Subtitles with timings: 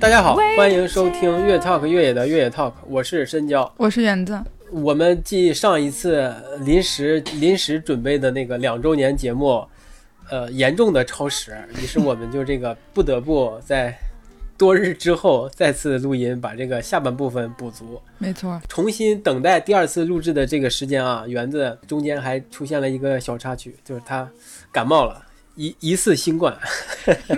[0.00, 4.42] 大家好，欢迎收听越 talk 越野的越野 talk，我是深交，我是园子。
[4.70, 9.62] 我们继上一次临时临时准备的那个两周年节目，
[10.30, 13.94] 呃，严重的超时，于是我们就这个不得不在
[14.56, 18.00] 多日之后再次录音，把这个下半部分补足。
[18.16, 24.26] 没错，重新等待第二次录制的这个时间啊，园子中间还出现了一个小插曲，就是他
[24.72, 25.26] 感冒了。
[25.60, 26.56] 疑疑似新冠，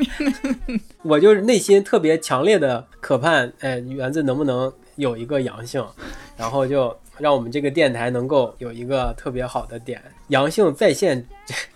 [1.02, 5.84] 我就是内心特别强烈的渴盼，哎，园子能不能有一个阳性，
[6.36, 11.26] 然后就让我们这个电台能够有一个特别好的点，阳性在线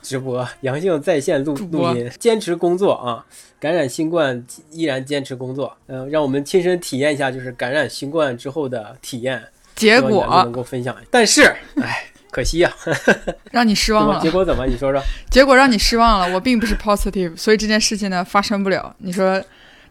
[0.00, 3.27] 直播，阳性在线录录音，坚持工作啊！
[3.58, 9.42] 感染新冠依然坚持工作，嗯，让我们亲身体验一下，就是感染新冠之后的体验，
[9.74, 10.97] 结果能够分享。
[11.10, 11.42] 但是，
[11.83, 12.05] 哎。
[12.36, 12.70] 可惜呀，
[13.50, 14.20] 让你失望了。
[14.20, 14.66] 结果怎么？
[14.66, 15.02] 你说说。
[15.30, 16.34] 结果让你失望了。
[16.34, 18.94] 我并不是 positive，所以这件事情呢发生不了。
[18.98, 19.42] 你说，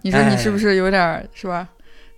[0.04, 1.68] 你说你是不是有点是吧？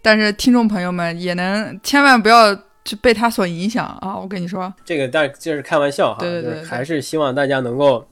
[0.01, 4.17] 但是听众朋友们也能千万不要就被他所影响啊！
[4.17, 8.05] 我跟你说，这个但就是开玩笑哈，对对对，还是希望大家能够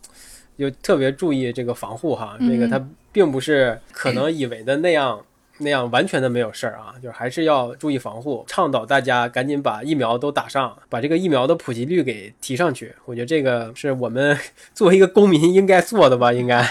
[0.58, 2.38] 就特别注意这个防护哈。
[2.40, 2.82] 那个他
[3.12, 5.20] 并不是可能以为的那样。
[5.58, 12.94] 那样完全的没有事儿啊，就是还是要注意防护，倡导大家赶紧把疫苗都打上，把这个疫苗的普及率给提上去。
[13.06, 14.38] 我觉得这个是我们
[14.76, 16.62] 作为一个公民应该做的吧，应该。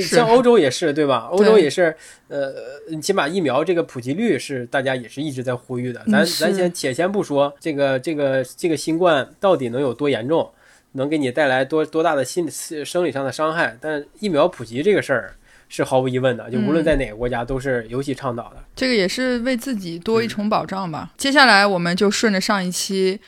[0.00, 1.28] 像欧洲也是，对吧？
[1.30, 1.94] 欧洲也是，
[2.28, 2.54] 呃，
[3.02, 6.00] 起码疫苗这个普及率是大家也是一直在呼吁的。
[6.10, 10.50] 咱咱先且先不说这个这个这个新冠到底能有多严重，
[10.92, 15.34] 能给你带来多多大的心理生理上的伤害，但疫苗普及这个事儿。
[15.72, 18.56] 是毫无疑问的，就无论在哪个国家都是尤其倡导的。
[18.74, 21.12] 这个也是为自己多一重保障吧。
[21.16, 23.18] 接下来我们就顺着上一期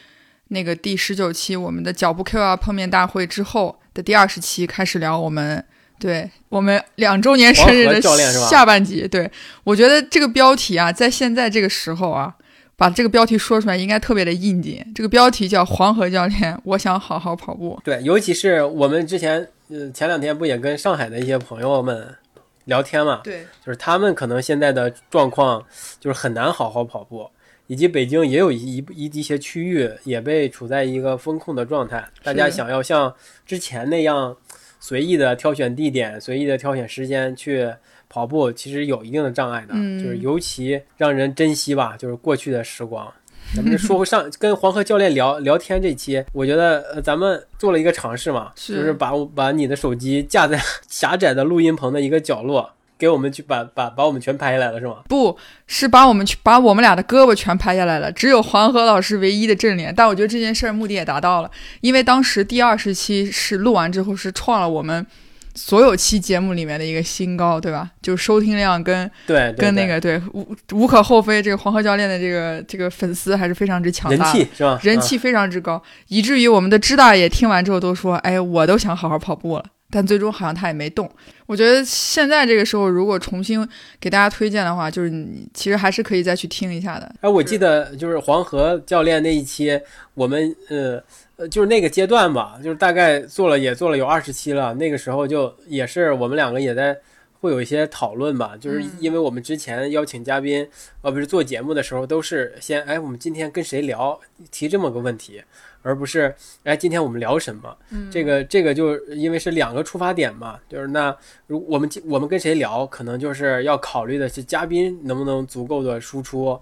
[0.48, 5.64] 那个第十九期我们的脚步 QR 碰面大会之后的第二十期开始聊我们
[6.00, 9.06] 对我们两周年生日的下半集。
[9.06, 9.30] 对
[9.62, 12.34] 我觉得这个标题啊，在现在这个时候啊，
[12.76, 14.84] 把这个标题说出来应该特别的应景。
[14.92, 17.80] 这个标题叫黄河教练，我想好好跑步。
[17.84, 22.16] 对，尤其是我们之前呃前两天不也跟上海的一些朋友们。
[22.64, 25.64] 聊天嘛，对，就是他们可能现在的状况
[26.00, 27.28] 就是很难好好跑步，
[27.66, 33.12] 以及北京也有一一一些区域也被处在一个风控的状态，大家想要像
[33.44, 34.36] 之前那样
[34.78, 37.72] 随意的挑选地点、随意的挑选时间去
[38.08, 43.12] 跑步，其实有一定的障碍的，就是尤其让人珍惜吧，就是过去的时光。
[43.54, 50.58] 咱们说上跟黄河教练聊聊天这期，我觉得呃咱们做了一个尝试嘛，就是把把你的手机架在
[50.88, 55.02] 狭窄的录音棚的一个角落，给我们去把把把我们全拍下来了，是吗？
[55.08, 55.36] 不
[55.66, 59.94] 是把我们去把我们俩的胳膊全拍下来了，只有黄河老师唯一的正脸。
[59.94, 61.50] 但我觉得这件事儿目的也达到了，
[61.82, 65.06] 因为当时第二十期是录完之后是创了我们。
[65.54, 67.90] 所有期节目里面的一个新高，对吧？
[68.00, 74.80] 就是收听量跟对跟那个对无无可厚非，这个黄河教练的这个这个粉丝还是非常之强大，人气是吧？
[74.82, 79.64] 人气非常之高，以至于我们的支大爷听完之后都说：“哎，我都想好好跑步了。”
[79.94, 81.10] 但最终好像他也没动。
[81.44, 83.68] 我觉得现在这个时候，如果重新
[84.00, 87.14] 给大家推荐的话，就是你其实还是可以再去听一下的。
[87.20, 89.78] 哎，我记得就是黄河教练那一期，
[90.14, 91.02] 我们呃。
[91.48, 94.74] 就是那个阶段吧，就是大概做了也做了有二十期了。
[94.74, 96.96] 那个时候就也是我们两个也在
[97.40, 100.68] 会有一些讨论吧，就是因为我们之前邀请嘉宾，
[101.00, 104.18] 呃，不是做节目的时候都是先哎，我们今天跟谁聊，
[104.50, 105.42] 提这么个问题，
[105.82, 106.32] 而不是
[106.62, 107.76] 哎，今天我们聊什么？
[108.10, 111.16] 这个这个就因为是两个出发点嘛，就是那
[111.48, 116.58] 如我们我们跟谁聊，可能就是要考虑的是嘉宾能不能足够的输出。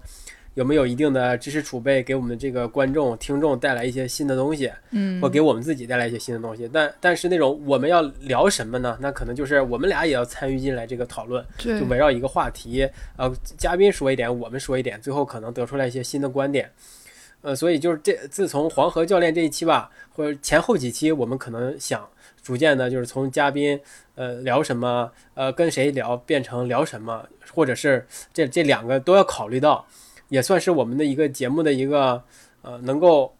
[0.53, 6.69] 有没有一定的知识储备，给我们这个观众、听众带来一些新的东西，嗯，或给我们自己带来一些新的东西？
[6.73, 8.97] 但但是那种我们要聊什么呢？
[8.99, 12.85] 那可能就是我们俩也要参与进来这个讨论，就围绕一个话题，
[13.17, 16.69] 呃，嘉宾说一点，我们说一点，最后可能得出来一些新的观点。
[17.43, 22.05] 呃，所以就是这自从黄河教练这一期吧，或者前后几期，我们可能想
[22.43, 23.79] 逐渐的，就是从嘉宾
[24.15, 29.87] 呃聊什么，呃跟谁聊，变成聊什么，或者是这这两个都要考虑到。
[30.31, 32.23] 也算是我们的一个节目的一个
[32.61, 33.35] 呃，能够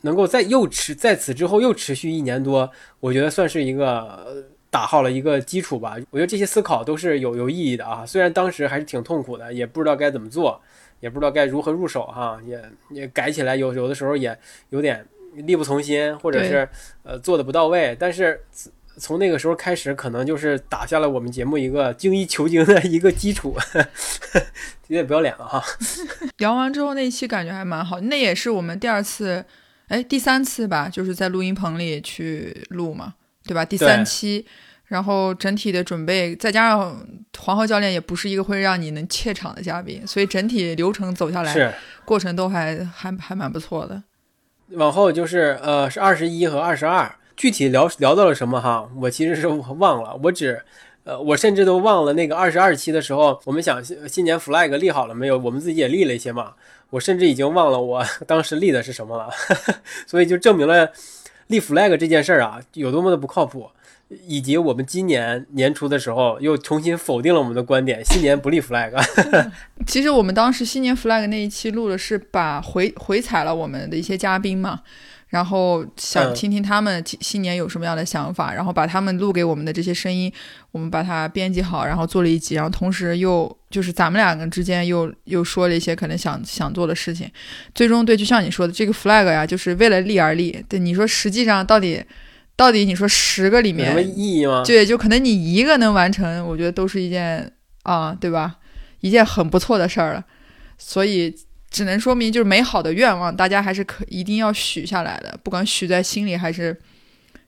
[0.00, 5.96] 能够在又持在此之后又持续一年多，我觉得算是一个打好了一个基础吧。
[6.10, 8.04] 我觉得这些思考都是有有意义的啊。
[8.04, 10.60] 虽然当时还是挺痛苦的，也不知道该怎么做，
[10.98, 12.60] 也不知道该如何入手哈，也
[12.90, 14.36] 也改起来有有的时候也
[14.70, 16.68] 有点力不从心，或者是
[17.04, 18.42] 呃做的不到位，但是。
[18.96, 23.56] 从那个时候开始，可能就是打下了我们节目一个精益求精的一个基础，
[24.88, 25.62] 有点不要脸了哈。
[26.38, 29.44] 聊完之后那一期感觉还蛮好，那也是我们第二次，
[29.88, 33.14] 哎，第三次吧，就是在录音棚里去录嘛，
[33.44, 33.64] 对吧？
[33.64, 34.46] 第三期
[34.86, 37.06] 然后整体的准备，再加上
[37.38, 41.74] 黄浩教练也不是一个会让你能怯场的嘉宾，所以整体流程走下来，
[42.04, 44.02] 过程都还还还蛮不错的。
[44.70, 50.60] 往后就是呃是二十一和二十二，具体聊聊到了什么哈，我其实是忘了，我只
[51.04, 55.36] 呃我甚至都忘了那个二十二期的时候，我们想新年 flag 立好了没有？
[55.38, 56.52] 我们自己也立了一些嘛，
[56.90, 59.28] 我甚至已经忘了我 当时立的是什么了，
[60.06, 60.90] 所以就证明了
[61.48, 63.68] 立 flag 这件事儿啊有多么的不靠谱。
[64.28, 68.92] 以及我们今年年初的时候又重新否定了我们的观点，新年不立 flag。
[69.86, 74.82] 其实我们当时新年 flag 那一期录的是把回回踩了我们的一些嘉宾嘛，
[75.34, 80.32] 然后想听听他们新年有什么样的想法，然后把他们录给我们的这些声音，
[80.70, 87.28] 我们把它编辑好，然后做了一集，然后同时又就是咱们两个之间又又说了一些可能想想做的事情，
[87.74, 90.64] 最终对，就像你说的这个 flag 呀，就是为了立而立。
[90.68, 92.00] 对，你说实际上到底？
[92.56, 94.62] 到底你说十个里面什么意义吗？
[94.64, 97.50] 对，就可能你一个能完成，我觉得都是一件
[97.82, 98.58] 啊，对吧？
[99.00, 100.24] 一件很不错的事儿了。
[100.78, 101.34] 所以
[101.74, 106.78] 只能说明，就是美好的愿望，大家还是可一定要许下来的，不管许在心里还是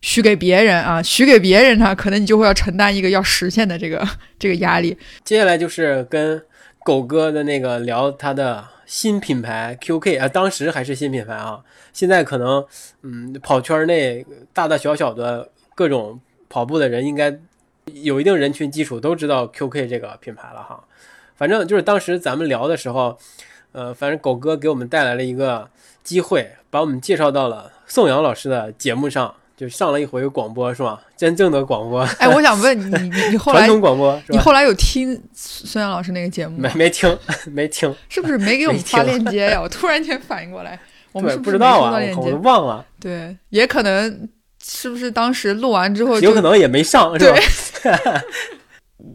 [0.01, 4.05] 许给别人啊，许给别人呢，可能你就会要承担一个要实现的这个
[4.37, 4.99] 这个压力。
[5.25, 6.43] 接下来就是跟
[6.85, 11.61] 狗哥的那个聊他的新品牌 QK 啊，当时还是新品牌啊。
[11.93, 12.67] 现在可能，
[13.03, 17.33] 嗯，跑圈内大大小小的各种跑步的人，应该
[18.03, 20.83] 有一定人群基础，都知道 QK 这个品牌了哈。
[21.37, 23.19] 反正就是当时咱们聊的时候，
[23.77, 25.69] 呃，反正狗哥给我们带来了一个
[26.03, 31.03] 机会，把我们介绍到了宋阳老师的节目上，就上了一回广播，是吧？
[31.15, 32.01] 真正的广播。
[32.19, 36.71] 哎，我想问你，你你 后来传统广播，你后来有听孙阳老师那个节目吗？
[36.75, 37.19] 没 没听，
[37.53, 39.61] 没听，是不是没给我们发链接呀？
[39.61, 40.81] 我突然间反应过来。
[41.13, 42.83] 我们是不知道啊，我都忘了。
[42.99, 44.27] 对，也可能
[44.63, 47.39] 是不是当时录完之后，有可能也没上，是吧？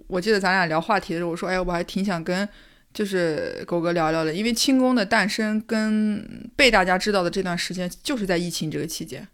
[0.08, 2.48] 我记得咱俩聊话题的时候，我说：“哎，我还挺想跟
[2.94, 9.28] 就是狗哥聊聊的，因为轻功的诞生跟被大家知道的这段时间，就是在疫情这个期间，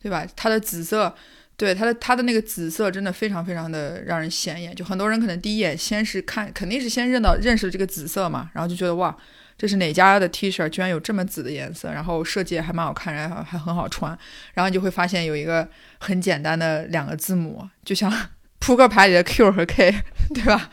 [0.00, 0.26] 对吧？
[0.34, 1.14] 它的紫色，
[1.56, 4.74] 对它的它的那个紫色，真的非常非常的让人显眼。
[4.74, 9.16] 就很多人可能第一眼先是看，肯定是先认到认识了这个紫色嘛，然后就觉得哇。”
[9.58, 10.68] 这是哪家的 T 恤？
[10.70, 14.18] 居然有这么紫的颜色，然后设计还蛮好看，然后还很好穿。
[14.54, 15.68] 然后你就会发现有一个
[16.00, 18.10] 很简单的两个字母，就像
[18.58, 20.02] 扑克牌里的 Q 和 K，
[20.34, 20.68] 对吧？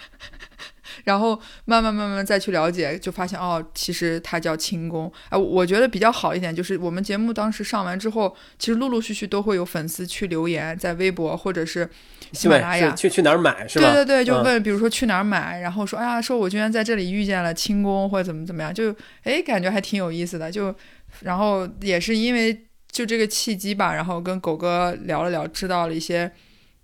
[1.09, 1.33] 然后
[1.65, 5.11] 慢慢慢慢再去了解，就发现哦，其实它叫轻功。
[5.29, 11.89] 哎，我觉得比较好一点，就是我们节目当时上完之后，其实陆陆续续都会有粉丝去留言，在微博或者是
[12.31, 13.91] 喜马拉雅去去哪儿买是吧？
[13.91, 20.51] 对对对，就问，比如说去哪儿买，然后说哎呀，说我居然在这里遇见了轻功或者怎么怎么样，就哎感觉还挺有意思的。
[20.51, 20.73] 就
[21.21, 26.31] 然后也是因为就这个契机吧，然后跟狗哥聊了聊，知道了一些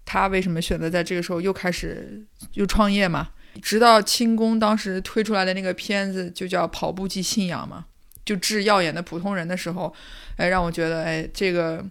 [0.03, 3.29] 他为什么选择在这个时候又开始又创业嘛。
[3.61, 7.85] 直到轻功当时推出来的那个片子就叫《跑步即信仰》嘛，
[8.25, 9.93] 就治耀眼的普通人的时候，
[10.35, 11.83] 哎，让我觉得，哎，这个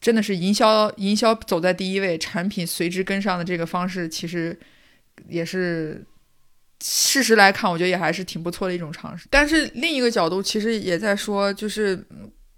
[0.00, 4.58] 真的是营销，营销走在第一位，产品随之跟上的这个方式，其实
[5.28, 6.04] 也是
[6.82, 9.26] 事实来看，我觉得也还是挺不错的一种尝试。
[9.30, 12.04] 但是另一个角度，其实也在说，就是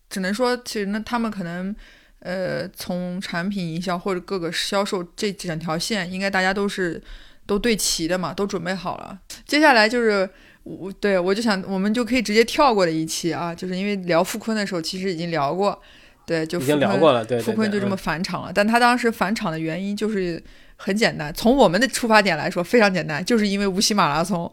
[0.09, 1.75] 只能说，其实那他们可能，
[2.21, 7.03] 呃，从产品营销或者各个销售这整条线，应该大家都是。
[7.49, 9.19] 都对齐的嘛，都准备好了。
[9.47, 10.29] 接下来就是
[10.65, 15.81] 我，对我就想，我们就可以直接跳过的一期啊，就是因为聊傅坤的时候，其实已经聊过，
[16.27, 18.53] 对，就已经聊过了，对，傅坤就这么返场了。
[18.55, 20.41] 但他当时返场的原因就是
[20.77, 24.53] 很简单，从我们的出发点来说非常简单，就是因为无锡马拉松。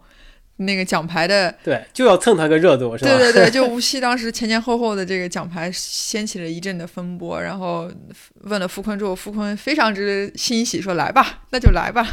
[0.58, 3.10] 那个奖牌的对，就要蹭他个热度，是吧？
[3.12, 7.92] 对对对，就 无锡当时前前后后的这个奖牌掀起了一阵的风波，然后
[8.44, 12.08] 问了傅坤之后，傅坤非常之欣喜，说来吧，那就来吧。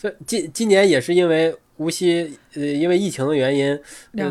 [0.00, 3.78] 这今今年也是因为无锡呃，因为疫情的原因，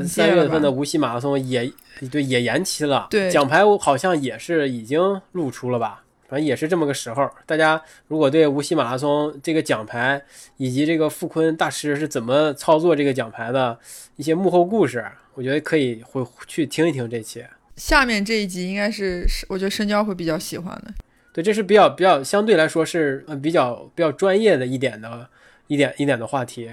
[0.04, 1.72] 三月份的无锡马拉松也
[2.10, 3.06] 对也延期了。
[3.12, 5.00] 对，奖牌好像也是已经
[5.34, 6.04] 露出了吧。
[6.28, 10.20] 反正也是这么个时候，大家如果对无锡马拉松这个奖牌
[10.58, 13.78] 以及这个傅坤大师是怎么操作这个奖牌的
[14.16, 17.44] 一些幕后故事，我觉得可以回去听一听这期。
[17.76, 20.94] 下面这一集应该是我觉得深交会比较喜欢的。
[21.32, 25.28] 对，这是比较比较相对来说是呃比较比较专业的一点的
[25.70, 26.70] 一点一点的话题。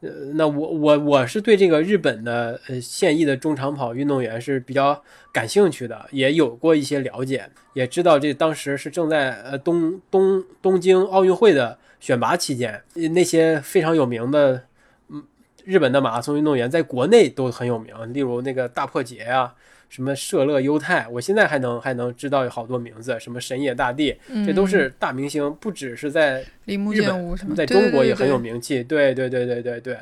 [0.00, 12.82] 呃，那我我我是对这个日本的呃现役的中长跑运动员是比较感兴趣的，也有过一些了解，也知道这当时是正在呃东东东京奥运会的选拔期间，
[13.14, 14.64] 那些非常有名的
[15.08, 15.24] 嗯
[15.64, 19.54] 日本的马拉松运动员在国内都很有名，例如那个大破节呀，
[19.88, 24.16] 什么舍勒优太，我现在还能还能知道有好多名字，什么神野大地，
[24.46, 28.82] 这都是大明星，不只是在日本，在中国也很有名气。
[28.82, 29.98] 对对对对对对，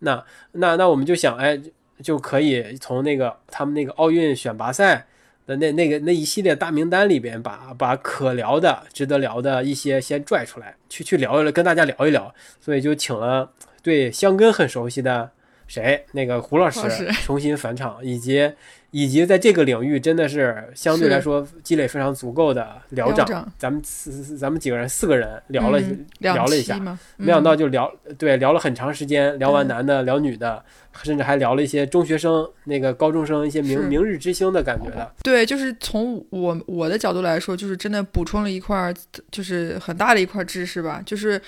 [0.00, 1.60] 那那那我们就想，哎，
[2.02, 5.06] 就可以从那个他们那个奥运选拔赛。
[5.46, 12.32] 那那个那一系列大名单里边，把把可聊的、值得聊的一些先拽出来，去去聊一聊，跟大家聊一聊。
[12.60, 13.50] 所以就请了
[13.82, 15.28] 对香根很熟悉的
[15.66, 16.80] 谁，那个胡老师
[17.24, 18.52] 重新返场，以及。
[18.92, 25.80] 以及在这个领域真的是相对来说积累非常足够的聊长，咱们四咱们几个人四个人聊了
[26.18, 26.78] 聊了一下，
[27.16, 30.64] 没想到就聊对聊了很长时间，聊完男的聊女的，
[31.02, 35.12] 甚至还聊了一些中学生那个高中生一些明明日之星的感觉的。
[35.22, 38.92] 对，就是从我我的角度来说，就是真的补充了一块，
[39.30, 41.40] 就是很大的一块知识吧，就是。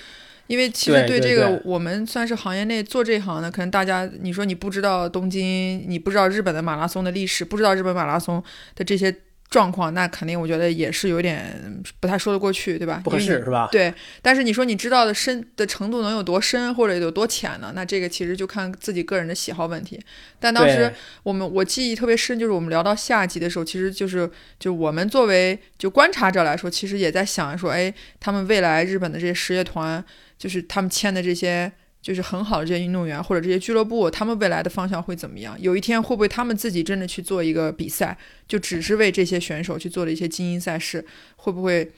[0.53, 8.41] 因为其实对这个，我们算是行业内做这行的，可能大家你说你不知道东京，你不知道日本的马拉松的历史，不知道日本马拉松
[8.75, 9.11] 的这些
[9.49, 13.01] 状况，那肯定我觉得也是有点不太说得过去，对吧？
[13.03, 13.67] 不合适是吧？
[13.71, 13.91] 对。
[14.21, 17.71] 但是你说你知道的深的程度能有多深或者有多浅呢？
[17.75, 19.99] 那这个其实就看自己个人的喜好问题。
[20.39, 20.91] 但当时
[21.23, 24.29] 我们我记忆特别深，就是我们聊到下集的时候，其实就是
[24.59, 30.03] 就我们作为就观察者来说，其实也在想说，哎，他们未来日本的这些实业团。
[30.43, 31.71] 就是他们签的这些，
[32.01, 35.55] 就是很好的这些运动员或者这些俱乐部，他们未来的方向会怎么样？
[35.57, 41.05] 有一天会不会他们自己真的去做一个比赛，就只是为这些选手去做的一些精英赛事，
[41.37, 41.89] 会不会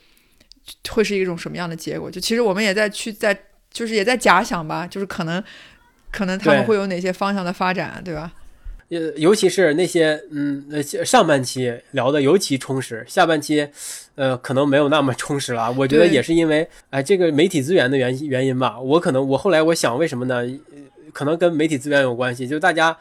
[0.92, 2.12] 会是一种什么样的结果？
[2.12, 3.36] 就其实我们也在去在，
[3.74, 5.44] 就是也在假想吧，就是可能
[6.12, 8.32] 可能他们会有哪些方向的发展，对吧？
[8.90, 13.68] 呃，尤其是那些，嗯，呃，上半期聊的尤其充实，下半期，
[14.16, 15.72] 呃，可能没有那么充实了。
[15.78, 18.80] 我觉得也是因为，哎，这个媒体资源的原原因吧。
[18.80, 20.44] 我可能，我后来我想，为什么呢？
[21.14, 22.98] 可能跟媒体资源有关系，就大家。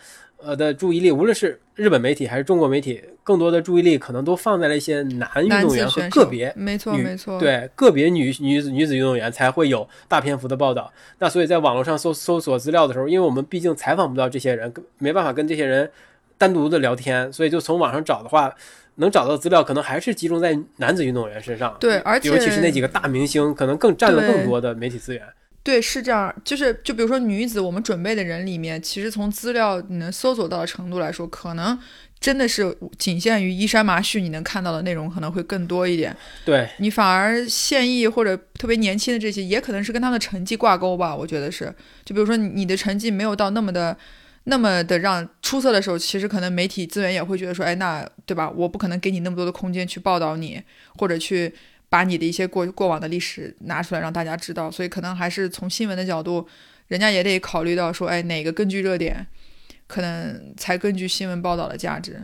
[0.47, 10.93] 呃的注意力，无论是日本媒体还是中国媒体，更多的注意力可能都放在了一些男运动员和个别没错没错对个别女女子女子运动员才会有大篇幅的报道。
[11.19, 15.91] 那所以在网络上搜搜索资料的时候，因为我们毕竟采访不到这些人，没办法跟这些人
[16.39, 18.55] 单独的聊天，所以就从网上找的话，
[18.97, 21.77] 能找到资料可能还是集中在男子运动员身上。
[21.81, 25.23] 对，而且尤其是那几个大明星，可能更占了更多的媒体资源。
[25.65, 31.77] 对，是这样，就是就比如说女子，我们准备的人里面，其实从资料你能搜索到的程度来说，可能
[32.21, 36.15] 真的是仅限于衣衫麻絮，你能看到的内容可能会更多一点。
[36.45, 41.75] 对你反而现役或者特别年轻的这些，也可能是跟他的成绩挂钩吧，我觉得是。
[42.05, 43.97] 就比如说你的成绩没有到那么的
[44.45, 48.51] 那么的让出色的时候，其实可能媒体资源也会觉得说，哎，那对吧？
[48.51, 50.61] 我不可能给你那么多的空间去报道你，
[50.99, 51.55] 或者去。
[51.95, 56.45] 把你的一些过过往的历史拿出来让大家知道，所以可能还是从新闻的角度，
[56.89, 59.25] 人家也得考虑到说，哎，哪个更具热点，
[59.87, 62.21] 可能才更具新闻报道的价值。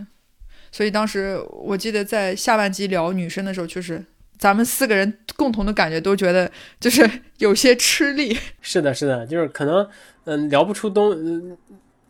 [0.73, 4.05] 所以当时我记得在下半集聊女生的时候，就是
[4.37, 6.51] 咱们四个人共同的感觉都觉得
[6.81, 7.09] 就是
[7.39, 8.37] 有些吃力。
[8.61, 9.89] 是的，是的，就是可能
[10.25, 11.57] 嗯聊不出东，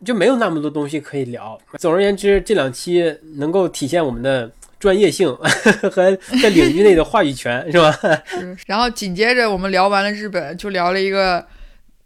[0.03, 1.61] 就没有那么多东西可以聊。
[1.77, 4.51] 总而言之，这两期能够体现我们的。
[4.81, 5.31] 专业性
[5.93, 7.95] 和在领域内的话语权是吧？
[8.65, 11.45] 然后紧接着我们聊完了日本，就聊了一个，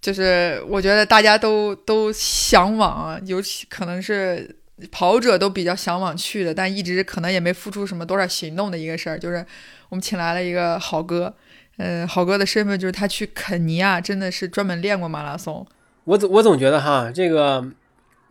[0.02, 4.54] 就是我觉得大家都都向往，尤其可能是
[4.92, 9.46] 跑者都比较向往去的，但一直可能也没付出什么多少行动的一个事儿，就是
[9.88, 11.34] 我们请来了一个好哥，
[11.78, 15.66] 嗯，好哥的身份就是他去肯尼亚真的是专门练过马拉松。
[16.04, 17.66] 我总我总觉得哈，这个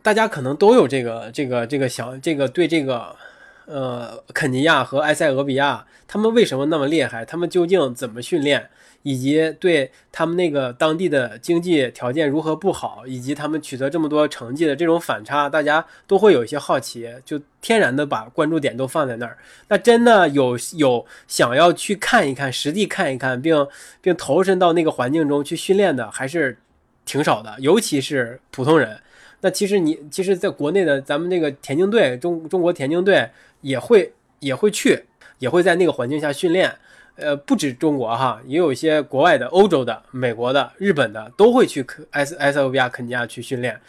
[0.03, 3.15] 大家可能都有这个这个这个想这个对这个。
[3.65, 7.25] 呃，肯尼亚和埃塞俄比亚，他们为什么那么厉害？
[7.25, 8.69] 他们究竟怎么训练？
[9.03, 19.37] 以及对他们那个当地的经济条件如何不好，以及他们取得这么多成绩的这种反差，大家都会有一些好奇，就天然的把关注点都放在那儿。
[19.67, 23.67] 那真的有有想要去看一看，实地看一看，并
[24.01, 26.57] 并投身到那个环境中去训练的，还是
[27.05, 28.99] 挺少的，尤其是普通人。
[29.41, 33.29] 那其实你其实在国内的咱们那个田径队，中中国田径队。
[33.65, 35.03] 也会也会去，
[35.39, 36.71] 也会在那个环境下训练，
[37.15, 43.81] 呃，不止中国哈，也有一些国外的、欧洲的、美国的、日本的都会去埃塞埃塞俄比亚、肯尼亚去训练。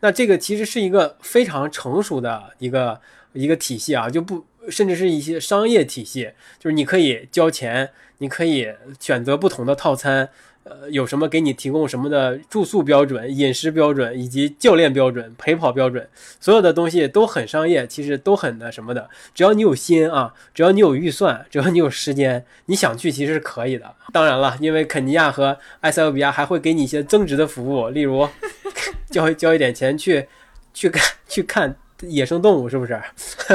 [0.00, 3.00] 那这个其实是一个非常成熟的一个
[3.32, 8.68] 一个体系啊，就不甚至是一些商业体系，就是你可以交钱，你可以
[9.00, 10.28] 选择不同的套餐。
[10.68, 16.08] 呃，有什么给你提供什么的住宿标准、饮食标准以及教练标准、陪跑标准，
[16.40, 19.08] 所有的东西都很商业，其实都很的什么的。
[19.32, 23.94] 只要你有心啊，只要你有预算，只要你有时间，你想去其实是可以的。
[24.12, 28.28] 当然了，因为肯尼亚和埃塞俄比亚还会给你一些增值的服务，例如
[29.08, 30.26] 交交一点钱去
[30.74, 33.00] 去看去看野生动物是不是？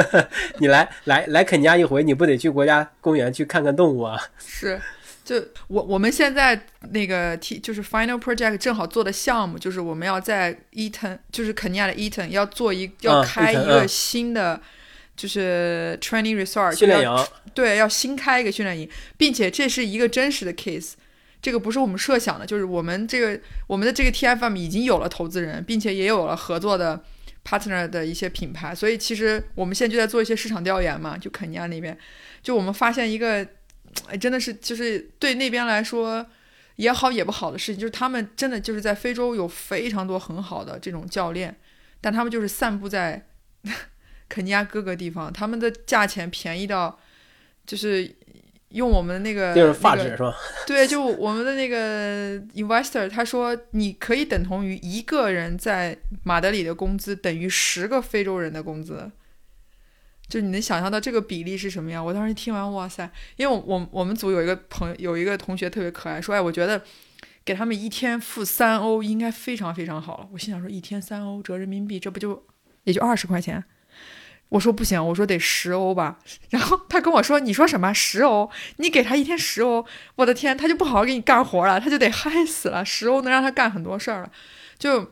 [0.56, 4.18] 你来来来肯尼亚一回，你不得去国家公园去看看动物啊？
[4.40, 4.80] 是，
[5.24, 5.36] 就
[5.68, 14.60] 我我们现在那个 T 就是 Final Project 正好做的项目，就是我们要在 Eton，就是肯尼亚的 Eton 要做一要开一个新的
[15.16, 20.94] 就是 Training Resort 训练营，对，要新开一个训练营，并且这是一个真实的 case。
[21.40, 27.02] 这个不是我们设想的，就是我们这个我们的这个 TFM 已经有了投资人，并且也有了合作的
[27.44, 31.98] partner 的一些品牌，所以其实我们现在就在做一些市场调研嘛，就肯尼亚那边，
[32.44, 33.44] 就我们发现一个，
[34.08, 36.24] 哎，真的是就是对那边来说
[36.76, 41.56] 也好也不好的事情，就是他们真的就是在非洲有非常多很好的这种教练，
[42.00, 43.26] 但他们就是散布在
[44.28, 46.98] 肯尼亚各个地方，他们的价钱便宜到
[47.66, 48.14] 就是。
[48.72, 50.34] 用我们那个就是发纸是吧？
[50.66, 55.94] 对，就我们的那个 investor，他说你可以等同于一个人在
[56.24, 59.10] 马德里的工资等于十个非洲人的工资，
[60.32, 62.02] 就你能想象到这个比例是什么样？
[62.02, 63.06] 我当时听完，哇塞！
[63.36, 66.82] 因为我我们组有一个朋友，有一个同学特别可爱，说哎，我觉得
[67.44, 70.28] 给他们一天付三欧应该非常非常好了。
[70.32, 72.46] 我心想说，一天三欧折人民币，这不就
[72.84, 73.62] 也就二十块钱？
[74.48, 76.18] 我说不行，我说得十欧吧。
[76.48, 78.50] 然后他跟我说：“你说什么十欧？
[78.76, 79.84] 你给他一天十欧，
[80.14, 82.82] 我的天，他就不好好给你干活了，他就得嗨死了。
[82.82, 84.32] 十欧能让他干很多事儿了，
[84.78, 85.10] 就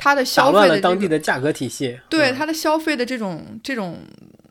[0.00, 3.98] 他的消费的当地的价格体系，对它的消费的这种这种。”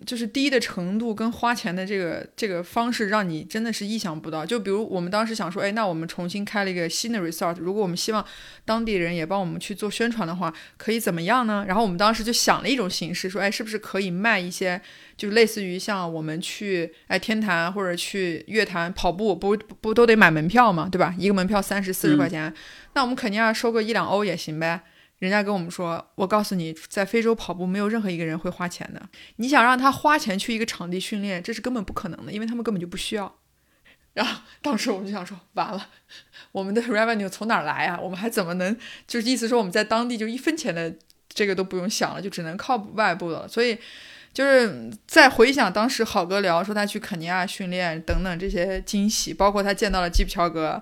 [0.06, 4.44] 就是低的程度跟花钱的这个这个方式，让你真的是意想不到。
[4.44, 8.26] 就比如我们当时想说，哎，那我们重新开了一个新的 resort，如果我们希望
[8.66, 11.64] 当地人也帮我们去做宣传的话，可以怎么样呢？
[11.68, 14.82] 然后我们当时就想了一种形式，说，哎，是不是可以卖一些，
[15.16, 21.14] 就是类似于像我们去哎天坛或者去乐坛跑步，不不都得买门票嘛，对吧？
[21.20, 22.52] 一个门票三十四十块钱，
[22.94, 24.82] 那我们肯定要收个一两欧也行呗。
[25.20, 29.02] 人家跟我们说，我告诉你，在非洲跑步没有任何一个人会花钱的。
[29.36, 33.36] 你想让他花钱去一个场地训练，这是根本不可能的，因为他们根本就不需要。
[34.14, 35.88] 然后当时我们就想说，完了，
[36.52, 38.00] 我们的 revenue 从哪儿来啊？
[38.02, 38.76] 我们还怎么能
[39.08, 40.94] 就是意思说我们在当地就一分钱的
[41.28, 43.48] 这个都不用想了，就只能靠外部的。
[43.48, 43.78] 所以
[44.34, 50.82] 就是在回想当时好哥聊说他去肯尼亚训练等等这些惊喜，包括他见到了基普乔格。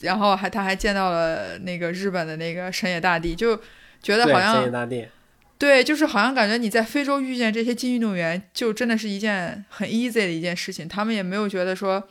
[0.00, 3.58] 然后还他还见到了那个日本的那个神野大帝，就
[4.02, 5.08] 觉得好像神野大帝，
[5.58, 10.86] 对，就是好像感觉你在非洲遇见这些金运动员，就真的是一件很 easy 的一件事情。
[10.86, 12.06] 他们也没有觉得说，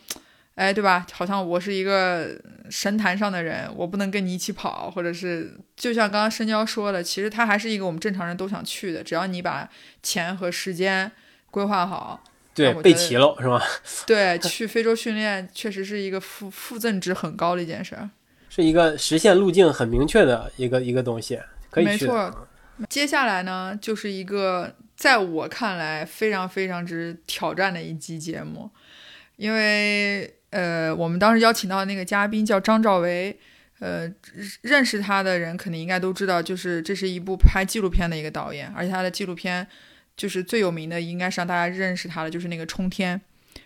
[0.56, 1.06] 哎，对吧？
[1.12, 2.36] 好像我是一个
[2.72, 9.70] 神坛上的人，我不能跟你一起跑，或者是就像刚刚深交说的，其实他还是一个我们正常人都想去的，只要你把
[10.02, 11.12] 钱和时间
[11.52, 12.24] 规划好。
[12.56, 13.62] 对，备齐了是吧？
[14.08, 18.10] 对，去非洲训练确实是一个附附赠值很高的一件事儿，
[18.50, 21.38] 是一个实现路径很明确的一个一个东西，
[21.70, 22.48] 可以没错。
[22.88, 28.72] 接下来呢，就是一个在我看来非常非常之挑战的一期节目，
[29.36, 33.38] 因为呃，我们当时邀请到的那个嘉宾叫张兆维，
[33.80, 34.10] 呃，
[34.62, 39.68] 认识他的人肯定应该都知道，就是这是一部拍纪录片的一个导演，而且他的纪录片。
[40.18, 43.20] 就是最有名的，应该是让大家认识他的，就是那个冲天，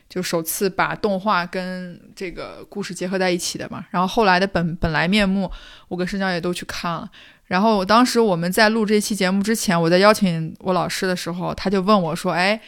[0.09, 3.85] 就首次把动画跟这个故事结合在一起的嘛。
[3.91, 5.51] 然后后来的本本来面目，
[5.87, 7.09] 我跟申江也都去看了。
[7.45, 12.61] 然后我当时我们在录这期节目之前，我在邀请我老师的时候，他就问我说：“哎，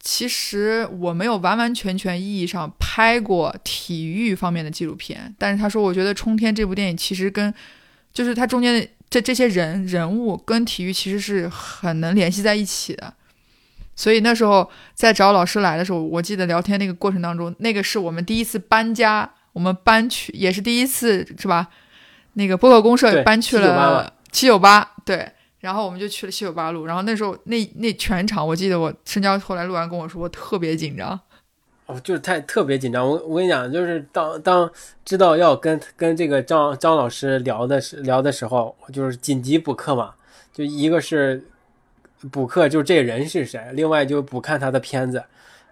[0.00, 7.52] 其实我没有完完全全意义上拍过体育方面的纪录片，但是他说，我觉得冲天这部电影其实跟，
[8.12, 13.14] 就是它中间的这这些人人物跟体育其实是很能联系在一起的。”
[13.98, 21.66] 所以那时候在找老师来的时候，我记得聊天那个过程当中，那个是我们第一次搬家，我们搬去也是第一次是吧？
[22.34, 31.18] 那个播客公社搬去了七九八，对，然后我们就去了七九八路，然后那时候那那全场，我记得我深交后来录完跟我说，我特别紧张，
[31.86, 33.04] 哦，就是太特别紧张。
[33.04, 34.70] 我我跟你讲，就是当当
[35.04, 40.14] 知道要跟跟这个张张老师聊的时聊的时候，就是紧急补课嘛，
[40.52, 41.44] 就一个是。
[42.30, 45.22] 补课就是这人是谁，另外就补看他的片子，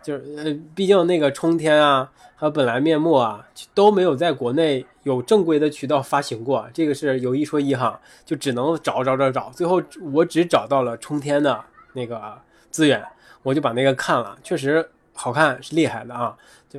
[0.02, 9.82] 就是呃，毕竟那个冲天啊和本来面目啊都没有在国内有正规的渠道发行过，这个是有一说一哈，就只能找找找找，最后
[10.12, 12.38] 我只找到了冲天的那个
[12.70, 13.04] 资源，
[13.42, 16.36] 我就把那个看了，确实好看，是厉害的啊，
[16.68, 16.78] 就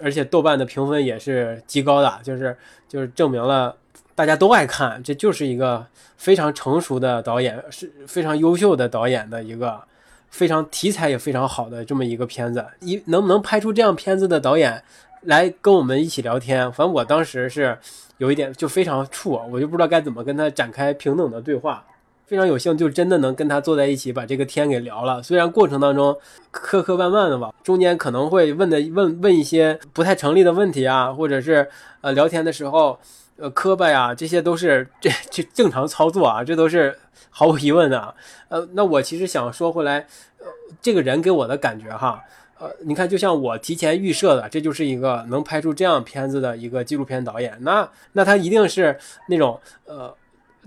[0.00, 3.74] 而且豆瓣的评分也是极高的，就是就是证明了。
[4.18, 9.80] 大家都爱看，这就是一个非常成熟的导演，是非常优秀的导演的一个
[10.28, 12.66] 非常题材也非常好的这么一个片子。
[12.80, 14.82] 一能不能拍出这样片子的导演
[15.22, 16.66] 来跟我们一起聊天？
[16.72, 17.78] 反正我当时是
[18.16, 21.84] 有一点就非常怵，我就不知道该怎么跟他展开平等的对话。
[22.26, 25.22] 非常有幸，就真的能跟他坐在一起，把这个天给聊了。
[25.22, 26.18] 虽然过程当中
[26.50, 31.68] 磕磕绊绊的吧，中间可能会问的问问一些不太成立的问题啊，或者是
[32.00, 32.98] 呃聊天的时候
[33.38, 36.98] 呃磕巴呀，这些都是这这正常操作啊，这都是
[37.30, 38.14] 毫无疑问的。
[38.48, 40.06] 呃，那我其实想说回来，
[40.38, 40.46] 呃，
[40.82, 42.22] 这个人给我的感觉哈，
[42.58, 48.98] 呃，你看，就像我提前预设的，这就是一个能拍出这样片子的一个纪录片导演，那那他一定是
[49.28, 50.14] 那种呃。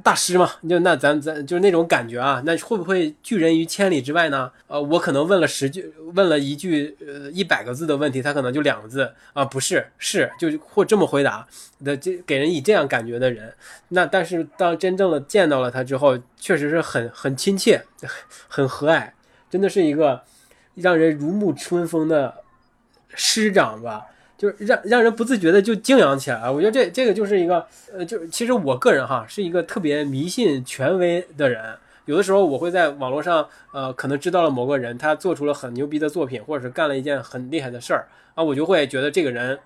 [0.04, 4.52] 大师嘛，就那咱咱就是那种感觉啊，那会不会拒人于千里之外呢？
[4.68, 11.48] 呃，我可能问了十句，问了一句呃一百个字的问题，他可能就两个字啊，不是是就或这么回答
[11.84, 13.54] 的，这给人以这样感觉的人，
[13.90, 17.84] 那但是当真正的见到了他之后，确实是很很亲切，
[18.48, 19.12] 很和蔼，
[19.50, 20.24] 真的是一个
[20.76, 22.36] 让人如沐春风的
[23.14, 24.08] 师长吧。
[24.42, 31.62] 就是让让人不自觉的就敬仰起来啊我觉得这这个就是一个，呃，就其实我个人哈是一个特别迷信权威的人。
[32.06, 39.60] 有的时候我会在网络上，呃，可能知道了某个人他做出了很牛逼的作品，或者是干了一件很厉害的事儿啊，我就会觉得这个人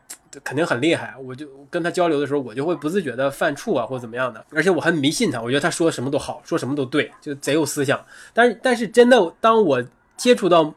[0.44, 1.16] 肯定很厉害。
[1.24, 4.44] 我就跟他交流的时候，我就会不自觉的犯怵啊，或者怎么样的。
[4.54, 8.06] 而且我很迷信他，我觉得他说什么都好，说什么都对，就贼有思想。
[8.34, 9.82] 但是但是真的，当我
[10.18, 10.76] 接触到。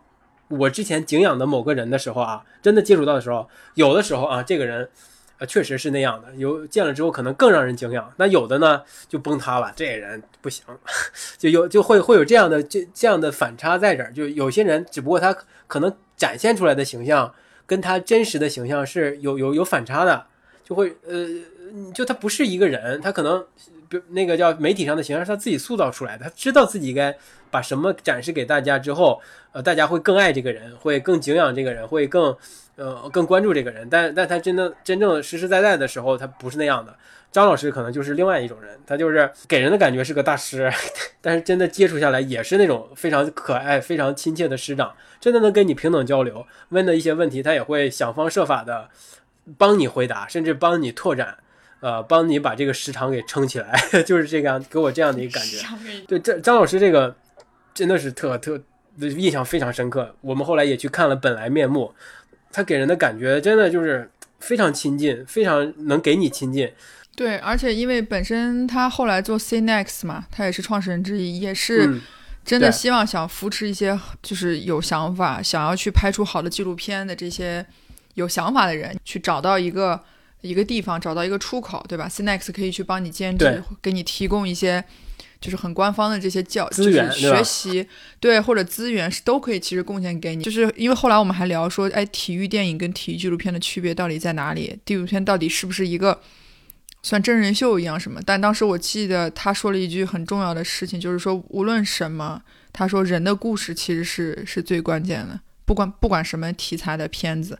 [0.48, 4.88] 我之前敬仰的某个人的时候啊，真的接触到的时候，有的时候啊，这个人，
[5.38, 6.34] 呃，确实是那样的。
[6.36, 8.12] 有见了之后，可能更让人敬仰。
[8.16, 10.64] 那有的呢，就崩塌了，这人不行，
[11.38, 14.12] 就有就会会有这样的这这样的反差在这儿。
[14.12, 17.34] 就有些人，只不过他可能展现出来的形象
[17.66, 20.26] 跟他真实的形象是有有有反差的，
[20.64, 21.26] 就会呃，
[21.92, 23.44] 就他不是一个人，他可能。
[24.08, 27.16] 那个叫媒体上的形象是他自己塑造出来的，他知道自己该
[27.50, 29.20] 把什么展示给大家之后，
[29.52, 32.36] 呃，大家会更爱这个人，会更敬仰这个人，会更，
[32.76, 33.88] 呃，更关注这个人。
[33.90, 36.94] 但但他真的真正实实在在的时候，他不是那样的。
[37.30, 40.70] 张老师可能就是另外一种人，他就是给人的感觉是个大师，
[41.20, 48.88] 但是真的接触下来也是那种非常可爱、非常亲切的师长，真的能跟你平等交流，问的一些问题，他也会想方设法的
[49.58, 51.36] 帮你回答，甚至帮你拓展。
[51.80, 55.58] 呃，帮你把这个时长给撑起来， 就是这样，给我这样的一个感觉。
[56.08, 57.14] 对，这张老师这个
[57.72, 58.60] 真的是特特
[58.98, 60.12] 印象非常深刻。
[60.20, 61.94] 我们后来也去看了《本来面目》，
[62.50, 64.10] 他给人的感觉真的就是
[64.40, 66.68] 非常亲近，非常能给你亲近。
[67.14, 72.00] 对，而且因为本身他后来做 CNEX 嘛，他也是创始人之一，也是
[72.44, 77.64] 真的希望想扶持一些就是有想法、想要去拍出好的纪录片的这些
[78.14, 80.02] 有想法的人，去找到一个。
[80.40, 84.84] 一个地方找到一个出口，对吧？Cinex 可以去帮你兼职，给你提供一些
[85.40, 87.86] 就是很官方的这些教资源、学习，
[88.20, 90.44] 对，或者资源是都可以其实贡献给你。
[90.44, 94.78] 就是因为后来我们还聊说，哎，体育电影跟体育纪录片的区别到底在哪里？
[94.84, 96.20] 纪录片到底是不是一个
[97.02, 98.20] 算真人秀一样什么？
[98.24, 102.40] 但当时我记得他说了一句很重要的事情，就是说无论什么，
[102.72, 107.58] 他说人的故事其实是是最关键的，不管不管什么题材的片子。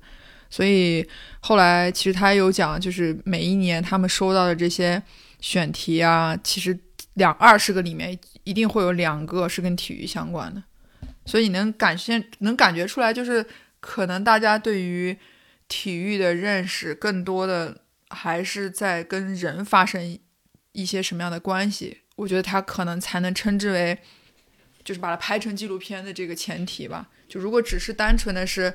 [0.51, 1.07] 所以
[1.41, 5.03] 后来其实他有讲，就是每一年他们收到的这些
[5.41, 6.79] 选题啊，其实
[7.15, 10.63] 两二十个里面一定会有两个是跟体育相关的。
[11.27, 13.45] 所以能感现能感觉出来，就是
[13.81, 15.15] 可能大家对于
[15.69, 20.19] 体育的认识更多的还是在跟人发生
[20.73, 21.99] 一些什么样的关系。
[22.17, 23.99] 我觉得他可能才能称之为，
[24.83, 27.11] 就是把它拍成纪录片的这个前提吧。
[27.29, 28.75] 就如果只是单纯的是。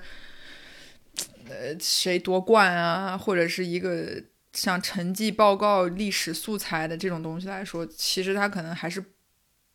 [1.53, 4.21] 呃，谁夺冠啊，或者是一个
[4.53, 9.03] 像成绩报告、历史素材的这种东西来说，其实他可能还是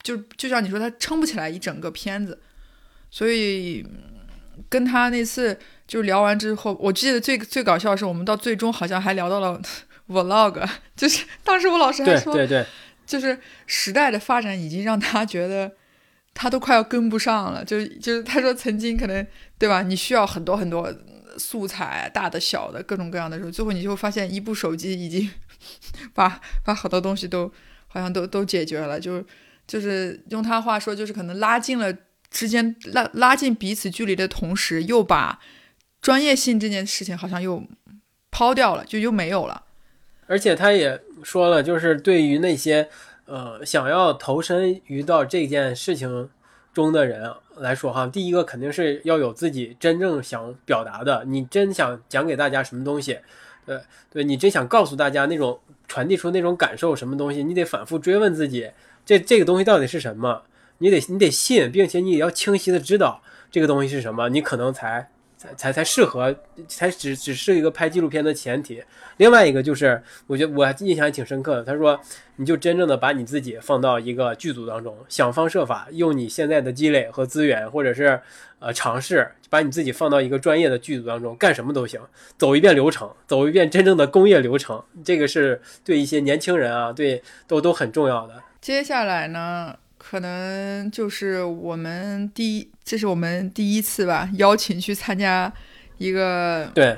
[0.02, 2.40] 就就像你说，他撑不起来一整个片子。
[3.10, 3.86] 所以
[4.68, 9.60] 跟他那次就聊完之后，我记得最最搞笑的是，我们到最终好像还聊到了
[10.08, 12.66] vlog，就是当时我老师还说，对对对，
[13.06, 15.72] 就是时代的发展已经让他觉得
[16.34, 17.64] 他都快要跟不上了。
[17.64, 19.26] 就就是他说曾经可能
[19.58, 20.94] 对吧，你需要很多很多。
[21.38, 25.30] 素材大的小的各种各样的时候，最后你就发现一部手机已经
[26.12, 27.50] 把把好多东西都
[27.86, 29.24] 好像都都解决了，就
[29.66, 31.94] 就是用他话说，就是可能拉近了
[32.30, 35.38] 之间拉拉近彼此距离的同时，又把
[36.02, 37.62] 专业性这件事情好像又
[38.30, 39.64] 抛掉了，就又没有了。
[40.26, 42.88] 而且他也说了，就是对于那些
[43.24, 46.28] 呃想要投身于到这件事情
[46.74, 47.32] 中的人。
[47.60, 53.18] 来说哈，第一个肯定是要有自己真正想表达的，你真想讲给大家什么东西，
[53.66, 58.70] 对对，你真想告诉大家那种传递出那种感受什么东西，你得反复追问自己，
[59.04, 60.42] 这这个东西到底是什么？
[60.78, 66.34] 你得你得信，并且你也要清晰的知道这个东西是什么，你可能才才才才适合，
[66.66, 68.82] 才只只是一个拍纪录片的前提。
[69.16, 71.64] 另外一个就是，我觉得我印象挺深刻的。
[71.64, 71.98] 他说，
[72.36, 78.20] 你就真正的把你自己放到一个剧组当中，想方设法用你现在的积累和资源，或者是
[78.58, 82.00] 呃尝试，把你自己放到一个专业的剧组当中，干什么都行，
[82.36, 88.42] 走一遍流程，走一遍真正的工业流程，这个是对一些年轻人啊，对都都很重要的。
[88.60, 89.76] 接下来呢，
[90.08, 95.52] 可能就是我们第一，这是我们第一次吧，邀请去参加
[95.98, 96.96] 一个对。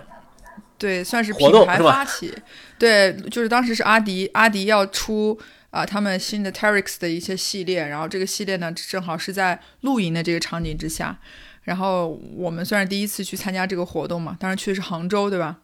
[0.79, 2.33] 对，算是品牌发起。
[2.79, 5.39] 对，就是当时是阿迪，阿迪要出
[5.71, 11.19] 啊他们新的 Terrex 的一些系列，然后这个系列呢正好是在露营的这个场景之下，
[11.65, 15.59] 然后我们算是第一次去参加这个活动嘛，当时去的是杭州，对吧？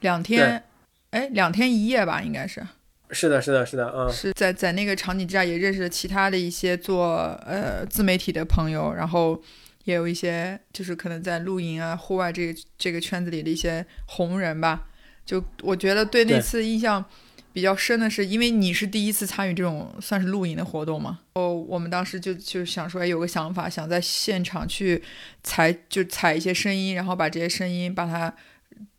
[0.00, 0.64] 两天，
[1.12, 2.66] 哎，两天一夜吧，应该是。
[3.12, 4.12] 是的，是的，是的，嗯。
[4.12, 9.42] 是在在那个场景之下也认识了其他的一些做呃自媒体的朋友，然后。
[9.84, 14.86] 也有一些就是可能在露营啊、户外这个这个圈子里的一些红人吧，
[15.26, 17.04] 就我觉得对那次印象
[17.52, 25.02] 比较深的是，因为你是第一次参与这种算是露营的活动嘛，哦，我们当时就就想说，哎，有个想法，想在现场去
[25.42, 28.32] 采就采一些声音，然后把这些声音把它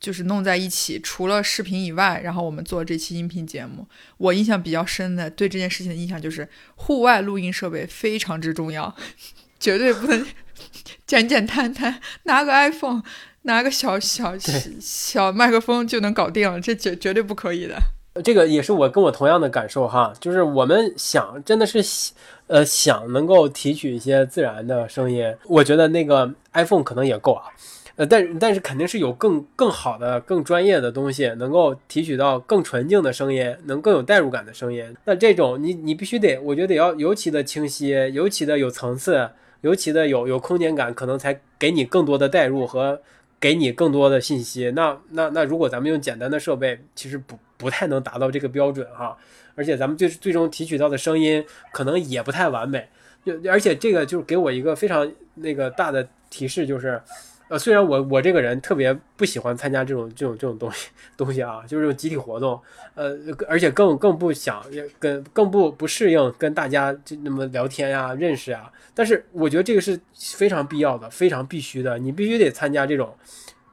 [0.04, 3.88] 就是弄在一起，除了视频以外，然后我们做这期音频节目。
[4.18, 8.94] 我印象比较深的对这件事情的印象就是，户外录音设备非常之重要，
[9.58, 10.26] 绝对不能。
[11.08, 13.02] 简简单单拿个 iPhone，
[13.44, 14.36] 拿个小小
[14.82, 17.78] 小麦克风就能搞定了，这绝绝对不可以的。
[18.24, 21.82] 这个也是我跟我同样的感受哈，就是我们想真的是
[22.48, 27.46] 呃想能够提取一些自然的声音，我觉得那个 iPhone 可能也够啊，
[27.96, 34.96] 呃，但但是肯定是有更更好的、更专业的东西，能够提取到更纯净的声音，能更有代入感的声音。
[35.06, 39.30] 那这种你你必须得，我觉得得要尤其的清晰，尤其的有层次。
[39.62, 43.02] 尤其的有有空间感，可能才给你更多的代入和
[43.40, 44.70] 给你更多的信息。
[44.72, 49.18] 那那那，如果咱们用简单的设备，其实不不太能达到这个标准哈。
[49.56, 52.90] 而且咱们最最终提取到的声音可能也不太完美。
[53.24, 57.02] 就而且这个就是给我一个非常那个大的提示，就是。
[57.54, 62.60] 呃，虽然我我这个人特别不喜欢参加这种这种这种东西东西啊，就是这种集体活动，
[62.96, 63.16] 呃，
[63.48, 64.66] 而且更更不想
[64.98, 68.74] 跟更不不适应跟大家就那么聊天呀、认识啊。
[68.96, 73.16] 但是我觉得这个是非常必要的、非常必须的，你必须得参加这种，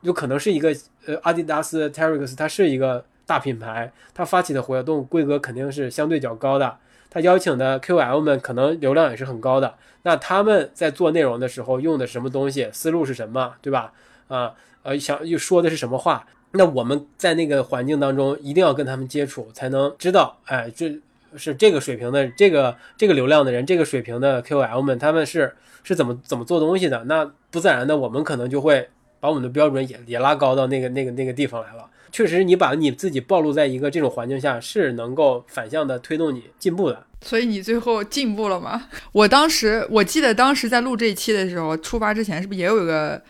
[0.02, 6.76] 有可能是一个呃，阿迪达斯 Terrex，它是一个大品牌，它发起的活动规格肯定是相对较高的。
[7.10, 13.92] 他邀请的 QL 们可能流量也是很高的，那他们在做内容的时候用的什么东西，思路是什么，对吧？
[14.28, 16.24] 啊，呃，想又说的是什么话？
[16.52, 21.00] 那我们在那个环境当中一定要跟他们接触，才能知道，哎，这
[21.36, 27.04] 是这个水平的这个这个流量的人，这个水平的 QL 们他们是是怎么怎么做东西的？
[27.04, 28.88] 那不自然的，我们可能就会
[29.20, 31.88] 把我们的标准也也拉高到那个那个那个地方来了。
[32.12, 37.06] 确实，你把你自己暴露在一个这种环境下，是能够反向的推动你进步的。
[37.22, 38.88] 所以你最后进步了吗？
[39.12, 43.20] 我当时我记得当时在录这一期的时候，出发之前是不是也有一个？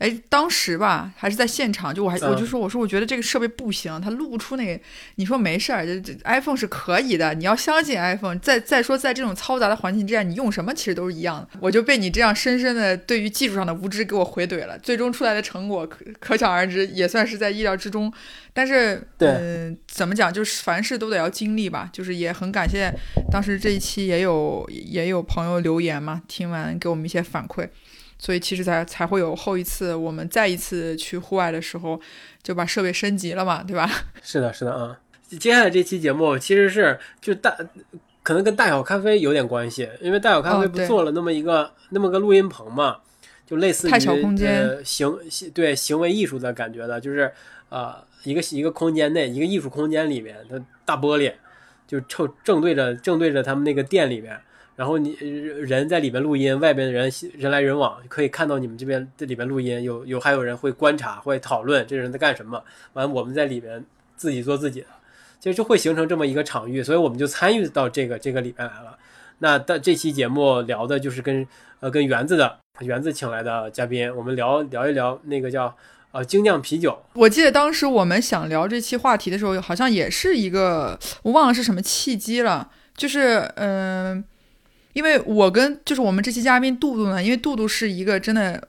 [0.00, 4.82] 哎，当时吧，还是在现场，就我还我就说，我说我觉得这个设备不行，它录不出那个。
[5.16, 8.38] 你说没事儿，这这 iPhone 是可以的，你要相信 iPhone。
[8.38, 11.58] 再再说，在这种嘈杂的环境之下，你用什么其实都是一样的。
[11.60, 14.78] 我就被你这样深深的对于技术上的无知给我回怼了。
[14.78, 18.10] 最终出来的成果可可想而知，也算是在意料之中。
[18.54, 21.90] 但是，嗯，怎么讲，就是凡事都得要经历吧。
[21.92, 22.90] 就是也很感谢
[23.30, 27.68] 当时这一期也有也有朋友留言嘛，听完给我们一些反馈。
[28.22, 31.98] 所以其实才才会有后一次，我们再一次去户外的时候，
[32.42, 33.90] 就把设备升级了嘛，对吧？
[34.22, 35.00] 是的，是的啊。
[35.38, 37.56] 接下来这期节目其实是就大，
[38.22, 42.98] 可能跟大小咖啡有点关系，因为大小咖啡不做了那么一个那么个录音棚嘛，
[43.46, 43.92] 就类似于
[44.44, 45.18] 呃行
[45.54, 47.32] 对行为艺术的感觉的，就是
[47.70, 51.32] 呃一个一个空间内一个艺术空间里面的大玻璃，
[51.86, 54.38] 就正正对着正对着他们那个店里面。
[54.80, 62.64] 然后你人在里面录音，外边的人人来人往，可以看到你们这边这里边录音，有有还有人会观察，会讨论这人在干什么。
[62.94, 63.84] 完，我们在里面
[64.16, 64.86] 自己做自己的，
[65.38, 68.96] 其实就会形成这么一个场域，所以我们就参与到这个这个里面来了。
[69.40, 71.46] 那的这期节目聊的就是跟
[71.80, 75.76] 呃跟园子的园子请来的嘉宾，我们聊聊一聊那个叫
[76.12, 76.98] 呃精酿啤酒。
[77.12, 84.24] 我记得当时我们想聊这期话题的时候，好像也是一个我忘了是什么契机了，就是嗯。
[84.92, 88.68] 因为我跟就是我们这期嘉宾杜杜呢，因为杜杜是一个真的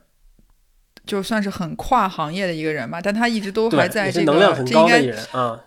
[1.04, 5.02] 就算是很跨行业的一个人吧，但他一直都还在这个这应该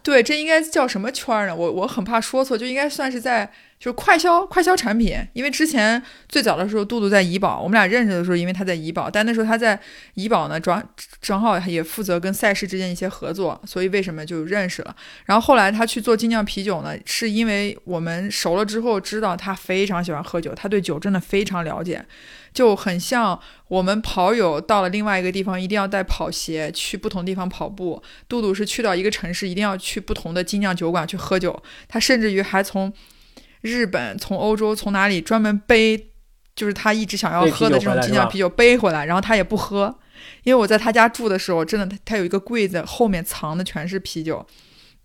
[0.02, 1.56] 对这应该叫什么圈呢？
[1.56, 3.46] 我我很怕说错，就应该算是在
[3.78, 5.18] 就是快销快销产品。
[5.34, 9.78] 因为之前最早的时候，杜杜在怡宝，我们俩认识的时候，因为他在怡宝，但那时候他在
[10.14, 10.82] 怡宝呢，主要
[11.22, 14.96] 正好也负责跟赛事之间一些合作，所以为什么就认识了。
[15.26, 22.04] 然后后来他去做精酿啤酒呢，是因为我们熟了之后知道他非常喜欢喝酒，他对酒真的非常了解，
[22.56, 23.38] 就很像
[23.68, 28.02] 我们跑友到了另外一个地方一定要带跑鞋去不同地方跑步。
[28.30, 32.92] 杜杜是去到一个城市一定要去不同的精酿酒馆去喝酒，他甚至于还从
[33.60, 36.12] 日本、从欧洲、从哪里专门背，
[36.56, 40.00] 就是他一直想要喝的这种精酿啤酒背回来，然后他也不喝。
[40.44, 44.48] 因为我在他家住的时候，真的他他有一个柜子，后面藏的全是啤酒，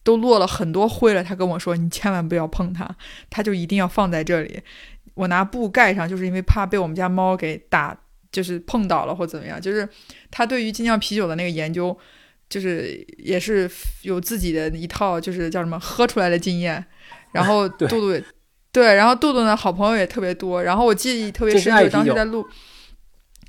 [0.04, 1.24] 都落了很多灰了。
[1.24, 2.88] 他跟我说：“你千万不要碰它，
[3.28, 4.60] 他就一定要放在这里。”
[5.20, 7.94] 我拿布盖上，就是因为怕被我们家猫给打，
[8.32, 9.60] 就是碰倒了或怎么样。
[9.60, 9.86] 就是
[10.30, 11.94] 他对于精酿啤酒的那个研究，
[12.48, 13.70] 就是也是
[14.02, 16.82] 有自己的一套，就是叫什么喝出来的经验。
[17.32, 18.22] 然后 杜杜，
[18.72, 20.62] 对，然后杜杜呢，好朋友也特别多。
[20.62, 22.46] 然后我记忆特别深，就当时在录。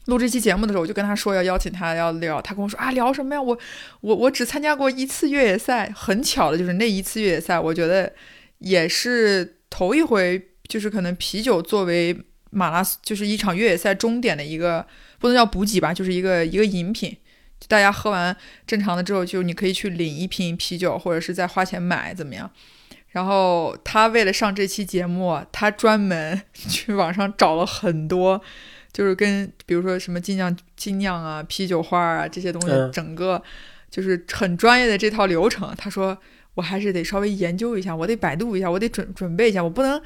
[0.05, 3.41] 录这期节目的时候，我就跟他说要邀请他要聊，他跟我说啊聊什么呀？
[3.41, 3.57] 我
[4.01, 8.11] 我我只参加过一次越野赛，很巧的就是那一次越野赛，我觉得
[8.57, 12.17] 也是头一回，就是可能啤酒作为
[12.51, 14.87] 马拉松，就是一场越野赛终点的一个
[15.19, 17.17] 不能叫补给吧，就是一个一个饮品，
[17.67, 18.33] 大家喝完
[18.65, 22.49] 正常的之后，就你可以去领一瓶啤酒，或者是再花钱买怎么样？
[23.09, 28.41] 然后他为了上这期节目，他专门 去网上找了很多。
[28.93, 33.41] 就是跟比如说什么精酿、精酿啊、啤酒花啊这些东西，整个
[33.89, 35.73] 就是很专业的这套流程。
[35.77, 36.17] 他说
[36.53, 40.01] 我还是得稍微研究一下，我得百度一下，我得准准备一下，我不能，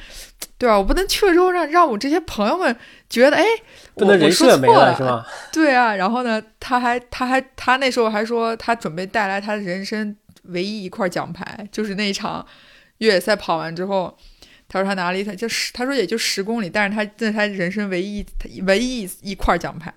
[0.58, 0.78] 对吧？
[0.78, 2.76] 我不能去了之后让让我这些朋友们
[3.10, 3.44] 觉得，哎，
[3.96, 5.26] 不能人设没了是吗？
[5.52, 12.46] 对啊，然后呢，他还他还他那时候还说他准备带来他人生唯一一块奖牌，就是那一场
[13.00, 14.18] 越野赛跑完之后。
[14.68, 18.26] 他说他拿了一他就十，他说也就十公里，但是他这是他人生唯一
[18.66, 19.94] 唯一一块奖牌。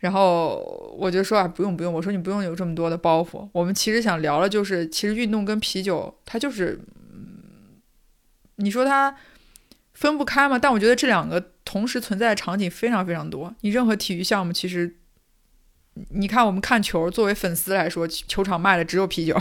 [0.00, 3.48] 然后我就说啊，不用不用，我说你不用有这么多的包袱。
[3.52, 6.80] 我们其实想聊的就是，其实运动跟啤酒它就是，
[8.56, 9.14] 你说它
[9.94, 10.58] 分不开嘛？
[10.58, 13.54] 但我觉得这两个同时存在的场景非常非常多。
[13.60, 14.96] 你任何体育项目，其实
[16.10, 19.36] 你看我们看球，作为粉丝来说，球场卖的只有啤酒，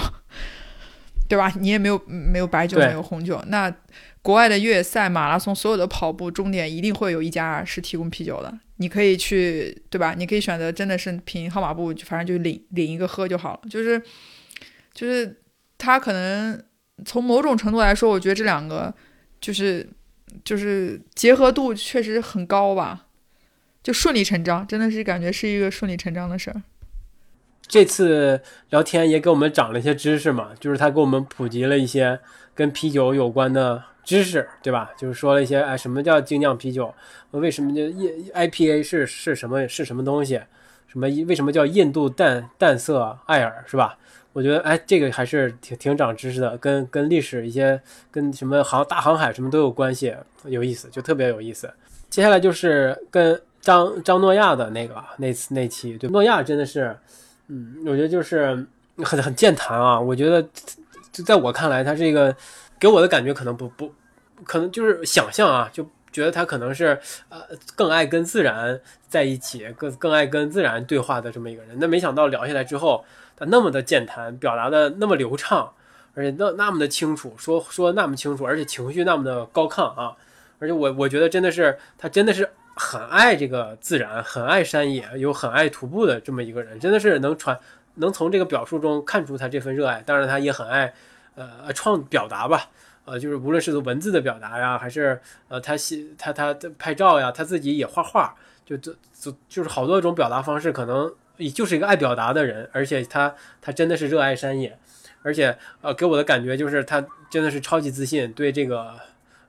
[1.27, 1.51] 对吧？
[1.59, 3.73] 你也没有没有白酒，没有红酒，那。
[4.21, 10.13] 国外的越野赛、马拉松，所有的跑步终点一定会有一家是提供啤酒的，你可以去，对吧？
[10.17, 13.69] 你可以选择真的是凭号码布，反正就领领一个喝就好了。
[13.69, 14.01] 就是，
[14.93, 15.41] 就是
[15.77, 16.63] 他可能
[17.05, 18.93] 从某种程度来说，我觉得这两个
[19.41, 19.85] 就是
[20.45, 23.07] 就是结合度确实很高吧，
[23.83, 26.61] 就顺理成章，真的是感觉是一个顺理成章的事儿。
[27.67, 32.19] 这次聊天也给我们长了一些知识嘛，就是他给我们普及了一些
[32.59, 33.81] 跟啤酒有关的。
[34.01, 34.89] 知识对吧？
[34.97, 36.91] 就是说了一些哎，什么叫精酿啤酒？
[37.29, 37.81] 为什么叫
[38.33, 40.41] I P A 是是什么是什么东西？
[40.87, 43.95] 什么为什么叫印度淡淡色艾尔是吧？
[44.33, 51.71] 我觉得哎，这个还是挺挺长知识的，跟跟历史一些跟什么航大航海什么都有关系，有意思，就特别有意思。
[52.09, 56.97] 接下来就是跟张张诺亚的那个那次那期，对，诺亚真的是，
[57.47, 58.65] 嗯，我觉得就是
[59.03, 59.99] 很很健谈啊。
[59.99, 60.43] 我觉得
[61.11, 62.35] 就在我看来，他是一个
[62.79, 63.93] 给我的感觉可能不不。
[64.45, 67.41] 可能就是想象啊，就觉得他可能是呃
[67.75, 71.77] 更爱跟自然在一起，更更爱跟自然对话的这么一个人。
[71.77, 73.03] 那没想到聊下来之后，
[73.35, 75.69] 他那么的健谈，表达的那么流畅，
[76.13, 80.15] 而且那那么的清楚，说说那么清楚，而且情绪那么的高亢啊！
[80.59, 87.59] 而且我我觉得真的是他真的是很爱这个自然，很爱山野，又很爱徒步的这么一个人，真的是能传
[87.99, 90.01] 能从这个表述中看出他这份热爱。
[90.05, 90.93] 当然，他也很爱
[91.35, 92.69] 呃创表达吧。
[93.05, 104.77] 呃，就是无论是文字的表达呀，还是呃，他写他他的拍照呀，他自己也画画，就就就就是好多种表达方式，可能也就是一个爱表达的人，而且他他真的是热爱山野，
[105.23, 108.93] 而且呃，给我的感觉就是他真的是超级自信，对这个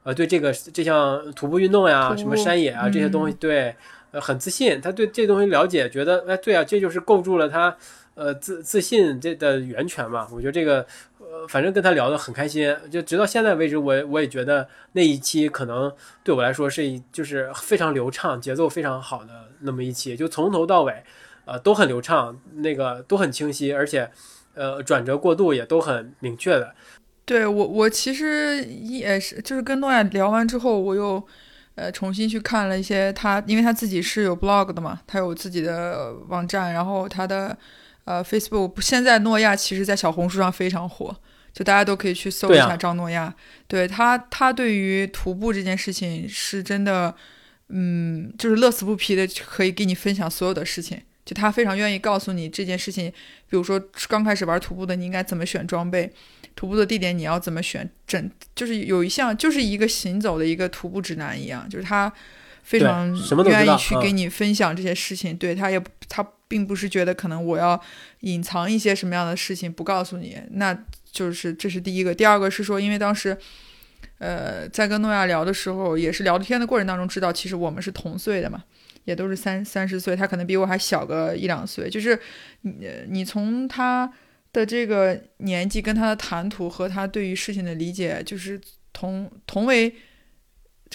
[0.05, 3.77] 呃对这个这项徒步运动呀，什么山野啊这些东西，对
[4.13, 7.77] 呃很自信，他对这东西了解，觉得哎对啊，这就是构筑了他
[8.21, 10.87] 呃自自信这的源泉嘛，我觉得这个。
[11.33, 15.93] 呃，反正跟他聊得很开心，就直到现在为止，我我也觉得那一期可能
[16.25, 19.31] 对我来说是一就是非常流畅、节奏非常好的
[19.61, 21.05] 那么一期，就从头到尾，
[21.45, 24.11] 呃，都很流畅，那个都很清晰，而且，
[24.55, 26.75] 呃，转折过渡也都很明确的。
[27.25, 31.25] 对我，我其实也是，就是跟诺亚聊完之后，我又
[31.77, 37.57] 呃重新去看了一些他，因为他自己是有 blog 的嘛，他有自己的网站，然后他的。
[38.05, 41.15] 呃，Facebook 现在诺亚其实，在小红书上非常火，
[41.53, 43.35] 就大家都可以去搜一下张诺亚。
[43.69, 47.15] 对他，他对于徒步这件事情是真的，
[47.69, 51.01] 嗯，就是乐此不疲的可以给你分享所有的事情。
[51.25, 53.09] 就他非常愿意告诉你这件事情。
[53.49, 56.11] 比如说刚开始玩徒步的，你应该怎么选装备？
[56.57, 57.89] 徒步的地点你要怎么选？
[58.07, 62.13] 整就是有一项就是一个行走的一个徒步指南一样，就是他
[62.65, 63.15] 非常
[63.49, 65.37] 愿意去给你分享这些事情。
[65.37, 67.81] 对他也他并不是觉得可能我要
[68.21, 70.79] 隐藏一些什么样的事情不告诉你，那
[71.11, 72.15] 就是这是第一个。
[72.15, 73.39] 第二个是说，因为当时。
[74.19, 78.63] 呃，在跟诺亚聊的时候，也是聊天的过程当中知道，其实我们是同岁的嘛，
[79.05, 81.89] 也都是三三十岁，他可能比我还小个一两岁。
[81.89, 82.19] 就是
[82.61, 84.13] 你你从他
[84.53, 88.61] 的这个年纪跟他的谈吐和他对于事情的理解，就是
[88.93, 89.91] 同同为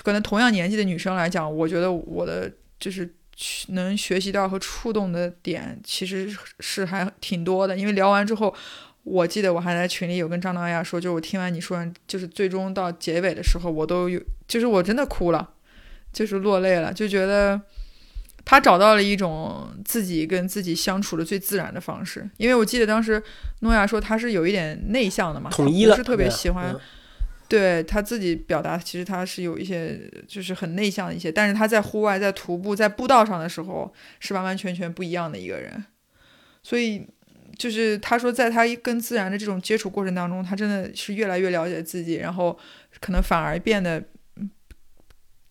[0.03, 3.11] 可能同样年纪的女生来讲，我觉得我的就是
[3.69, 8.55] 能学习到和触动的点其实是还挺多的，因为聊完之后。
[9.05, 15.47] 我记得我还在群里有跟张导亚说，就是我听完你说完，就是最终到结尾的时候，我都有，就是我真的哭了，
[16.11, 17.61] 就是落泪了，就觉得
[18.43, 22.27] 他找到了一种自己跟自己相处的最自然的方式。
[22.37, 23.21] 因为我记得当时
[23.59, 26.75] 诺亚说他是有一点内向的嘛，统一了，是特别喜欢，
[27.47, 35.85] 对他自己表达，其实他是有一些就是很内向的一些，但是他在户外在徒步在步道上的时候是完完全全不一样的一个人，
[36.63, 37.07] 所以。
[37.57, 42.59] 就是他说，在他跟自然的这种接触过程当中，他真的是越来越了解自己，然后
[42.99, 44.03] 可能反而变得，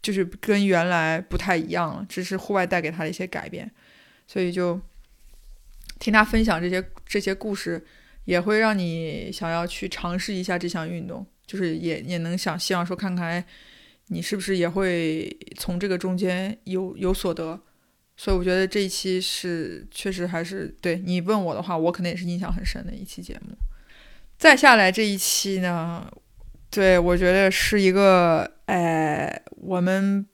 [0.03, 2.05] 就是跟原来不太一样了。
[2.07, 3.71] 只是户外带给他的一些改变，
[4.27, 4.79] 所以就
[5.99, 7.83] 听他分享这些这些故事，
[8.27, 13.45] 也会让你想要去尝试一下这项运动，就是也也能想希望说看看，
[14.09, 17.61] 你是不是也会从这个中间有有所得。
[18.17, 23.57] 所以我觉得这一期是确实还是对你问我的话，我可能也是印象很深的一期节目。
[24.39, 26.07] 再下来这一期呢，
[26.71, 30.25] 对我觉得是一个，哎，我们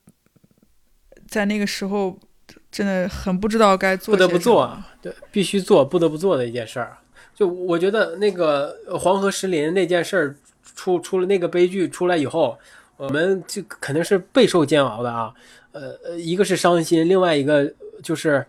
[1.27, 2.19] 在那个时候
[2.71, 6.99] 真的很不知道该做，不得不做，对，必须做，不得不做的一件事儿。
[7.35, 10.37] 就我觉得那个黄河石林那件事儿
[10.81, 12.59] 出出了那个悲剧出来以后，
[12.97, 15.31] 我们就肯定是备受煎熬的啊。
[15.73, 17.71] 呃，一个是伤心，另外一个
[18.03, 18.47] 就是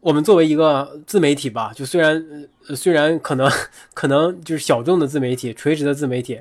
[0.00, 3.50] 我们作为一个自媒体吧，就虽然虽然可能
[3.92, 6.40] 可能就是小众的自媒体、垂直的自媒体，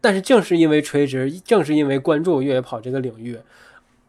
[0.00, 3.38] 但是正是因为垂直，正是因为关注越野跑这个领域，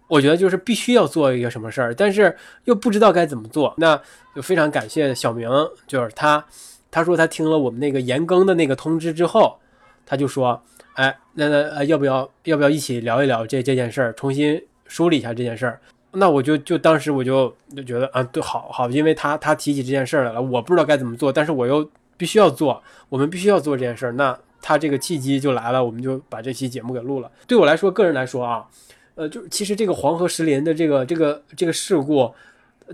[0.07, 4.01] 我觉得就是必须要做一个什么事儿，但是又不知道该怎么做，那
[4.34, 5.49] 就非常感谢小明，
[5.86, 6.45] 就是他
[6.89, 9.59] 他说他听了我们那个延更的那个通知之后，
[10.06, 10.62] 他就说，
[10.93, 14.62] 哎，那那要不要要不要一起聊一聊这这件事儿，重新。
[14.86, 15.80] 梳理一下这件事儿，
[16.12, 27.32] 那我就就当时我就就觉得啊，对，好好，因为他他提起这件事儿来了，我不知道该怎么做，但是我又必须要做，我们必须要做这件事儿，那他这个契机就来了，我们就把这期节目给录了。
[27.47, 28.68] 对我来说，个人来说啊，
[29.16, 32.32] 呃，就其实这个黄河石林的这个这个这个事故，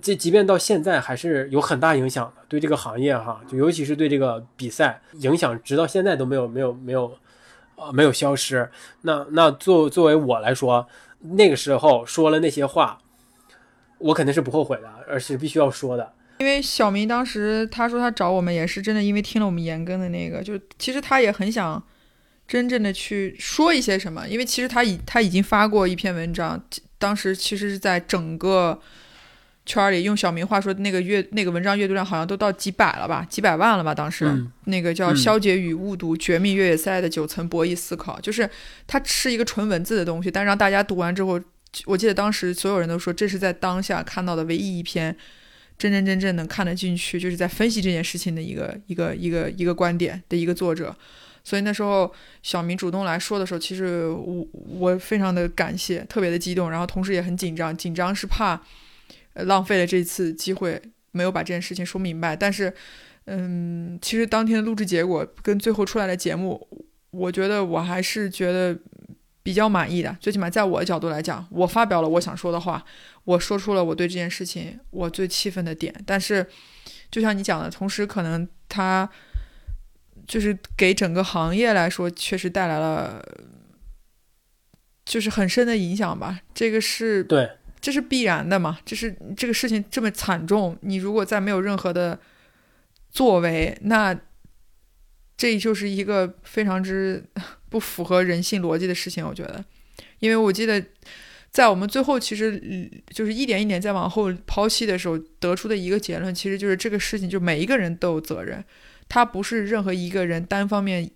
[0.02, 7.12] 这即便到现在还是有很大影响的，对这个行业哈，就尤其是对这个比赛影响，直到现在都没有没有没有
[7.76, 8.70] 呃没有消失。
[9.02, 10.88] 那那作作为我来说。
[11.22, 12.98] 那个时候说了那些话，
[13.98, 16.14] 我肯定是不后悔的，而是必须要说的。
[16.38, 21.84] 因为小明当时他说他找我们也是真的，因为听了我们严更的那个，就其实他也很想
[22.48, 24.26] 真正的去说一些什么。
[24.30, 26.64] 因为其实他已他已经发过一篇文章，
[26.98, 28.80] 当时其实是在整个
[29.70, 33.94] 圈里，用小明话说，那个阅那个文章阅读量好像都到几百了吧，几百万了吧。
[33.94, 34.26] 当时
[34.66, 38.50] 那个叫《消解与误读：绝密越野赛的九层博弈思考》，就是
[38.88, 41.40] 它是一个纯文字的东西，但让大家读完之后，
[41.86, 45.16] 我记得当时所有人都说，这是在当下看到的唯一一篇。
[45.78, 50.94] 真真正正能看得进去，就是在分析这件事情的一个一个一个一个观点的一个作者，
[51.42, 52.14] 所以那时候
[52.44, 58.62] 小明主动来说的时候，其实我我非常的感谢，特别的激动，然后同时也很紧张，紧张是怕
[59.44, 60.82] 浪费了这次机会，
[61.12, 62.36] 没有把这件事情说明白。
[62.36, 62.74] 但是，
[63.26, 66.68] 嗯，其实当天的录制结果跟最后出来的节目，
[67.12, 68.78] 我觉得我还是觉得。
[69.42, 72.86] 比较满意的，最起码在我的角度来讲，我发表了我想说的话，
[73.24, 75.96] 我说出了我对这件事情我最气愤的点。
[76.06, 76.46] 但是，
[77.10, 79.10] 就像你讲的，同时可能它
[80.28, 83.24] 就是给整个行业来说，确实带来了
[85.04, 86.42] 就是很深的影响吧。
[86.54, 87.50] 这个是对，
[87.82, 88.80] 这是必然的嘛？
[88.86, 92.20] 这是这个事情这么惨重，你如果再没有任何的
[93.12, 94.20] 作为，那
[95.38, 97.24] 这就是一个非常之。
[97.70, 99.64] 不符合人性逻辑的事情，我觉得，
[100.18, 100.84] 因为我记得，
[101.52, 108.66] 在我们最后其实就是一点一点再往后抛弃的时候，得出的一个结论，其实就是这个事情就每一个人都有责任，
[109.08, 111.08] 他不是任何一个人单方面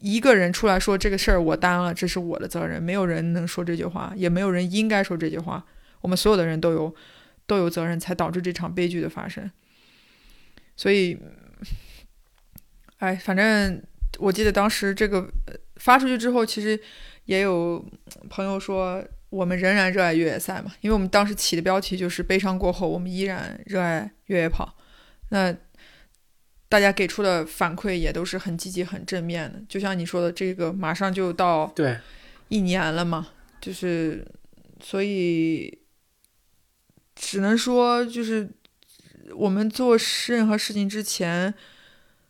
[0.00, 5.64] 一个人出来说这个事儿我担了，这是我的责任，没有人能说这句话，也没有人应该说这句话，
[6.06, 6.94] 我们所有的人都有
[7.48, 9.50] 都有责任，才导致这场悲剧的发生。
[10.76, 11.18] 所以，
[12.98, 13.82] 哎，反正
[14.20, 15.28] 我记得当时这个
[15.78, 16.80] 发出去之后，其实
[17.24, 17.84] 也有
[18.30, 24.78] 朋友说，我们仍然热爱越野赛嘛，因为我们当时起的标题就是“悲伤过后，我们依然热爱越野跑”。
[25.30, 25.52] 那
[26.68, 29.60] 大家给出的反馈也都是很积极、很正面的。
[29.68, 31.98] 就像你说的，这个马上就到对
[32.46, 33.26] 一年了嘛，
[33.60, 34.24] 就是
[34.80, 35.76] 所以
[37.16, 38.48] 只能说就是。
[39.34, 39.98] 我们做
[40.28, 41.52] 任何事情之前，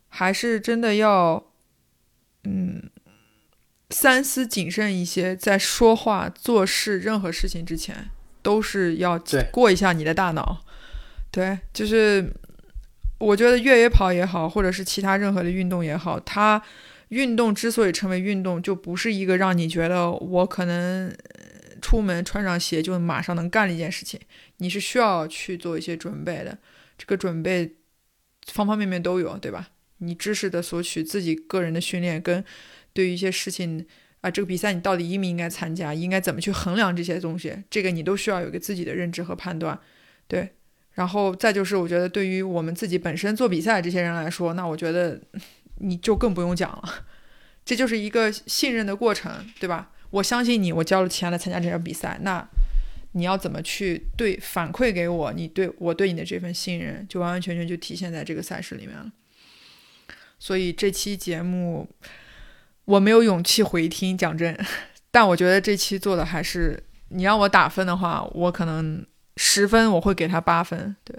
[0.09, 1.45] 还是真的要，
[2.45, 2.89] 嗯，
[3.91, 5.37] 三思谨慎一些。
[5.37, 8.09] 在说话、做事任何事情之前，
[8.41, 9.23] 都是要
[9.53, 10.65] 过一下你的大脑。
[11.31, 12.33] 对，就是
[13.19, 16.61] 我觉得越野跑也好，或者是其他任何的运动也好，它
[17.09, 21.15] 运动之所以成为运动，就不是一个让你觉得我可能
[21.87, 24.19] 出门穿上鞋就马上能干的一件事情。
[24.57, 26.59] 你是需要去做一些准备的。
[26.99, 27.77] 这个准备
[28.49, 29.69] 方方面面都有，对吧？
[29.99, 32.45] 你知识的索取，自己个人的训练，跟
[32.93, 33.87] 对于一些事情
[34.21, 39.79] 啊，这个比赛你到底应不应该参加，应该怎么去衡量这些东西，这个你都需要有个自己的认知和判断，
[40.27, 40.57] 对。
[40.95, 45.21] 然后再就是，我觉得对于我们自己本身做比赛这些人来说，那我觉得
[45.79, 47.05] 你就更不用讲了，
[47.65, 49.93] 这就是一个信任的过程，对吧？
[50.17, 52.47] 我相信你，我交了钱来参加这场比赛，那。
[53.13, 55.33] 你要怎么去对反馈给我？
[55.33, 59.11] 你对我对你的这份信任，就完完全全就体现在这个赛事里面了。
[60.39, 61.89] 所以这期节目
[62.85, 64.55] 我没有勇气回听，讲真，
[65.11, 69.03] 但我觉得这期做的还是，你让我打分的话，我可能
[69.39, 70.95] 十分我会给他八分。
[71.03, 71.17] 对，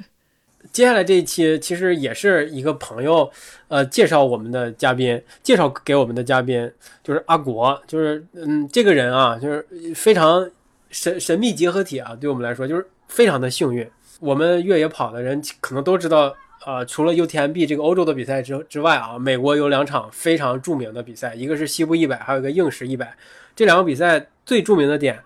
[0.71, 3.29] 接下来这一期其实也是一个朋友，
[3.67, 6.71] 呃，介绍我们的嘉宾，介绍给我们的嘉宾
[7.03, 9.65] 就是阿国，就是嗯，这个人啊，就是
[9.95, 10.49] 非常。
[10.89, 13.85] 神神秘结合体啊，对我们来说就是非常的幸运。
[14.21, 16.33] 我们越野跑的人可能都知道，
[16.65, 23.17] 呃，除了 UTMB 这个欧洲的比赛之之外啊，美国有两场非常著名的比赛，一个是西部一百，还有一个硬石一百。
[23.53, 25.19] 这两个比赛最著名的点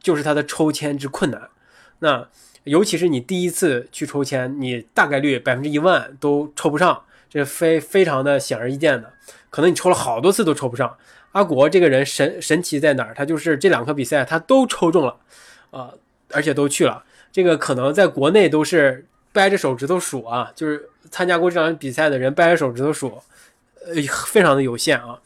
[0.00, 1.50] 就是它的抽签之困难。
[1.98, 2.26] 那
[2.66, 9.12] 尤其是你第一次去抽签，你大概率百分之一万都抽不上，这非非常的显而易见的。
[9.50, 10.96] 可能你抽了好多次都抽不上。
[11.32, 13.14] 阿国这个人神神奇在哪儿？
[13.14, 15.16] 他就是这两个比赛他都抽中了，
[15.70, 15.92] 啊，
[16.32, 17.04] 而且都去了。
[17.30, 23.22] 这个可能在国内都是掰着手指头数啊，就是参加过这场比赛的人掰着手指头数，
[23.84, 23.94] 呃，
[24.26, 25.18] 非常的有限啊。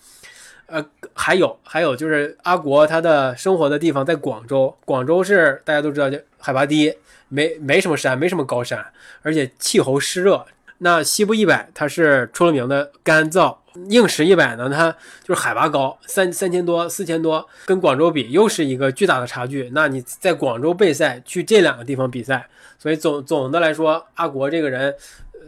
[0.66, 0.84] 呃，
[1.14, 6.95] 还有还有就是阿国他的生活的地方在广州，广州是大家都知道，就海拔低，
[7.31, 8.85] 没没什么山，没什么高山，
[9.22, 10.45] 而且气候湿热。
[10.83, 13.57] 那西部一百它是出了名的干燥。
[13.89, 14.91] 硬石一百呢，它
[15.22, 19.70] 就是海拔高，三三千多、四千多，跟广州比又是一个巨大的差距。
[19.72, 22.49] 那你在广州备赛，去这两个地方比赛，
[22.81, 24.93] 所以总总的来说，阿国这个人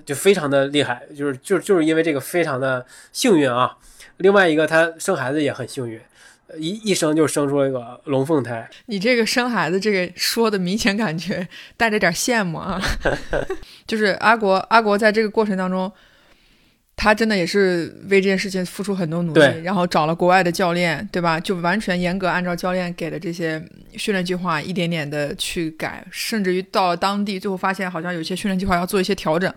[0.06, 3.76] 就非常的厉害，就是就就是因为这个非常的幸运啊。
[4.18, 6.00] 另外一个，他生孩子也很幸运，
[6.58, 8.68] 一一生就生出了一个龙凤胎。
[8.86, 11.46] 你这个生孩子这个说的明显感觉
[11.76, 12.80] 带着点羡慕啊，
[13.86, 15.90] 就是阿国阿国在这个过程当中。
[16.94, 21.40] 他真的也是为这件事情付出很多努力，然后找了国外的教练，对吧？
[21.40, 23.60] 就完全严格按照教练给的这些
[23.96, 29.52] 训练计划，一点点的去改，甚至于到了当地，最后发现好像有些训练计划要做一些调整。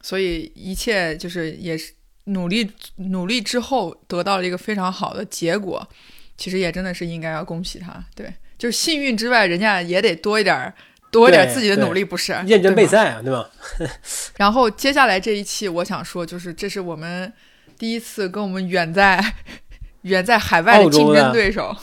[0.00, 1.92] 所以一切就是也是
[2.26, 5.88] 努力努力之后得到了一个非常好的结果，
[6.36, 8.04] 其实也真的是应该要恭喜他。
[8.14, 10.72] 对，就是幸运之外，人家也得多一点。
[11.08, 13.48] 多一点自己的努力不是认真备赛啊，对吧？
[14.36, 17.32] 然后接下来这一期，我想说，就是这是我们
[17.78, 19.24] 第一次跟我们远在
[20.02, 21.74] 远在海外的竞争对手，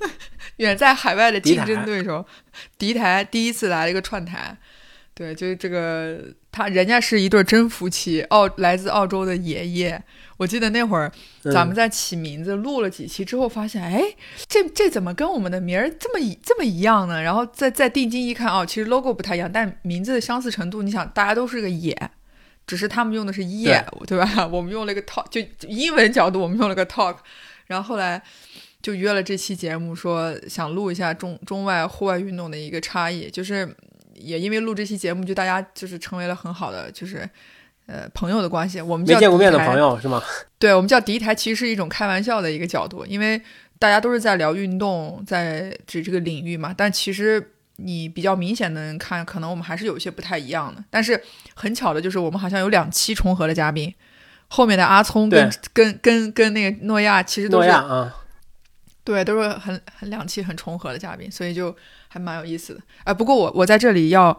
[0.58, 2.26] 远在海外的竞争对手，
[2.76, 4.58] 敌台第一次来了一个串台。
[5.14, 10.02] 对，就是这个，他人家是一对真夫妻，澳来自澳洲的爷爷。
[10.38, 11.12] 我记得那会儿
[11.52, 14.02] 咱们在起名字，录了几期之后，发现，哎，
[14.48, 17.22] 这这怎么跟我们的名儿这么一这么一样呢？
[17.22, 21.94] 然后再再定睛一看，哦，其实 logo 不太一样，但名字的相似程度，你想，大家都是个野，
[22.66, 24.46] 只是他们用的是夜，对吧？
[24.50, 27.16] 我们用了个 talk，就英文角度，我们用了个 talk。
[27.66, 28.20] 然后后来
[28.80, 33.76] 就约了这期节目，说想录一下中中外户外运动的一个差异，就是。
[34.22, 37.28] 也因为录这期节目，就大家就是成为了很好的，就是
[37.86, 38.80] 呃朋友的关系。
[38.80, 40.22] 我们没见过面的朋友是吗？
[40.58, 43.40] 对，我们叫敌台，其实是一种开玩笑的一个角度，因为
[43.78, 46.72] 大家都是在聊运动，在指这个领域嘛。
[46.76, 50.84] 但其实你比较明显的能看，可能我们还是有一些不太一样的。
[50.88, 51.20] 但是
[51.54, 53.92] 很巧的就是，我们好像有两期重合的嘉宾，
[54.48, 57.70] 后面的阿聪跟跟跟跟那个诺亚，其实都是。
[59.04, 61.74] 对，都是很很两期很重合的嘉宾，所以就
[62.12, 62.80] 还蛮有意思的。
[63.04, 64.38] 哎，不过我我在这里要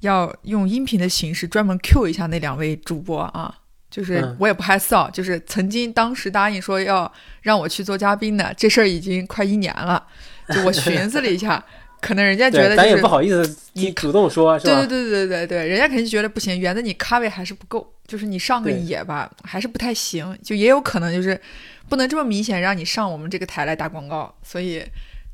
[0.00, 3.52] 要用音频的形式专门 Q 一下那两位主播啊，
[3.90, 7.12] 就是我也不害臊，就是曾经当时答应说要
[7.42, 10.06] 让我去做嘉宾的这事儿已经快一年了，
[10.50, 11.64] 就我寻思了一下。
[12.00, 14.72] 可能人家觉得咱也不好意思，你主动说，是吧？
[14.72, 21.40] 对对对对对对，人家肯定觉得不行，原子你咖位还是不够，就是你上个野吧，还是不太行，就也有可能就是
[21.88, 24.80] 不能这么明显让你上我们这个台来打广告，所以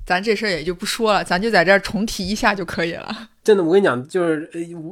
[0.04, 3.28] 咱这事儿也就不说了，咱就在这儿重提一下就可以了。
[3.42, 4.50] 真的，我跟你讲，就是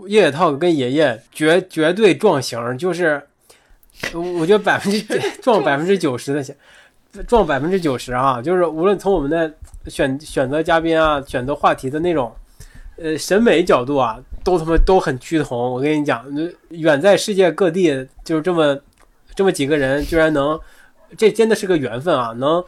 [0.08, 3.22] 叶野套跟爷爷绝绝对撞型，就是
[4.12, 5.02] 我觉得百分之
[5.40, 9.52] 撞百分之九十的撞百分之九十啊，就是无论从我们的。
[9.88, 12.32] 选选择嘉宾啊，选择话题的那种，
[12.98, 15.58] 呃，审美角度啊，都他妈都很趋同。
[15.58, 16.24] 我跟你讲，
[16.68, 18.78] 远在世界各地，就是这么
[19.34, 20.56] 这么几个人，居然能，
[21.18, 22.32] 这真的是个缘分啊！
[22.38, 22.64] 能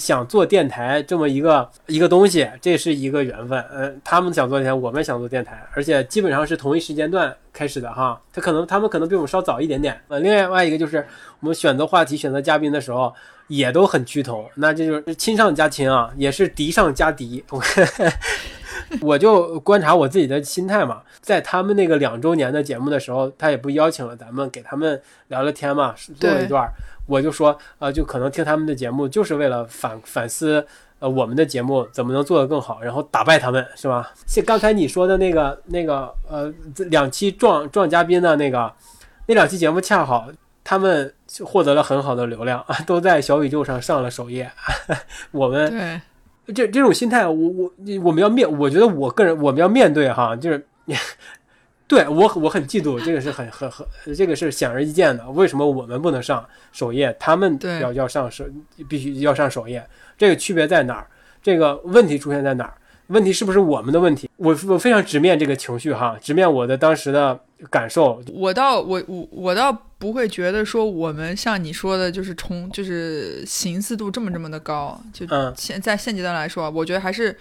[0.00, 3.64] 想做电台这么一个一个东西，这是一个缘分。
[3.72, 8.20] 嗯，他们想做电台，我们想做电台，而且基本上是同一时间段开始的哈。
[8.32, 10.00] 他可能他们可能比我们稍早一点点。
[10.08, 11.06] 呃，另外一个就是
[11.40, 13.14] 我们选择话题、选择嘉宾的时候。
[13.48, 17.42] 也都很趋同，那这就是亲上加亲啊，也是敌上加敌。
[19.00, 26.70] 我就观察我自己的心态嘛，在他们那个两周年的节目的时候，他也不邀请了咱们，给他们聊聊天嘛，做了一段。
[27.08, 30.64] 我就说，呃，就可能听他们的节目，就是为了反反思，
[31.00, 34.12] 呃，我们的节目怎么能做得更好，然后打败他们，是吧？
[34.26, 36.54] 像刚才你说的那个那个，呃，
[36.90, 38.72] 两期撞撞嘉宾的那个，
[39.26, 40.28] 那两期节目恰好。
[40.70, 41.14] 他们
[41.46, 44.52] 获得了很好的流量啊， 都在小宇宙上上了首页。
[45.32, 45.98] 我们
[46.48, 47.72] 这这种心态，我我
[48.04, 50.62] 我们要面，我觉得我个人我们要面对哈，就是
[51.88, 55.28] 对我我很嫉妒，这个是很很很这个是显而易见的。
[55.30, 58.44] 为什么我们不能上首页，他们要要上首
[58.88, 59.84] 必须要上首页？
[60.16, 61.06] 这个区别在哪儿？
[61.42, 62.74] 这个问题出现在哪儿？
[63.06, 64.28] 问题是不是我们的问题？
[64.36, 68.22] 我我非常直面这个情绪哈，直面我的当时的感受。
[68.34, 75.00] 我倒我我我倒不会觉得说我们像你说的，就是从就是形似度这么这么的高。
[75.10, 75.26] 就
[75.56, 77.34] 现在现阶段来说，我觉得还是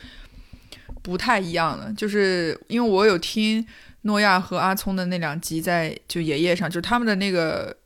[1.02, 1.92] 不太一样的。
[1.98, 3.66] 就是因为我有听
[4.08, 7.78] 诺亚和阿聪的那两集，在就爷爷上，就是他们的那个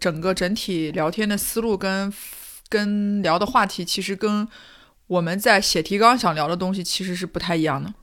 [0.00, 2.12] 整个整体聊天的思路跟
[2.68, 4.48] 跟聊的话题，其实跟。
[5.08, 7.94] 我们在写提纲想聊的东西其实是不太一样的，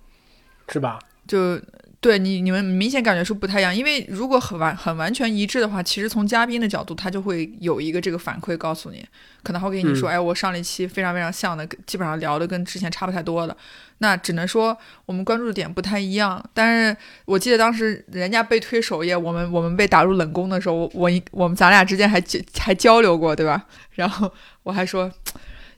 [0.70, 0.98] 是吧？
[1.28, 1.60] 就
[2.00, 9.06] 对你你们明显感觉是不太一样，因为如果很完很完全一致的话，其实从嘉宾的角度，他就会有一个这个反馈告诉你，
[9.44, 13.58] 可能会跟你说，哎，我上了一期非常非常像的，基本上聊的跟之前差不太多的，
[14.04, 16.44] 那只能说我们关注的点不太一样。
[16.54, 22.22] 但是我记得当时人家被推首页，我们我们被打入冷宫的时候，我我我们咱俩之间还
[22.60, 23.66] 还交流过，对吧？
[23.94, 24.32] 然后
[24.64, 25.10] 我还说。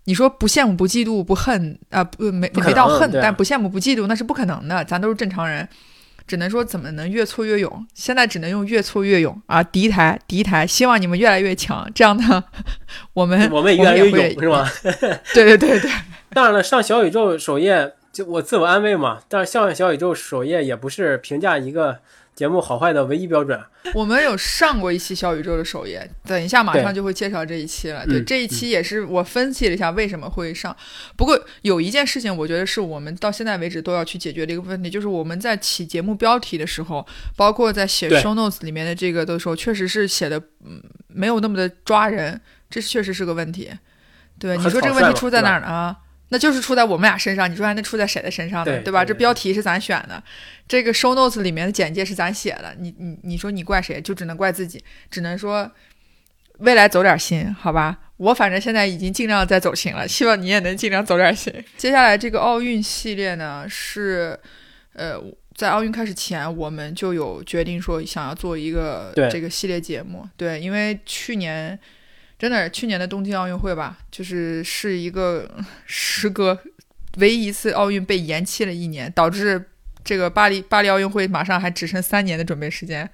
[0.08, 5.68] 你说不羡慕不嫉妒不恨啊不没没到恨，但不羡慕不嫉妒那是不可能的，咱都是正常人，
[6.28, 7.88] 只能说怎么能越挫越勇？
[7.96, 9.64] 现在只能用越挫越勇啊！
[9.64, 12.44] 敌台敌台，希望你们越来越强，这样呢，
[13.14, 14.70] 我们我们越来越勇是吗？
[15.34, 15.92] 对对对对。
[16.30, 22.00] 当然了，上小宇宙首页就我自我安慰嘛，但是上小宇宙首页也不是评价一个。
[22.36, 23.58] 节目好坏的唯一标准，
[23.94, 28.06] 我们有上过一期小宇宙的首页，等一下马上就会介绍这一期了。
[28.06, 30.76] 对，这一期也是我分析了一下为什么会上。
[31.16, 37.08] 不过有一件事情，我觉得是我们到现在为止都要去解决的一个问题，就是我们在起节目标题的时候，
[37.38, 43.72] 包括在写 show notes 里面的这个的时候，确实是写的嗯没有那么的抓人，这确实是个问题。
[44.38, 45.96] 对，你说这个问题出在哪儿呢？
[46.30, 48.82] 那就是出在我们俩身上，你说还能出在谁的身上呢？
[48.82, 49.06] 对吧？
[49.06, 50.22] 这标题是咱选的，
[50.68, 54.02] 这个 show notes 里面的简介是咱写的，你你你说你怪谁？
[54.02, 55.72] 就只能怪自己，只能说
[56.58, 58.00] 未来走点心，好吧？
[58.18, 61.54] 我反正现在已经尽量在走心了，希望你也能尽量走点心。
[61.78, 64.40] 接下来这个奥运系列呢，是
[64.94, 65.22] 呃，
[65.54, 71.80] 在奥运开始前，我们就有决定说想要做一个这个系列节目，对，因为去年。
[72.46, 75.50] 真的，去年的东京奥运会吧，就是是一个
[75.88, 76.56] 时隔
[77.18, 79.72] 唯一一次奥运被延期了一年，导致
[80.04, 83.10] 这个巴黎巴黎奥运会马上还只剩三年的准备时间。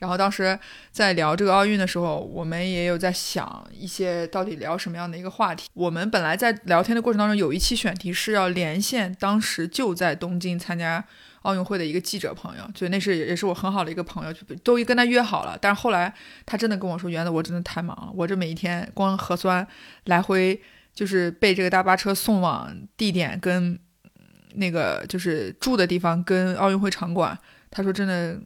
[0.00, 0.58] 然后当时
[0.90, 5.68] 在聊这个奥运的时候，我们也有在想一些到底聊什么样的一个话题。
[5.72, 11.04] 我们本来在聊天的过程当中，有一期选题是要连线当时就在东京参加。
[11.44, 15.56] 奥运会的一个记者朋友，就那是也是我很好的一个朋友，就都跟他约好了。
[15.60, 16.12] 但是后来
[16.44, 19.66] 他真的跟我说：“原来我真的太忙了，我这每一天光核酸
[20.04, 20.60] 来回
[20.94, 23.78] 就是被这个大巴车送往地点跟
[24.54, 27.38] 那个就是住的地方跟奥运会场馆。”
[27.70, 28.40] 他说：“真的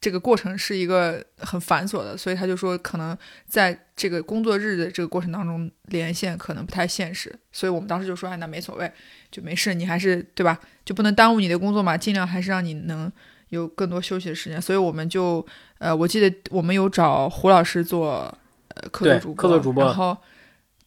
[0.00, 8.92] 这个过程是一个很繁琐的，所以他就说可能在这个工作日的这个过程当中连线可能不太现实，所以我们当时就说，哎，那没所谓，
[9.32, 10.60] 就没事，你还是对吧？
[10.84, 13.10] 就不能耽误你的工作嘛，尽量还是让你能
[13.48, 14.62] 有更多休息的时间。
[14.62, 15.44] 所以我们就，
[15.78, 18.32] 呃，我记得我们有找胡老师做
[18.68, 20.16] 呃客座主播，客座主播，然后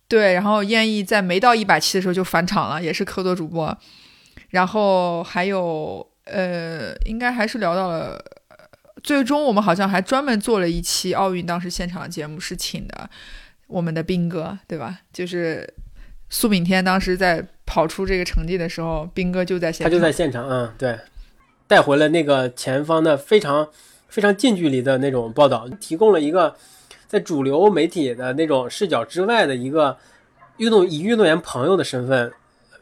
[0.07, 3.75] 对，然后燕翼在没到一百期的时候就返场了，也是客座主播，
[4.49, 8.23] 然后还有呃，应该还是聊到了。
[9.03, 13.07] 最终我们好像还专门做了一期奥运当时现场的节目，是请的
[13.67, 15.01] 我们的斌哥，对吧？
[15.13, 15.71] 就是
[16.29, 20.97] 苏炳添当时在跑出这个成绩的时候，斌哥就在现场，他就在现场，嗯，对，
[21.67, 23.67] 带回了那个前方的非常
[24.07, 26.55] 非常近距离的那种报道，提供了一个
[27.07, 29.97] 在主流媒体的那种视角之外的一个
[30.57, 32.31] 运动以运动员朋友的身份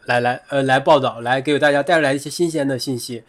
[0.05, 3.23] 来来呃来报道，来给大家带来一些新鲜的信息，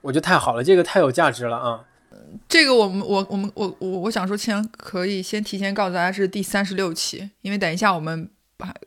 [0.00, 1.84] 我觉得太好了，这个太有价值了啊！
[2.48, 8.28] 这个我们我我们我我我想说，先可以先提前告诉大家是第三十六期，因为等一下我们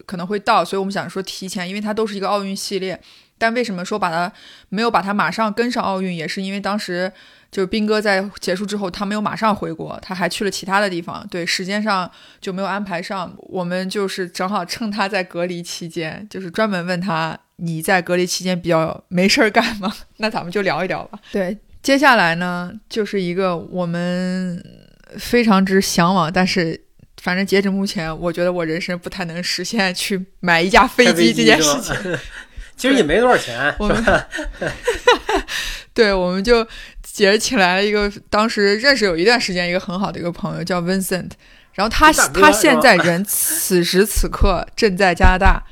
[0.06, 3.00] 可能会到，所以我们想说提前，因为它都是一个奥运系列。
[3.38, 4.32] 但为什么说把它
[4.70, 7.12] 没有把它马上跟上奥运，也是因为当时
[7.52, 12.10] 就是斌哥在结束之后，他没有马上回国，他还去了其他的地方，对时间上
[12.40, 13.34] 就没有安排上。
[13.38, 19.94] 我们就是正好趁他在隔离期间，就是专门问他你在隔离期间比较没事儿干吗？
[20.18, 21.20] 那咱们就聊一聊吧。
[21.32, 21.58] 对。
[21.82, 24.64] 接下来呢，就是一个我们
[25.18, 26.80] 非常之向往，但是
[27.24, 31.96] 反正截止目前，我觉得我人生不太能实现去买一架飞机这件事情。
[32.76, 34.26] 其实也没多少钱，我们
[35.94, 36.68] 对，我们就
[37.02, 41.30] 结请来了一个，当时认识有一段时间一个很好的一个朋友叫 Vincent，
[41.76, 45.64] 然后他他现在人此时此刻正在加拿大。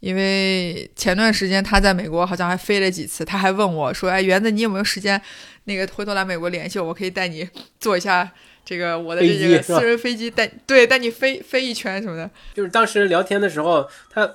[0.00, 5.20] 因为前段时间他在美国好像还飞了几次，他还问我说：“哎，园子，你有没有时间？
[5.64, 7.48] 那个回头来美国联系我，我可以带你
[7.80, 8.30] 做一下
[8.64, 14.34] 这个我的这个私人飞机，带对带你飞飞一圈什么的。”就是当时聊天的时候，他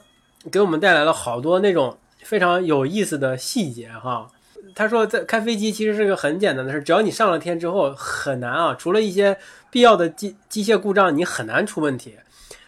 [0.52, 4.28] 给我们带来了好多那种非常有意思的细节哈。
[4.76, 9.36] 他说，在开飞机其实是个很简单的事，只要你上了天之后很难啊，除了一些
[9.70, 12.16] 必要的机机械故障，你很难出问题。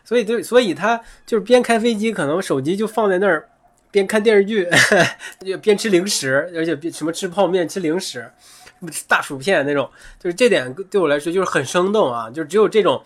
[0.03, 3.47] 所以，对，所以他就是边开飞机，可能手机就放在那儿，
[3.91, 4.67] 边看电视剧，
[5.61, 8.29] 边吃零食，而且什么吃泡面、吃零食、
[8.60, 8.60] 吃
[9.07, 12.29] 大薯片那种，就是这点对我来说就是很生动啊！
[12.29, 13.01] 就只有这种，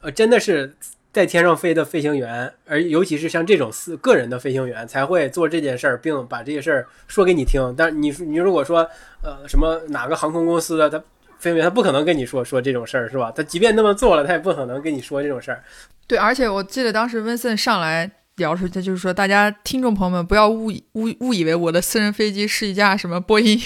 [0.00, 0.74] 呃，真的是
[1.12, 7.74] 在天上飞的飞行员，而尤其是像这种私个人的飞行员，才会做这件事儿，并把这些事儿说给你听。
[7.76, 8.88] 但你你如果说，
[9.22, 11.02] 呃，什么哪个航空公司的他。
[11.38, 13.30] 飞行员他不可能跟你说说这种事儿是吧？
[13.30, 15.62] 他即便那么做了，他也不可能跟你说这种事儿。
[16.06, 23.60] 对，而且我记得当时温森上来聊出，他就是说，大家听众朋友们不要误误误以为我的私人飞机是一架什么波音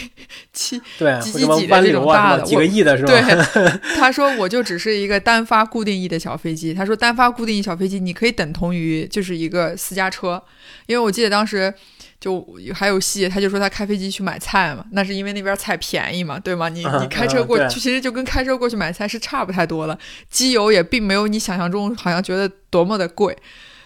[0.53, 3.13] 七对几几几的这种大的几个亿的是吧？
[3.13, 6.73] 对， 他说我就只是一个单发固定翼的小飞机。
[6.73, 10.43] 他说单发固定翼小飞机你可以等同于就是一个私家车，
[10.87, 11.73] 因为我记得当时。
[12.21, 16.69] 就还有戏，他就说他开飞机去买菜嘛，那是因为那边菜便宜嘛，对吗？
[16.69, 19.99] 你你开车过去，其实就跟开车过去买菜是差不太多了，
[20.29, 23.35] 机油也并没有你想象中好像觉得多么的贵，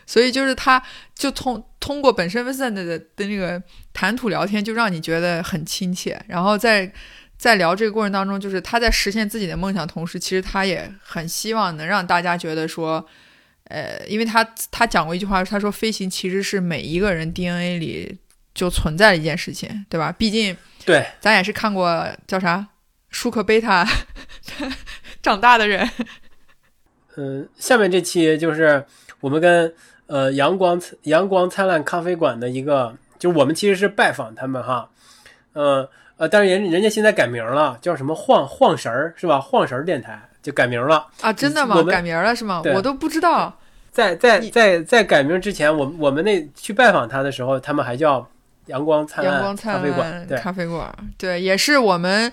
[0.07, 0.83] 所以就是他
[1.15, 6.21] 就通通过本身 Vincent 的的那个谈吐聊天，就让你觉得很亲切。
[6.29, 6.93] 然后在
[7.37, 13.07] 在聊这个过程当中，就是他在实现自己的梦想同时，其实他也很希望能让大家觉得说。
[13.69, 18.19] 呃，因为他他讲过一句话，他说飞行其实是每一个人 DNA 里
[18.55, 20.13] 就存在的一件事情，对吧？
[20.13, 22.69] 毕竟对，咱也是看过叫啥
[23.09, 23.83] 舒克贝塔
[25.23, 25.91] 长大的人。
[27.17, 28.85] 嗯，下面这期就是
[29.21, 29.75] 我们跟
[30.07, 34.89] 呃阳光阳光灿烂咖啡馆的一个，就是我们其实是拜访他们哈，
[35.53, 39.41] 呃呃，但是人人家现在改名了，叫什么晃晃神儿是吧？
[39.41, 40.21] 晃神儿电台。
[40.45, 41.33] 就改名了啊！
[41.33, 41.83] 真的吗？
[41.85, 42.61] 改名了是吗？
[42.75, 43.59] 我都不知道。
[43.91, 48.29] 在在在在改名之前，我我们那去拜访他的时候，他们还叫
[48.67, 50.27] 阳光灿烂咖啡馆。
[50.37, 52.31] 咖啡馆，对，也是我们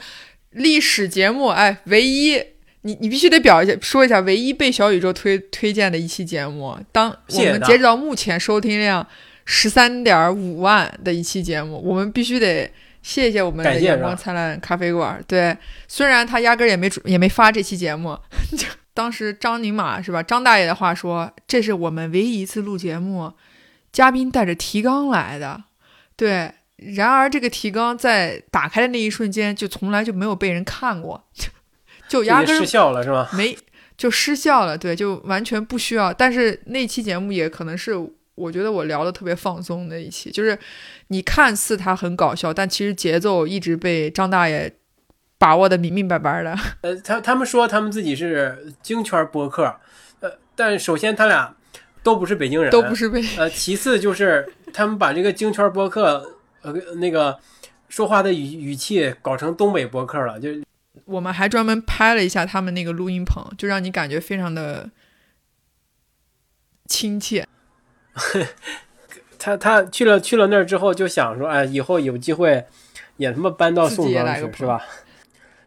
[0.49, 2.37] 历史节目哎，唯一
[2.81, 6.77] 你你必须得表一下，说一下唯一被小宇宙推推荐的一期节目。
[6.91, 9.05] 当我们截止到目前收听量
[9.45, 12.71] 十三点五万的一期节目，我们必须得。
[13.03, 15.19] 谢谢我们的阳光灿烂咖啡馆。
[15.27, 15.57] 对，
[15.87, 18.15] 虽然他压根儿也没也没发这期节目，
[18.93, 20.21] 当时张宁马是吧？
[20.21, 23.33] 张大爷的话说，这是我们唯一一次录节目，
[23.91, 25.63] 嘉宾带着提纲来的。
[26.15, 31.23] 对，然而这个提纲在打开的那一瞬间，就从来就没有被人看过，
[32.11, 33.29] 就压根失效了是吧？
[33.33, 33.57] 没，
[33.97, 34.77] 就失效了。
[34.77, 36.13] 对，就完全不需要。
[36.13, 37.95] 但是那期节目也可能是。
[38.35, 40.57] 我觉得我聊的特别放松的一期，就是
[41.09, 44.73] 你看似他很搞笑，但其实节奏一直被张大爷
[45.37, 46.57] 把握的明明白白的。
[46.81, 49.75] 呃，他他们说他们自己是京圈播客，
[50.21, 51.53] 呃，但首先他俩
[52.01, 53.21] 都不是北京人，都不是北。
[53.37, 56.25] 呃，其次就是他们把这个京圈播客，
[56.61, 57.37] 呃，那个
[57.89, 60.49] 说话的语语气搞成东北播客了，就
[61.05, 64.89] 我们还专门拍了一下他们那个录音棚，就让你感觉非常的
[66.87, 67.47] 亲切。
[69.39, 72.65] 他他去了去了那儿之后，就想说，哎，以后有机会
[73.17, 74.81] 也他妈搬到宋庄去，是吧？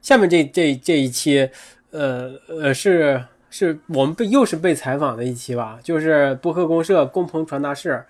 [0.00, 1.50] 下面这这这一期，
[1.90, 5.80] 呃呃，是是我们被又是被采访的一期吧？
[5.82, 8.04] 就是播客公社工棚传达室，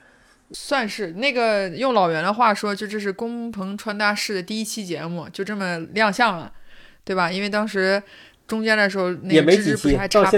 [0.51, 6.53] 算是那个用老袁的话说，就这是工棚传达室的第一期节目，就这么亮相了，
[7.05, 7.31] 对吧？
[7.31, 8.03] 因为当时
[8.47, 10.31] 中间的时候，那个芝芝不还插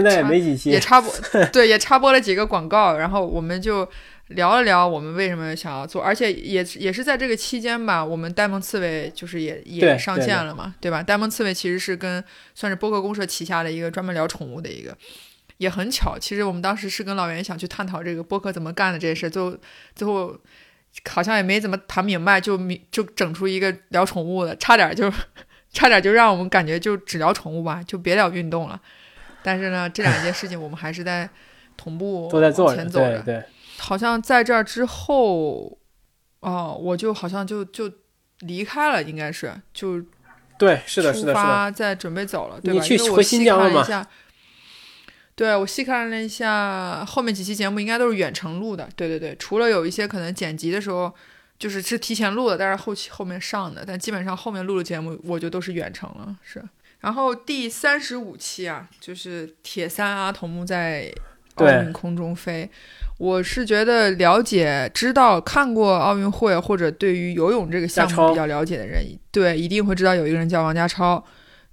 [0.64, 1.12] 也插播，
[1.52, 3.88] 对，也插播了几个广告，然后我们就。
[4.30, 11.00] 聊了聊我们为什么想要做，而且也也是在这个期间吧，我们呆萌刺猬就是也也上线了嘛，对吧？
[11.00, 12.20] 呆萌刺猬其实是跟
[12.52, 14.98] 算是播客公社旗下的一个专门聊宠物的一个，
[15.58, 16.18] 也很巧。
[16.18, 19.56] 其实我们当时是跟老袁想去探讨这个播客怎么干的这件事，最后
[19.94, 20.36] 最后
[21.08, 22.58] 好像也没怎么谈明白，就
[22.90, 25.08] 就整出一个聊宠物的，差点就
[25.76, 28.80] 差点就让我们感觉就只聊宠物吧，就别聊运动了。
[29.42, 31.28] 但是呢，这两件事情我们还是在
[31.76, 33.20] 同步 都在做前走着。
[33.20, 33.44] 对。
[33.76, 35.78] 好像在这儿之后，
[36.40, 37.92] 哦，我就好像就就
[38.40, 40.02] 离开了，应该是就
[40.58, 42.80] 对，是的，是的，出发在准备走了，对吧？
[42.80, 44.06] 你去回新疆了吗？
[45.34, 48.88] 对，我细看了一下，后面几期节目应该都是远程录的。
[48.96, 51.14] 对对对，除了有一些可能剪辑的时候
[51.58, 56.36] 就是是提前录的，但是后期后面上的，但基本上后面录的节目我觉得都是远程了。
[56.42, 56.62] 是，
[57.00, 61.12] 然后第三十五期啊，就是铁三阿童木在
[61.54, 62.70] 奥运空中飞。
[63.18, 71.24] 我是觉得了解、知道、看过奥运会或者对于游泳这个项目比较了解的人，对一定会知道有一个人叫王家超，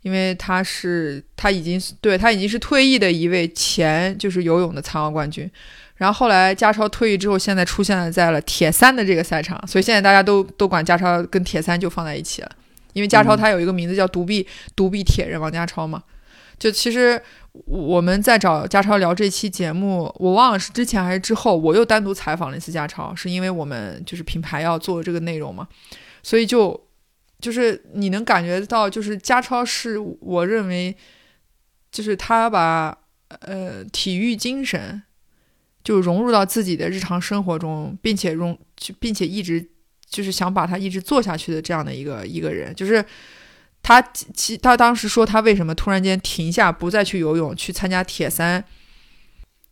[0.04, 5.52] 因为他是他已经对他已经是退役的一位前就是游泳的残奥冠军，
[6.04, 12.52] 然后后来加超退役之后，现在出现了在了铁三的这个赛场，所以现在大家都都管加超跟铁三就放在一起了，
[12.92, 14.46] 因为加超他有一个名字叫独臂
[14.76, 16.04] 独臂铁人王家超嘛，
[16.60, 17.22] 就其实。
[17.68, 25.68] 我们在找家超聊这期节目，我忘了是之前还是之后，我又单独采访了一次家超，是因为我们就是品牌要做这个内容嘛，
[26.24, 26.88] 所以就
[27.40, 30.98] 就是你能感觉到，就是家超是我认为，
[31.92, 32.98] 就是他把
[33.42, 35.04] 呃体育精神
[35.84, 38.58] 就融入到自己的日常生活中，并且融
[39.00, 39.70] 并且一直
[40.08, 43.04] 就是想把它一直做下去的这样的一个一个人，就是。
[43.86, 44.02] 他
[44.34, 48.64] 其他当时说他为什么突然间停下不再去游泳去参加铁三？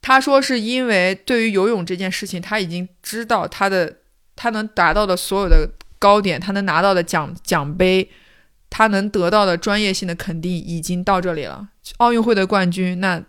[0.01, 3.99] 他说是因为对于游泳这件事情，他已经知道他的
[4.35, 8.09] 他能达到的所有的高点，他能拿到的奖奖杯，
[8.69, 11.69] 他能得到的专业性的肯定已经到这里了。
[11.99, 13.23] 奥运会的冠军，那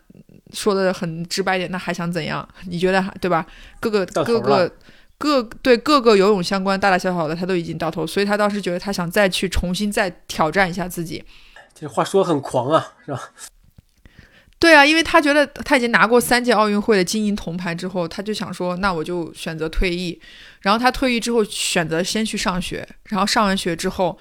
[0.53, 2.46] 说的很直白点，那还想怎样？
[2.66, 3.46] 你觉得对吧？
[3.80, 4.72] 各个各个。
[5.18, 11.24] 各对各个游泳相关大大小小的，他都已经到头，所以他当时觉得他想再去重新再挑战一下自己。
[11.72, 13.30] 这话说很狂啊，是吧？
[14.59, 20.20] 对啊，因为他觉得他已经拿过三届奥运会的金银铜牌之后，他就想说，那我就选择退役。
[20.62, 24.18] 然后他退役之后选择先去上学，然后上完学之后，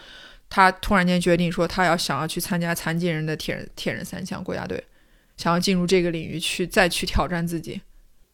[0.51, 4.83] 他突然间决定说，他要想要去参加残疾人的铁人铁人三项国家队，
[5.37, 7.81] 想要进入这个领域去再去挑战自己。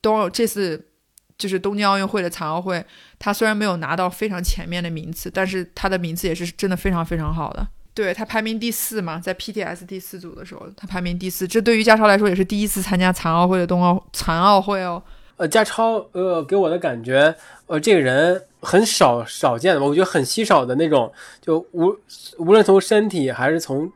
[0.01, 0.85] 都这次。
[1.37, 2.83] 就是东京奥运会的残奥会，
[3.19, 7.67] 他虽然没有拿到非常前面的名次，但是他的名次也是真的非常非常好的。
[7.93, 11.47] 对他排名第四嘛，在 PTS 第四组的时候，他排名第四。
[11.47, 14.99] 这对于家超来说也是第一次参加残奥会的冬奥残奥会哦。
[15.35, 17.35] 呃，家超，呃，给我的感觉，
[17.67, 21.95] 呃，这个人很少少见的，我觉得很稀少的那种，就无
[22.39, 23.91] 无论从身体还是从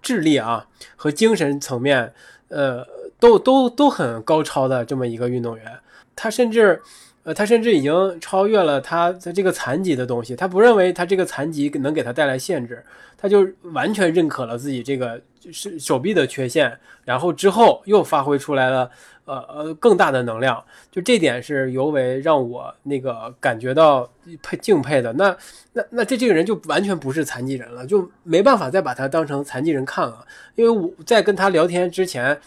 [0.00, 2.12] 智力啊和精神层面，
[2.54, 2.86] 呃，
[3.18, 5.80] 都都都很高超的这么一个运动员。
[6.16, 6.80] 他甚至，
[7.24, 10.36] 呃，他甚至已经超越了他的这个残疾的东西。
[10.36, 12.84] 他不认为他这个残疾能给他带来限制，
[13.16, 15.20] 他就完全认可了自己这个
[15.50, 16.78] 是手臂的缺陷。
[17.02, 18.90] 然后之后又发挥出来了，
[19.24, 20.62] 呃呃，更大的能量。
[20.90, 24.06] 就这点是尤为让我那个感觉到
[24.42, 25.10] 佩敬佩的。
[25.14, 25.34] 那
[25.72, 30.26] 那那这这个人就完全不是残疾人了，就没办法再把他当成残疾人看了。
[30.56, 32.38] 因为我在跟他聊天之前。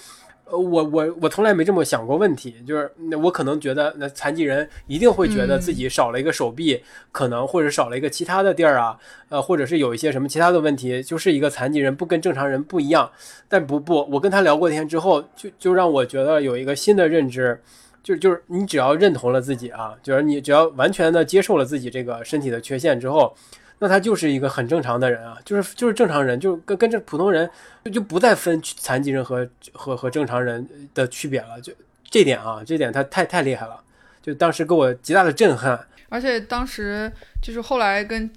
[0.50, 6.82] 呃，我我我从来没这么想过问题，就是那我可能觉得那残疾人一定会觉得自己少了一个手臂，
[7.12, 8.98] 可能或者少了一个其他的地儿啊，
[9.30, 13.12] 呃，或者是有一些什么其他的问题，就是一个残疾人不跟正常人不一样。
[13.50, 17.60] 但不不，我跟他聊过天之后，就就让我觉得有一个新的认知，
[18.02, 23.36] 就就是你只要认同了自己啊，就是你只要完全的接受了自己这个身体的缺陷之后，
[23.80, 27.48] 那他就是一个很正常的人啊，就是就是正常人，就跟跟这普通人
[27.86, 31.62] 就就不再分残疾人和和和正常人的区别了。
[31.62, 31.72] 就
[32.10, 33.80] 这点啊，这点他太太厉害了，
[34.22, 35.80] 就当时给我极大的震撼。
[36.10, 38.28] 而且当时就是后来跟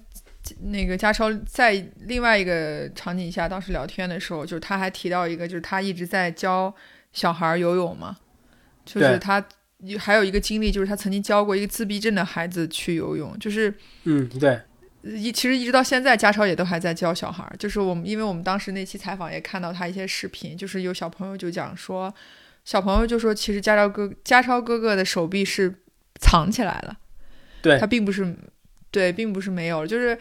[0.59, 1.71] 那个家超在
[2.01, 6.71] 另外一个场景下，当时聊天的时候，就是他还提到一个，就是他一直在教
[7.13, 8.17] 小孩游泳嘛，
[8.85, 9.43] 就是他
[9.97, 13.73] 还有一个经历，就是他曾经教过一个自闭症的孩子去游泳，就是
[14.03, 14.59] 嗯对。
[15.03, 17.55] 一其实一直到现在，家超也都还在教小孩儿。
[17.57, 22.13] 就是我们，因为我们当时那期采访也看到他一些视频，就是有小朋友就讲说，
[22.63, 25.73] 小朋友就说，其实家超哥家超哥哥的手臂是
[26.19, 26.95] 藏起来了，
[27.61, 28.35] 对他并不是，
[28.91, 30.15] 对，并不是没有，就是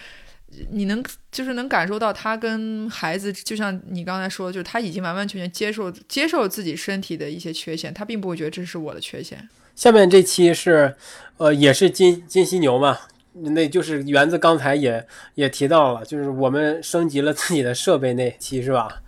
[0.71, 9.47] 你能就是能感受到他跟孩子，就像你刚才说的，就是他已经完完全全接受接受自己身体的一些缺陷，他并不会觉得这是我的缺陷。
[9.77, 10.97] 下面这期是，
[11.37, 12.99] 呃，也是金金犀牛嘛。
[13.33, 19.03] 那就是园子刚才也也提到了，就是我们升级了自己的设备那期是吧？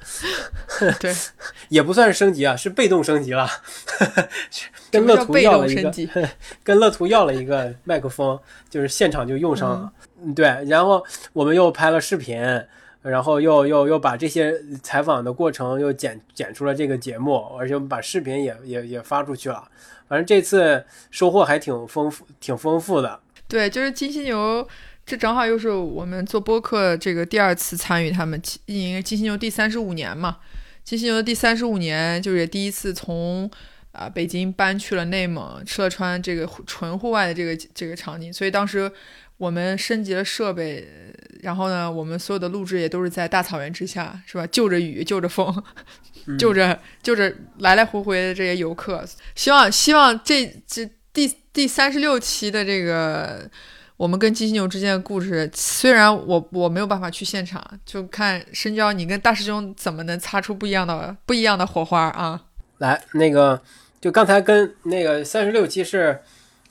[1.00, 1.12] 对，
[1.68, 3.48] 也不算是升级啊，是被动升级了。
[4.92, 5.92] 跟乐图要了一个，
[6.62, 8.38] 跟乐图要了一个麦克风，
[8.70, 9.92] 就是现场就用上了。
[10.22, 12.40] 嗯对，然后我们又拍了视频，
[13.02, 19.64] 然后又又又把这些采访的过程又剪剪出了这个节目，而且我们把视频也也也发出去了。
[20.08, 23.18] 反正这次收获还挺丰富，挺丰富的。
[23.52, 24.66] 对，就是金犀牛，
[25.04, 30.38] 这正好又是我们做播客这个第二次参与他们因为金犀牛第三十五年嘛。
[30.82, 33.50] 金犀牛的第三十五年，就是第一次从
[33.92, 38.90] 啊北京搬去了内蒙吃了穿这个纯户外的这个这个场景，所以当时
[39.36, 40.88] 我们升级了设备，
[41.42, 44.46] 然后呢，我们所有的录制也都是在大草原之下，是吧？
[44.46, 45.62] 就着雨，就着风，
[46.40, 49.04] 就着就着来来回回的这些游客。
[49.34, 50.90] 希望希望这这。
[51.14, 53.48] 第第三十六期的这个
[53.98, 62.42] 我们跟金犀牛之间的故事，虽然我我没有办法去现场，就看深交你跟大师兄怎么能擦出不一样的不一样的火花啊！
[62.78, 63.60] 来，那个
[64.00, 66.18] 就刚才跟那个三十六期是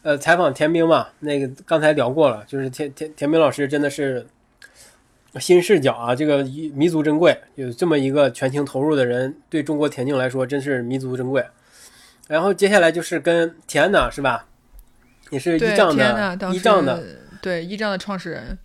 [0.02, 4.26] 呃采访田冰嘛，那个刚才聊过了，就是田田田冰老师真的是
[5.40, 11.46] 新视角啊，这个弥足珍贵，有这么一个全情投入的人，对中国田径来说真是弥足珍贵。
[12.28, 14.48] 然后接下来就是跟田安娜是吧？
[15.32, 17.04] 也是一仗的，一仗的，
[17.42, 18.58] 对一仗的创始人。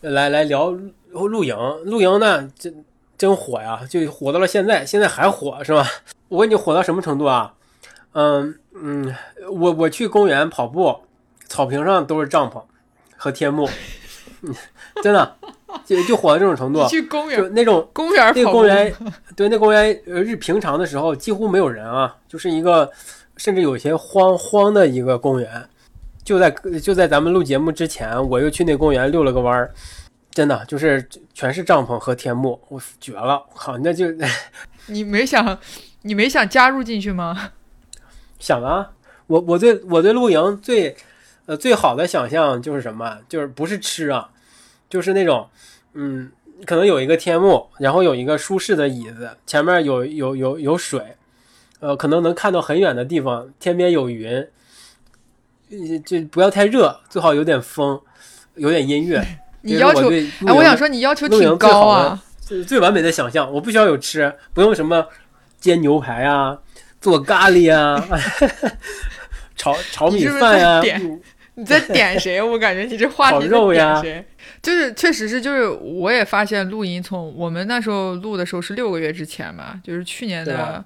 [0.00, 0.70] 来来聊
[1.10, 2.84] 露营，露营呢真
[3.18, 5.86] 真火呀，就火到了现在，现在还火是吧？
[6.28, 7.52] 我跟你火到什么程度啊？
[8.12, 9.14] 嗯嗯，
[9.50, 11.00] 我我去公园跑步，
[11.46, 12.62] 草坪上都是帐篷
[13.16, 13.68] 和天幕，
[15.02, 15.36] 真的。
[15.84, 18.94] 就就火到这种程度，去公园就那种公园，那个公园，
[19.34, 22.88] 对，那公园呃日平常的时候几乎没有人啊，就是一个
[23.36, 25.68] 甚至有些荒荒的一个公园。
[26.24, 26.50] 就在
[26.82, 29.70] 就在咱们录节目之前，我又去那公园溜了个弯儿，
[30.30, 33.44] 真的就是全是帐篷和天幕，我绝了！
[33.50, 34.06] 我靠，那就
[34.86, 35.58] 你没想
[36.02, 37.52] 你没想加入进去吗？
[38.38, 38.92] 想啊，
[39.26, 40.96] 我我对我对露营最
[41.46, 43.18] 呃最好的想象就是什么？
[43.28, 44.30] 就是不是吃啊。
[44.88, 45.48] 就是那种，
[45.94, 46.30] 嗯，
[46.64, 51.16] 可能有一个天幕，然后有一个舒适的椅子，前面有有有有水，
[51.80, 54.46] 呃，可能能看到很远的地方，天边有云，
[56.04, 58.00] 就不要太热，最好有点风，
[58.54, 59.22] 有点音乐。
[59.62, 60.10] 你要求，
[60.46, 65.06] 哎，我想说你要求挺高啊，最最完美的想象，我不需要有吃，不用什么
[65.58, 66.58] 煎牛排啊，
[67.00, 68.02] 做咖喱啊，
[69.56, 70.82] 炒炒米饭呀。
[71.56, 72.42] 你在点谁？
[72.42, 74.26] 我感觉你这话题在点谁？
[74.60, 80.84] 就是确实是，就是我也发现录音从我们那时候录的时候是六个月之前嘛，就是去年的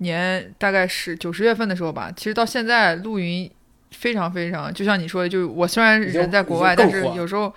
[0.00, 2.12] 年大概是九十月份的时候吧。
[2.14, 3.50] 其实到现在露营
[3.92, 7.54] 非常非常，就像你说的，就我虽然人在国外，但是有时候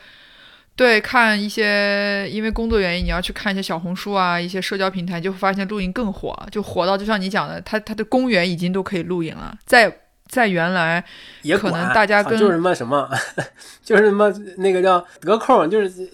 [0.76, 10.00] 对看一些因为工作原因，你要去看一些小红书啊，一些社交平台，就会发现露营更火，就火到就像你讲的，它它的公园已经都可以露营了，在。
[10.30, 11.04] 在原来，
[11.44, 13.08] 也可能大家跟 就是什么什么，
[13.84, 16.10] 就是什么那个叫得空，就是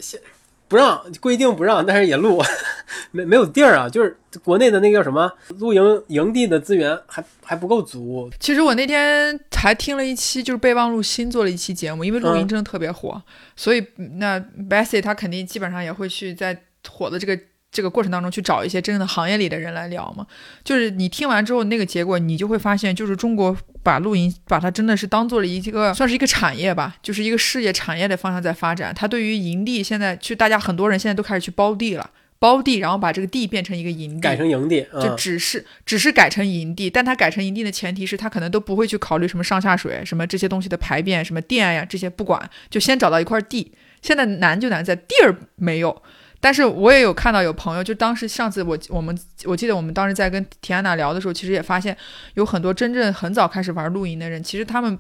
[0.70, 2.42] 不让规定不让，但是也录，
[3.12, 3.90] 没没有地儿啊。
[3.90, 8.30] 就是国内的那个叫什么露营营地的资源还还不够足。
[8.40, 13.22] 其实我那天还听了一期，就是备忘录新做了一期节目，因为露营真的特别火，
[13.56, 13.86] 所以
[14.18, 14.40] 那
[14.70, 17.38] Bessie 他肯定基本上也会去在火的这个。
[17.72, 20.26] 这个过程当中去找一些真正的行业里的人来聊嘛，
[20.64, 28.94] 就是你听完之后那个结果，你就会发现，就是中国把露营把它真的是当做了一个算是一个产业吧，就是一个事业产业的方向在发展。
[28.96, 32.10] 它对于营地现在去，大家很多人现在都开始去包地了，
[32.40, 43.72] 包地，然后把这个地变成一个营地，改成营地，就只是只是改成营地，但它改成营地的前提是它可能都不会去考虑什么上下水、什么这些东西的排便、什么电呀这些不管，就先找到一块地。
[44.02, 46.02] 现在难就难在地儿没有。
[46.42, 51.96] 但是我也有看到有朋友，就当时上次我我们我记得我们当时在跟田安娜聊的时候，其实也发现
[52.36, 54.98] 有很多真正很早开始玩露营的人，其实他们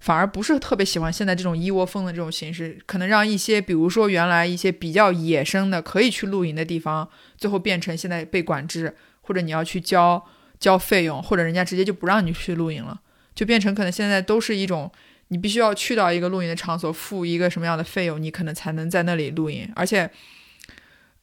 [0.00, 7.08] 反而不是特别喜欢现在这种一窝蜂的这种形式，可能让一些比如说原来一些比较野生的可以去露营的地方，
[7.38, 10.20] 最后变成现在被管制，或者你要去交
[10.58, 13.00] 交费用，或者人家直接就不让你去露营了，
[13.36, 14.90] 就变成可能现在都是一种
[15.28, 20.10] 你必须要去到一个露营的场所，付一个什么样的费用，你可能才能在那里露营，而且。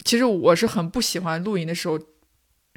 [0.03, 1.99] 其实我是很不喜欢露营的时候，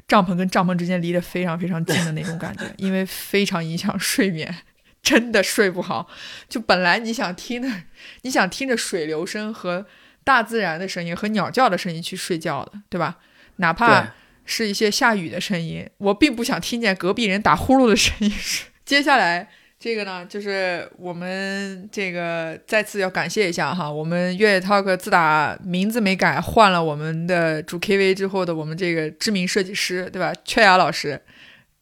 [0.07, 4.53] 帐篷跟帐篷之间离得非常非常近的那种感觉，因为非常影响睡眠，
[5.01, 6.07] 真的睡不好。
[6.47, 7.83] 就本来你想听的，
[8.21, 9.85] 你想听着水流声和
[10.23, 13.19] 大自然的声音和鸟叫的声音去睡觉的，对吧？
[13.57, 14.13] 哪怕
[14.45, 18.31] 是一些下雨的声音，我并不想听见隔壁人打呼噜的声音。
[18.85, 19.49] 接下来。
[19.83, 30.33] 这个呢，就是我们这个再次要感谢一下哈，我们越野 talk 自打名字没改，换了我们的主 KV 之后的我们这个知名设计师，对吧？
[30.45, 31.19] 雀雅老师，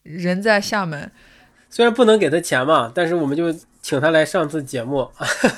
[0.02, 1.12] 人在厦门，
[1.70, 5.10] 虽然不能给他钱嘛，但是我们就请他来上次节目，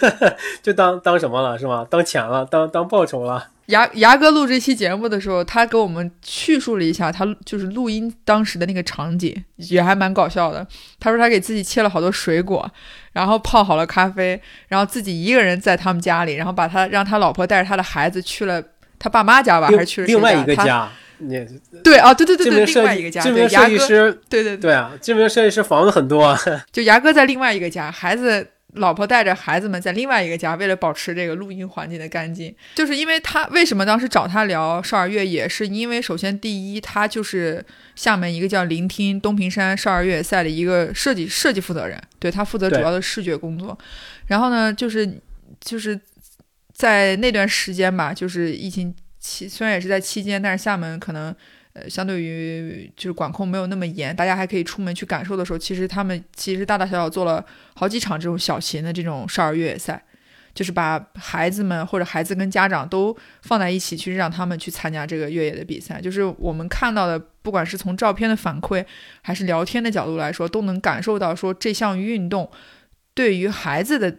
[0.64, 1.86] 就当当什么了是吗？
[1.90, 3.50] 当钱了，当当报酬了。
[3.68, 10.68] 牙牙哥录这期节目的时候，他给我们叙述了一下他就是录音当时的那个场景，也还蛮搞笑的。
[11.00, 12.70] 他说他给自己切了好多水果，
[13.14, 18.62] 然后泡好了咖啡，然后自己一个人在他们家里，然后把他让他老婆带着他的孩子去了
[19.00, 20.90] 他爸妈家吧，还是去了另外一个家？
[21.28, 23.22] 你对啊，对对对对，另外一个家。
[23.22, 26.38] 知名设计师，对对对啊，知名设计师房子很多。
[26.72, 28.48] 就牙哥在另外一个家，孩子。
[28.78, 37.64] 老婆带着孩子们在另外一个家，为了保持这个录音环境的干净，就是因为他为什么当时找他聊少儿越野是因为首先第一，他就是
[37.96, 43.78] 厦门一个叫聆听东平山少儿越野赛的一个设计设计负责人，对他负责主要的视觉工作。
[44.26, 45.08] 然后呢，就是
[45.62, 46.00] 就是
[46.74, 48.92] 在那段时间吧，就是疫情
[49.24, 51.34] 期，虽然也是在期间，但是厦门可能。
[51.76, 57.44] 呃，相对于就是管控没有那么严，大家还可以出门去感受的时候，其实他们其实大大小小做了
[57.74, 60.06] 好几场这种小型的这种少儿越野赛，
[60.54, 66.00] 就是把孩子们或者孩子跟家长都放在一起去让他们去参加这个越野的比赛。
[66.00, 68.86] 就是我们看到的，不管是从照片的反馈
[69.24, 72.48] 还是聊天的角度来说，都能感受到说这项运动
[73.16, 74.16] 对于孩子的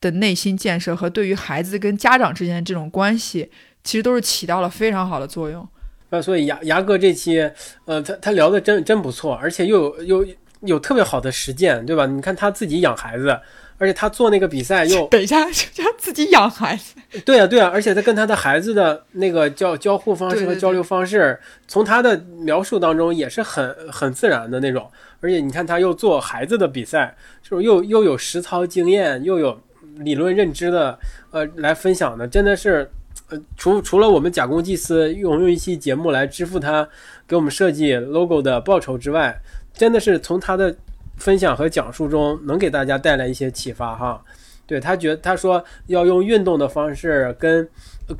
[0.00, 3.48] 的内心建设和对于孩子跟家长之间的这种关系，
[3.84, 5.66] 其实都是起到了非常好的作用。
[6.10, 7.38] 啊，所以牙牙哥这期，
[7.84, 10.26] 呃，他他聊的真真不错，而且又有又
[10.62, 12.04] 有特别好的实践，对吧？
[12.06, 13.38] 你看他自己养孩子，
[13.78, 27.16] 而且他做那个比赛又 等一下，他自己养孩子，对啊对啊，而且他跟他的孩子的那个交交互方式和交流方式，从他的描述当中也是很很自然的那种，而且你看他又做孩子的比赛，
[27.48, 29.60] 就是又又有实操经验，又有
[29.98, 30.98] 理论认知的，
[31.30, 32.90] 呃，来分享的，真的是。
[33.30, 36.88] 呃，除除了我们假公济私，用用一期节目来支付他
[37.26, 39.40] 给我们设计 logo 的报酬之外，
[39.72, 40.74] 真的是从他的
[41.16, 44.22] 分享和讲述中能给大家带来一些启发哈。
[44.66, 47.68] 对他觉他说要用运动的方式跟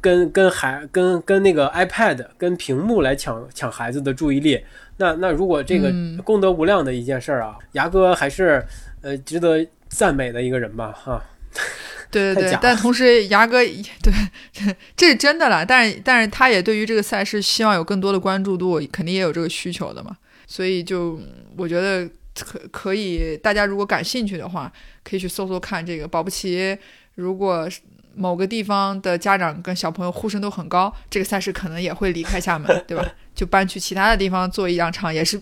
[0.01, 4.61] 跟跟孩跟跟那个 iPad 跟屏幕来抢抢孩子的注意力。
[4.97, 5.93] 那那如果这个
[6.25, 8.65] 功德无量的一件事儿啊，牙哥还是
[9.01, 11.23] 呃值得赞美的一个人吧哈。
[12.11, 14.13] 对对对，但同时牙哥对，
[14.97, 15.65] 这是真的啦。
[15.65, 20.17] 但是但是他也对于这个赛事希望有更多的关注度，肯定也有这个需求的嘛。
[20.47, 21.21] 所以就
[21.57, 22.09] 我觉得
[22.39, 24.73] 可可以，大家如果感兴趣的话，
[25.05, 26.09] 可以去搜搜看这个。
[26.09, 26.77] 保不齐
[27.15, 27.69] 如果
[28.15, 33.07] 某个地方的家长跟小朋友呼声都很高，这个赛事可能也会离开厦门，对吧？
[33.35, 35.41] 就搬去其他的地方做一两场，也是，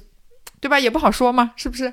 [0.61, 0.79] 对吧？
[0.79, 1.90] 也不好说嘛，是不是？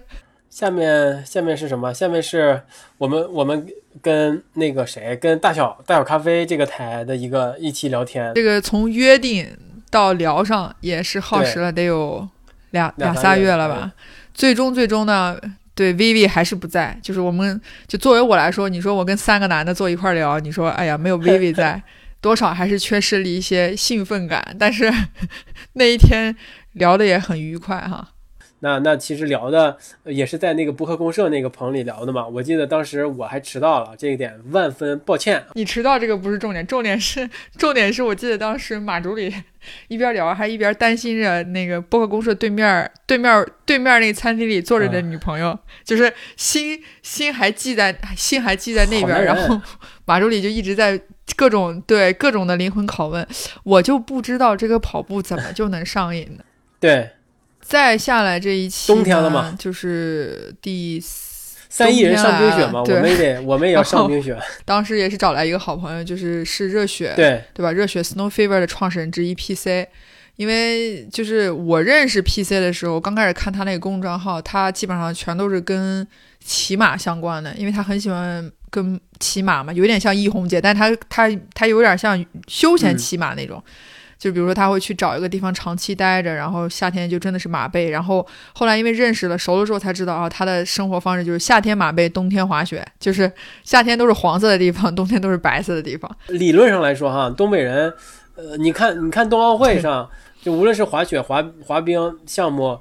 [0.49, 1.93] 下面下面是什么？
[1.93, 2.61] 下面是
[2.97, 3.65] 我们我们
[4.01, 8.31] 跟那个谁，跟大小大小咖啡这个台的一个一期聊天。
[8.35, 9.47] 这个从约定
[9.89, 12.27] 到聊上也是耗时了得有
[12.71, 13.93] 两两仨月了吧？
[14.33, 15.39] 最终最终呢，
[15.73, 16.99] 对 Vivi 还是不在。
[17.01, 21.81] 就是我们就作为我来说，你说我跟三个男的坐一块聊，你说哎呀没有 Vivi 在，
[22.19, 24.55] 多少还是缺失了一些兴奋感。
[24.59, 24.91] 但是
[25.73, 26.35] 那一天
[26.73, 28.09] 聊的也很愉快哈。
[28.65, 32.27] 那那其实聊的也是在那个博客公社那个棚里聊的嘛。
[32.27, 35.45] 我记得当时我还迟到了，这一点万分抱歉。
[35.53, 37.29] 你迟到这个不是重点，重点是
[37.59, 39.31] 重点是我记得当时马助理
[39.87, 49.61] 一边聊还一边担心着那个播客公社对面对面对面那餐厅里坐着的女朋友，就是心心还记在心还记在那边，然后
[50.05, 50.99] 马助理就一直在
[51.35, 53.27] 各种对各种的灵魂拷问，
[53.63, 56.43] 我就不知道这个跑步怎么就能上瘾呢？
[56.79, 57.09] 对，
[57.67, 64.37] 再下来这一期冬天了嘛，就是第三亿人上冰雪嘛，我们也得 我们也要上冰雪。
[64.63, 67.43] 当时也是找来一个好朋友，就是是热血对。
[67.53, 67.71] 对吧？
[67.71, 69.87] 热血 Snow Fever 的创始人之一 PC。
[70.35, 76.05] 因为就是我认识 PC 的时候，刚开始看他那个公众账号，他基本上全都是跟
[76.43, 83.63] 骑马相关的，因为他很喜欢跟骑马嘛，有点像易红姐，但他他他有点像休闲骑马那种，
[84.17, 93.31] 就比如说他会去找一个地方长期待着，然后夏天就真的是马背，然后后来因为认识了熟了之后才知道啊，他的生活方式就是夏天马背，冬天滑雪，就是
[93.63, 96.09] 夏天都是黄色的地方， 冬天都是白色的地方。
[96.27, 97.93] 理论上来说哈，东北人，
[98.35, 100.09] 呃，你看你看冬奥会上。
[100.41, 102.79] 就无论是滑雪、滑滑冰项目，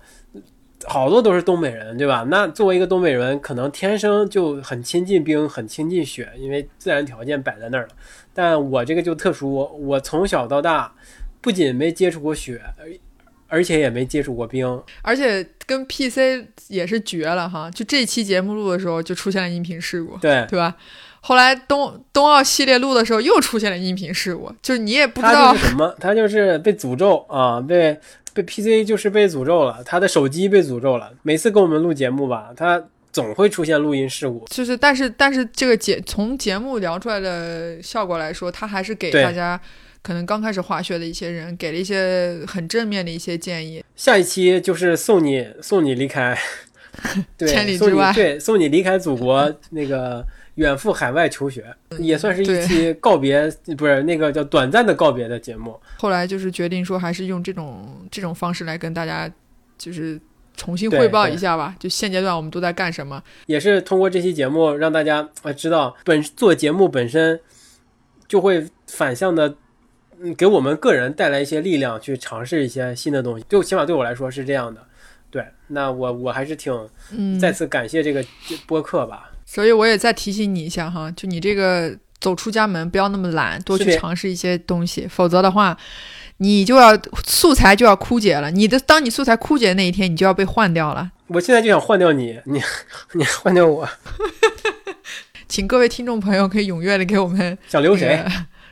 [0.85, 2.27] 好多都是东北人，对吧？
[2.29, 7.89] 那作为一个东北人，可能天生就很亲近冰，很亲近雪，因为自然条件摆在那儿了。
[8.35, 10.93] 但我这个就特殊，我从小到大
[11.45, 12.89] 不仅没接触过雪，而
[13.47, 17.71] 而且也没接触过冰，而且跟 PC 也是绝了哈！
[17.71, 20.75] 就这期节目录的时候，就出现了音频事故，对对吧？
[21.21, 27.97] 后来冬冬奥系列录的时候又出现了音频事故，就是你也不知道什么，他就是被诅咒啊，被
[28.33, 31.13] 被 PC 就是被诅咒了，他的手机被诅咒了。
[31.23, 34.45] 每次跟我们录节目吧，他总会出现录音事故。
[34.51, 39.59] 就是，但是但是这个节从节目聊出来的效果来说，他还是给大家
[40.05, 43.83] 可能刚开始滑雪的一些人给了一些很正面的一些建议。
[43.97, 46.39] 下一期就是送你送你离开，
[47.41, 50.25] 千里之外，对，送你离开祖国那个。
[50.55, 51.67] 远赴海外求学，
[51.99, 55.77] 也算是一期告别，不是那个叫短暂的告别的节目。
[55.99, 59.29] 后来就是决定说，还是用这种这种方式来跟大家，
[59.77, 60.17] 就是
[60.57, 61.75] 重新汇报一下吧。
[61.81, 63.21] 就现阶段我们都在干什么？
[63.47, 67.41] 也是通过这期节目让大家呃知道，本做节目本身
[68.29, 69.57] 就会反向的，
[70.25, 73.45] 嗯，给我们个人带来一些力量，去尝试一些新的东西。
[73.47, 74.81] 就起码对我来说是这样的。
[75.31, 76.73] 对，那我我还是挺
[77.39, 78.25] 再次感谢这个
[78.67, 79.31] 播客吧。
[79.45, 85.77] 所以我也再提醒你一下哈，就你这个走出家门不要那么懒，多去尝试一些东西，否则的话，
[86.39, 88.51] 你就要素材就要枯竭了。
[88.51, 91.11] 你的当你素材枯竭的那一天，你就要被换掉了。
[91.27, 92.63] 我现在就想换掉你，你
[93.13, 93.87] 你换掉我。
[95.47, 98.25] 请各位听众朋友可以踊跃的给我们想留谁，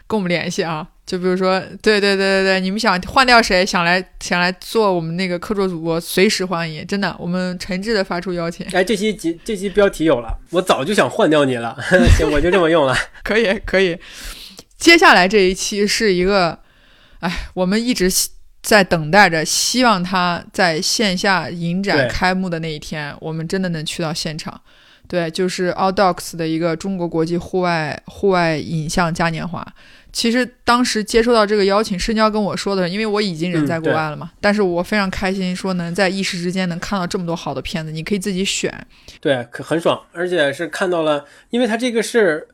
[0.07, 0.89] 跟我们联系啊。
[1.05, 8.65] 就比如说，对对对对对，你们想换掉谁，想来想来做我们那个客座主播，随时欢迎，真的，我们诚挚的发出邀请。
[8.73, 11.77] 哎，这期节这期标题有了，我早就想换掉你了，
[12.17, 12.97] 行，我就这么用了。
[13.25, 13.99] 可以可以，
[14.79, 16.61] 接下来这一期是一个，
[17.19, 18.09] 哎，我们一直
[18.63, 24.59] 在等待着，希望他在线下影展开幕的那一天，我们真的能去到现场。
[25.09, 29.67] 对，就是 All Docs 的一个中国国际户外户外影像嘉年华。
[30.13, 34.31] 其实当时接收到这个邀请，深交跟我说的，因为我已经人在国外了嘛。
[34.41, 38.87] 但是我非常开心，说能在一时之间能看到这么多好的片子，你可以自己选。
[39.21, 42.47] 对，可很爽，而且是看到了，因为它这个是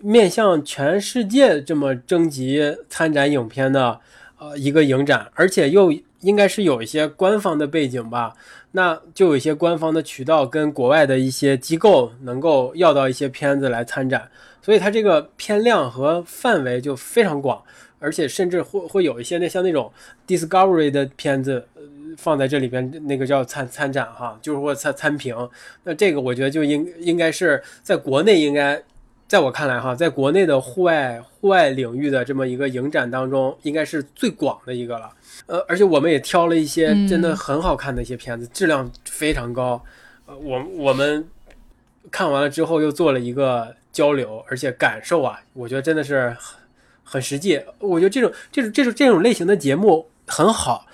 [0.00, 3.98] 面向全世界这么征集参展影片的
[4.38, 5.92] 呃一个影展，而且又
[6.24, 8.34] 应该是有一些官方的背景吧，
[8.72, 14.28] 那就有一些官方的渠道跟国外的一些机构能够要到一些片子来参展。
[14.62, 17.62] 所以它这个片量和范围就非常广，
[17.98, 19.92] 而且甚至会会有一些那像那种
[20.26, 21.62] Discovery 的片子
[22.16, 25.36] 放在这里边，那个叫参参展哈，就是或参参评。
[25.82, 28.82] 那这个我觉得就应应该是在国内应该，
[29.26, 35.10] 在我看来哈，在国内的户外户外领域的这么一个影展当中，应该是最广的一个了。
[35.46, 39.82] 呃，而且我们也挑了一些真的很好看的一些片子，质量非常高。
[40.26, 41.26] 呃，我我们
[42.10, 43.74] 看完了之后又做了一个。
[43.94, 46.58] 交流，而且感受啊，我觉得真的是很
[47.04, 47.62] 很实际。
[47.78, 50.84] 我觉得这种这种这种这种类型的节目很好，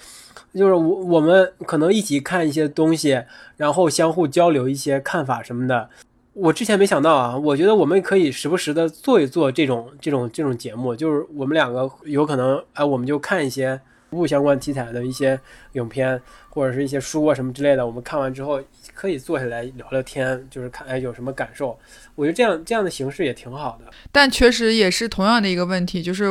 [0.53, 3.23] 就是我我们可能一起看一些东西，
[3.57, 5.89] 然后相互交流一些看法什么的。
[6.33, 13.81] 我之前没想到啊，我觉得我们可以时不时的做一做这种这种这种节目，就是我们两个有可能哎，我们就看一些。
[14.11, 15.39] 不相关题材的一些
[15.75, 18.61] 影片或者是一些书啊什么之类的，我们看完之后
[18.93, 21.79] 可以坐下来聊聊天，就是看哎有什么感受。
[22.17, 23.89] 我觉得这样这样的形式也挺好的。
[24.11, 26.27] 但确实也是同样的一个问题，就是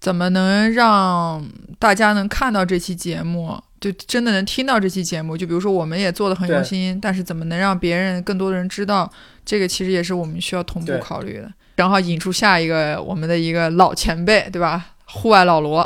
[0.00, 1.46] 怎么能让
[1.78, 5.36] 大家能看到这期节目，就真的能听到这期节目？
[5.36, 9.12] 就比如说我们也做的很用心，但是怎么能让别人更多的人知道？
[9.44, 11.52] 这个其实也是我们需要同步考虑的。
[11.74, 14.94] 然后引出下一个我们的一个老前辈，对吧？
[15.06, 15.84] 户外老罗。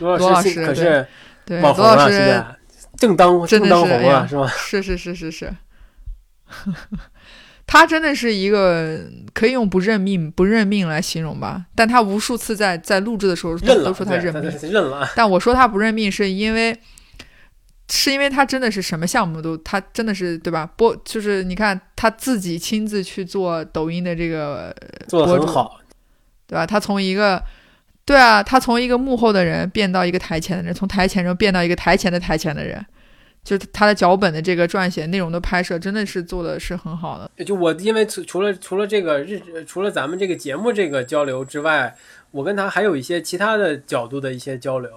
[0.00, 1.06] 罗老师可是
[1.44, 2.44] 对网红啊，现在
[2.96, 4.48] 正当正当红啊，是吧？
[4.58, 5.54] 是是是是是。
[7.66, 8.98] 他真的是一个
[9.32, 11.66] 可以用不认命、不认命来形容吧。
[11.74, 15.08] 但他无数次在在录制的时候都说他认命，认了。
[15.14, 16.74] 但我说他不认命，是因为
[17.90, 20.68] 是因为他真的是什么项目都，他真的是对吧？
[20.76, 24.74] 播就是你看他自己亲自去做抖音的这个
[25.06, 25.80] 做的很好，
[26.46, 26.66] 对吧？
[26.66, 27.42] 他从一个
[28.04, 32.84] 对啊，他从一个幕后的人变到一个台前的人，从台前中变到一个台前的台前的人。
[33.44, 37.44] 就他的脚本的这个撰写、内容的拍摄，真的是做的是很好的。
[37.44, 41.96] 就我因为除了除了这个日，除了咱们这个节目这个交流之外，
[42.30, 44.90] 我跟他还有一些其他的角度的一些交流。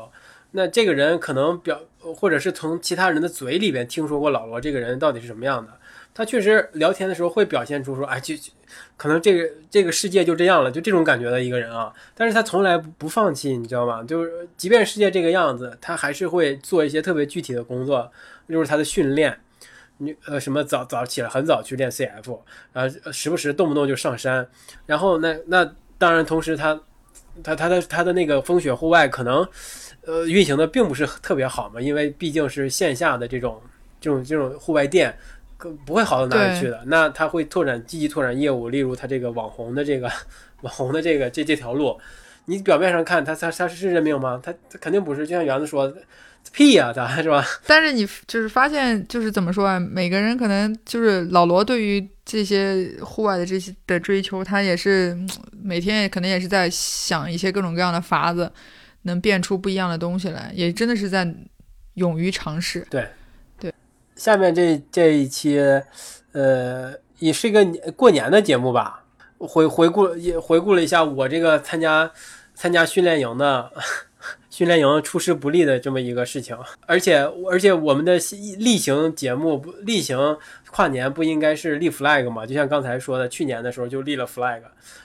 [0.52, 1.80] 那这个人可能表，
[2.16, 5.72] 或者是从其他人的嘴里边听说过老罗这个人到底是什么样的。
[6.14, 8.36] 他确实聊天的时候会表现出说，哎，就
[8.98, 11.94] 可能这个这个世界就这样了，就这种感觉的一个人啊。
[12.14, 14.04] 但是他从来不放弃，你知道吗？
[14.04, 18.12] 就是即便世界这个样子，他还是会做一些特别具体的工作。
[18.50, 19.40] 就是他的训练，
[20.00, 22.38] 你呃什么早早起来很早去练 CF，
[22.74, 24.46] 然后时不时动不动就上山，
[24.86, 26.78] 然后那那当然同时他
[27.42, 29.48] 他他的他的那个风雪户外可能
[30.06, 33.62] 呃运行的并不是特别好嘛，因为毕竟是线下的这种
[34.00, 35.16] 这种这种户外店，
[35.86, 36.82] 不会好到哪里去的。
[36.86, 40.12] 那他会拓展积极拓展业务，例如他这个网红的这个
[40.62, 42.00] 网红的这个这这条路，
[42.46, 44.40] 你表面上看他他他是认命吗？
[44.44, 45.94] 他他肯定不是，就像园子说。
[46.52, 47.46] 屁呀，咋是吧？
[47.68, 49.80] 但是你就是发现，就是怎么说啊？
[49.80, 55.16] 每个人可能就是老罗对于这些户外的这些的追求，他也是
[55.64, 58.52] 每天也可能也是在想一些各种各样的法子，
[59.04, 61.34] 能变出不一样的东西来，也真的是在
[61.96, 62.86] 勇于尝试。
[62.90, 63.08] 对，
[63.60, 63.74] 对。
[64.16, 65.60] 下面这这一期，
[66.32, 69.04] 呃，也是一个过年的节目吧？
[69.38, 72.12] 回回顾也回顾了一下我这个参加
[72.54, 73.72] 参加训练营的。
[74.52, 76.56] 训练营出师不利的这么一个事情，
[76.86, 78.20] 而且而且我们的
[78.60, 80.38] 例行节目例行
[80.70, 82.46] 跨年不应该是立 flag 吗？
[82.46, 84.62] 就像刚才说的，去年的时候就立了 flag，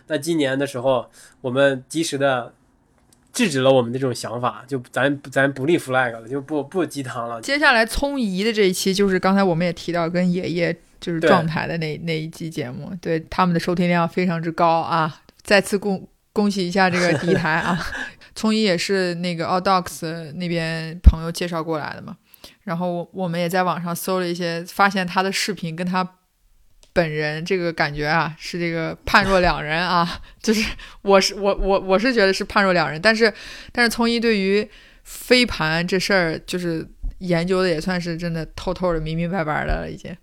[0.09, 1.09] 那今年的时候
[1.41, 2.53] 我们及时的
[3.37, 7.39] 制止了我们的这种想法，就咱咱不立 flag 了，就不不鸡汤了。
[7.43, 15.21] 接下来聪姨的这一期就是刚才我们也提到跟爷爷就是撞台的那那一期节目，对他们的收听量非常之高啊！
[15.43, 17.79] 再次恭恭喜一下这个第一台啊！
[18.35, 22.17] 聪怡也是那个 Audox 那边朋友介绍过来的嘛，
[22.65, 26.03] 然后我们也在网上搜了一些，发现他的视频跟他
[26.97, 30.65] 本人这个感觉啊是这个判若两人啊， 就是
[31.03, 33.31] 我是我我我是觉得是判若两人，但是
[33.71, 34.67] 但是从一对于
[35.05, 40.17] 飞盘这事儿就是研究的也算是真的透透的明明白白的了已经。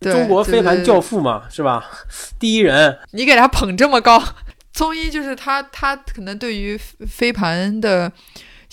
[0.00, 1.84] 中国飞盘教父嘛，是吧？
[2.40, 4.22] 第一人，你给他捧这么高。
[4.72, 8.10] 综艺就是他，他可能对于飞盘的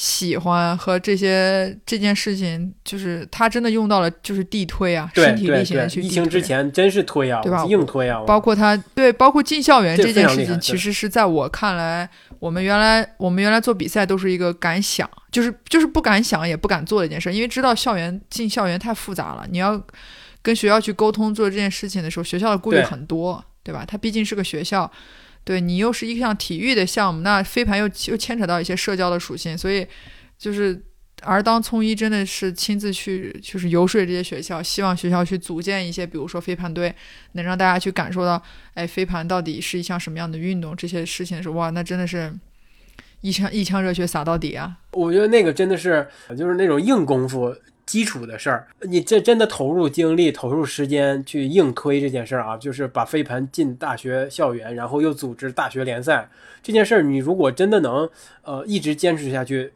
[0.03, 6.01] 喜欢和这些这件事情，就是他真的用到了就是地推啊，身体力行的去。
[6.01, 7.63] 疫情之前真是推啊，对吧？
[7.65, 8.19] 硬推啊。
[8.25, 12.09] 包括他对，包括进校园这件事情，其实是在我看来，
[12.39, 19.79] 我们原来我们原来做比赛都是一个敢想，就是就是不敢想也不敢做的一件事，因为知道校园进校园太复杂了，你要
[20.41, 23.85] 跟学校去沟通做这件事情的时候，学校的顾虑很多，对吧？
[23.87, 24.91] 他毕竟是个学校。
[25.43, 29.85] 对你又是一项体育的项目，那飞盘又又牵扯到一些社交的属性，所以
[30.37, 30.79] 就是，
[31.23, 36.93] 而当聪一真的是亲自去就是游说这些学校，希望学校去组建一些，比如说飞盘队，
[37.33, 38.41] 能让大家去感受到，
[38.75, 42.31] 哎，飞盘到底是一项什么样的运动，这些事情的时候，哇，那真的是
[43.21, 44.77] 一腔一腔热血洒到底啊！
[44.91, 46.07] 我觉得那个真的是
[46.37, 47.55] 就是那种硬功夫。
[47.91, 56.29] 基础的事儿，你这真的投入精力、投入时间去硬推这件事儿啊，就是把飞盘进大学校园，然后又组织大学联赛
[56.63, 58.09] 这件事儿，你如果真的能
[58.43, 59.73] 呃一直坚持下去，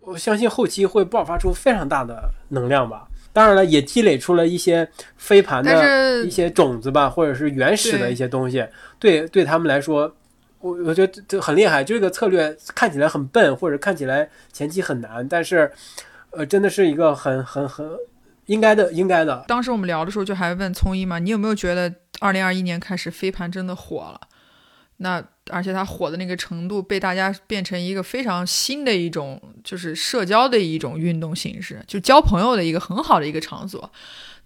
[0.00, 3.06] 我相信后期会爆发出非常大的能量吧。
[3.34, 4.88] 当然了，也积累出了一些
[5.18, 8.66] 飞盘的一些种子吧，或者是原始的一些东西。
[8.98, 10.10] 对，对他们来说，
[10.60, 11.84] 我我觉得这很厉害。
[11.84, 15.70] 这个策略看起来很笨，或者看起来前期很难，但是。
[16.30, 17.86] 呃，真的是一个很很很
[18.46, 19.44] 应该的，应该的。
[19.48, 24.20] 当时我们聊的时候，就还问聪一嘛，你有没有觉得二零二一年开始飞盘真的火了？
[24.98, 33.90] 那而且它火的那个程度，被大家变成一个非常新的一种，就是社交的一种运动形式，就交朋友的一个很好的一个场所。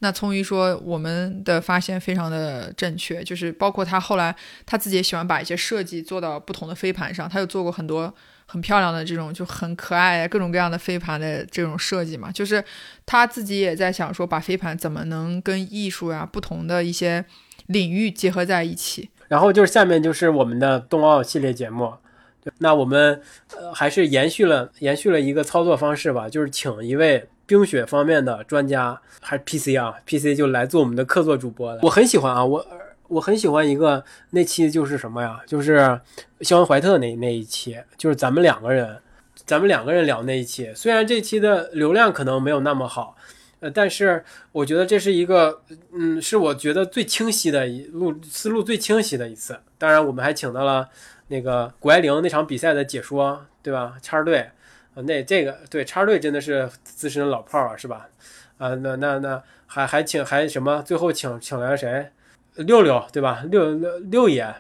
[0.01, 4.35] 那聪一说，我们的发现非常的正确，就是包括他后来
[4.67, 8.13] 他自己也喜欢把一些设计做到不同的飞盘上，他又做过很多。
[8.53, 12.63] 很漂亮的这种就很可爱，各种各样的飞盘的这种设计嘛，就是
[13.07, 17.25] 他自己也在想说，把飞盘怎么能跟艺术呀不同的一些
[17.69, 19.09] 领域结合在一起。
[19.29, 21.95] 然后就是下面就是我们的冬奥系列节目，
[22.59, 23.23] 那我们
[23.57, 31.81] 呃还是延续了延续了一个操作方式吧，就是请一位冰雪方面的专家，还是 PC 啊，PC 就来做我们的客座主播了。
[31.83, 32.67] 我很喜欢啊，我。
[33.13, 35.41] 我很喜欢一个那期就是什么呀？
[35.47, 36.01] 就是
[36.41, 38.99] 肖恩怀特那那一期，就是咱们两个人，
[39.45, 40.73] 咱们两个人聊那一期。
[40.75, 43.17] 虽然这期的流量可能没有那么好，
[43.61, 45.61] 呃，但是我觉得这是一个，
[45.93, 49.61] 嗯，是我觉得最清晰的一路思路最清晰的一次。
[49.77, 50.89] 当然，我们还请到了
[51.29, 53.97] 那个谷爱凌那场比赛的解说，对吧？
[54.01, 54.51] 叉队，
[54.95, 58.09] 呃，那这个对叉队真的是资深老炮儿啊，是吧？
[58.57, 60.83] 啊，那那那还还请还什么？
[60.83, 62.11] 最后请请来了谁？
[62.57, 63.45] 六六对吧？
[63.51, 64.55] 六六六爷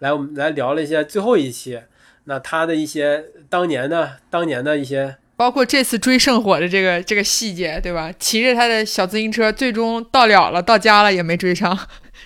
[0.00, 1.80] 来，我们来聊了一下最后一期，
[2.24, 8.12] 那他的一些当年的当年的一些，包括这次追圣火的这个这个细节，对吧？
[8.18, 11.78] 骑着他的小自行车，最终到了了，到家了也没追上，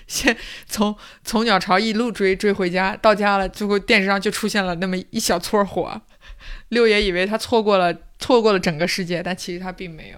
[0.05, 0.35] 先
[0.67, 6.01] 从从鸟巢一路追追回家，到家了，最后电视上就出现了那么一小撮火，
[6.69, 10.17] 六爷以为他错过了错过了整个世界，但其实他并没有。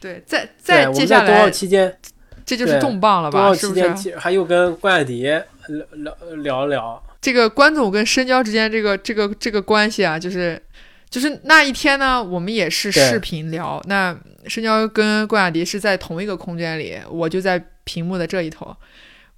[0.00, 1.98] 对，在在接下来期间。
[2.46, 3.52] 这就是重磅了吧？
[3.52, 4.16] 是不是？
[4.16, 10.62] 还又跟关雅迪聊聊聊聊这个关总跟深交之间这个这个这个关系啊，就是
[11.10, 13.82] 就是那一天呢，我们也是视频聊。
[13.86, 14.16] 那
[14.46, 18.76] 深交跟关雅迪是在同一个空间里，我就在屏幕的这一头，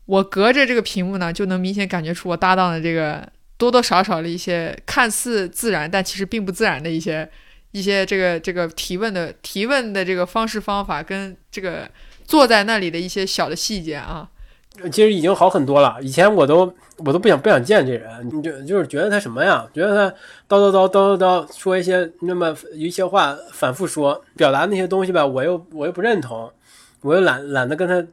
[0.04, 3.26] 我隔着这个屏幕呢，就能明显感觉出我搭档的这个
[3.56, 7.26] 多多少少的一些看似自然，但其实并不自然的一些
[7.70, 11.88] 一些这个这个提问的提问的这个方式方法跟这个。
[12.28, 14.28] 坐在那里的一些小的细节啊，
[14.92, 15.96] 其实已经好很多了。
[16.02, 19.66] 以前我都我都不想不想见这人，你就就是觉得他什么呀？
[19.72, 20.14] 觉得他
[20.46, 26.52] 叨叨叨叨叨叨说一些那么一些话，反复说，表达那些东西吧，我又我又不认同，
[27.00, 28.06] 我又懒懒得跟他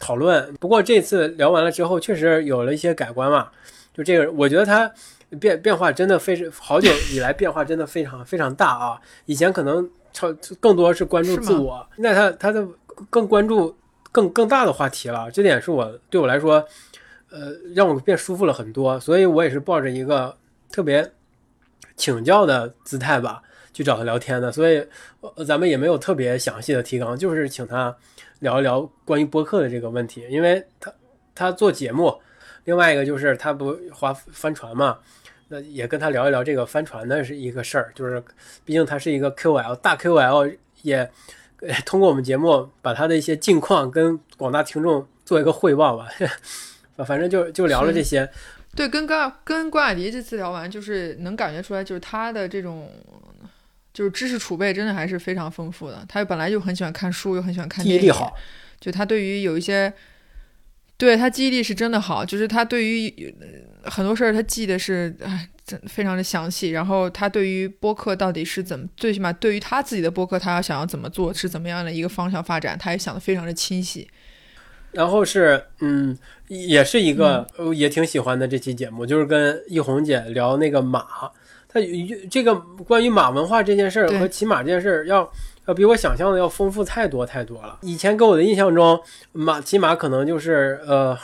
[0.00, 0.52] 讨论。
[0.58, 3.48] 不过这次聊完了之后，确实有了一些改观嘛。
[3.94, 4.90] 就这个，我觉得他
[5.38, 9.00] 变变化真的非常好久以来 变化真的非常非常大啊。
[9.26, 12.66] 以前可能超更多是关注自我，现在他他的。
[13.10, 13.76] 更关注
[14.10, 16.54] 更更大的话题了，这点是我对我来说，
[17.30, 20.36] 呃，让我变舒服了很多，所以我也是抱着一个
[20.70, 21.10] 特别
[21.96, 23.42] 请教的姿态吧，
[23.72, 24.52] 去找他聊天的。
[24.52, 24.86] 所以
[25.46, 27.94] 咱们也没有特别详细的提纲，就是请他
[28.40, 30.92] 聊一聊关于播客的这个问题，因为他
[31.34, 32.14] 他做节目，
[32.64, 34.98] 另外一个就是他不划帆船嘛，
[35.48, 38.22] 那也跟他聊一聊这个帆船的是一个事儿，就是
[38.64, 41.10] 毕竟他是一个 QL 大 QL 也。
[41.84, 46.08] 通过我们节目，把他的一些近况跟广大听众做一个汇报吧。
[47.06, 48.28] 反正就就聊了这些。
[48.74, 52.90] 对，跟关跟关雅迪这次聊完，就是能感觉出来，就是他的这种
[53.92, 56.04] 就是知识储备真的还是非常丰富的。
[56.08, 58.00] 他本来就很喜欢看书，又很喜欢看电影。
[58.00, 58.34] 记忆力好。
[58.80, 59.92] 就他对于有一些，
[61.02, 62.24] 对他记忆力是真的好。
[62.24, 63.34] 就是他对于
[63.82, 65.48] 很多事儿，他记得是哎。
[65.86, 74.06] 非常的详细，然后他对于播客到底是怎么，最起码对于他自己的播客，他要想要怎么做，是怎么样的一个方向发展，他也想的非常的清晰。
[74.90, 76.18] 然后是，嗯，
[76.48, 81.06] 也是一个也挺喜欢的这期节目，就是跟易红姐聊那个马，
[81.68, 81.80] 他
[82.28, 82.54] 这个
[82.84, 85.32] 关于马文化这件事儿和骑马这件事儿，要
[85.66, 87.78] 要比我想象的要丰富太多太多了。
[87.82, 89.00] 以前给我的印象中，
[89.32, 91.18] 马骑马可能就是呃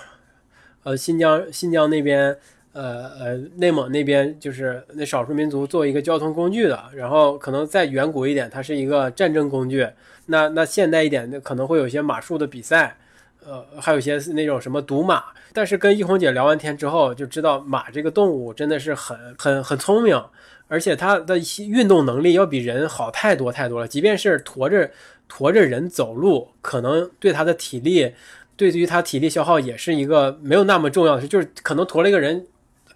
[0.83, 2.37] 呃新疆新疆那边。
[2.75, 9.89] 呃呃，内蒙那边就是那少数民族做一个交通工具的，然后可能再远古一点，它是一个战争工具。
[10.27, 12.97] 那那现代一点，那可能会有一些马术的比赛，
[13.45, 15.25] 呃，还有一些那种什么赌马。
[15.53, 20.23] 但是跟一红姐聊完天之后，就知道马这个动物真的是很很很聪明，
[20.69, 21.39] 而且它的
[21.69, 23.89] 运动能力要比人好太多太多了。
[23.89, 24.91] 即便是驮着
[25.29, 28.13] 驮着人走路，可能对它的体力，
[28.57, 32.47] 对于它体力消耗也是一个没有那么重要的事，就是可能驮了一个人。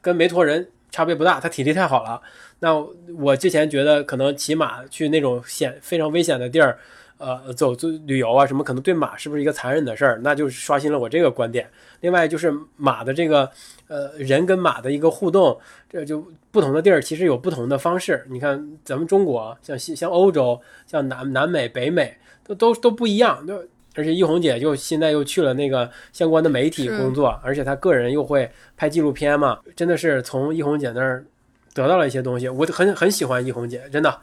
[0.00, 2.20] 跟没驮人差别不大，他体力太好了。
[2.58, 2.74] 那
[3.16, 6.76] 我之前觉得可能骑马去那种险非常危险的地儿，
[7.22, 10.20] 呃，走走旅游啊什么，可能对马是不是一个残忍的事儿？
[10.24, 11.70] 那就刷新了我这个观点。
[12.00, 13.48] 另外就是马的这个，
[13.86, 15.56] 呃，人跟马的一个互动，
[15.88, 18.26] 这就不同的地儿其实有不同的方式。
[18.28, 23.46] 你看咱们中国，像西像欧洲，像南南美、北美，都都都不一样。
[23.46, 31.24] 就而且一红姐就现在又去了那个相关的媒体工作，而且她个人又会拍纪录片嘛，真的是从一红姐那儿
[31.72, 32.48] 得到了一些东西。
[32.48, 34.18] 我很很喜欢一红姐，真的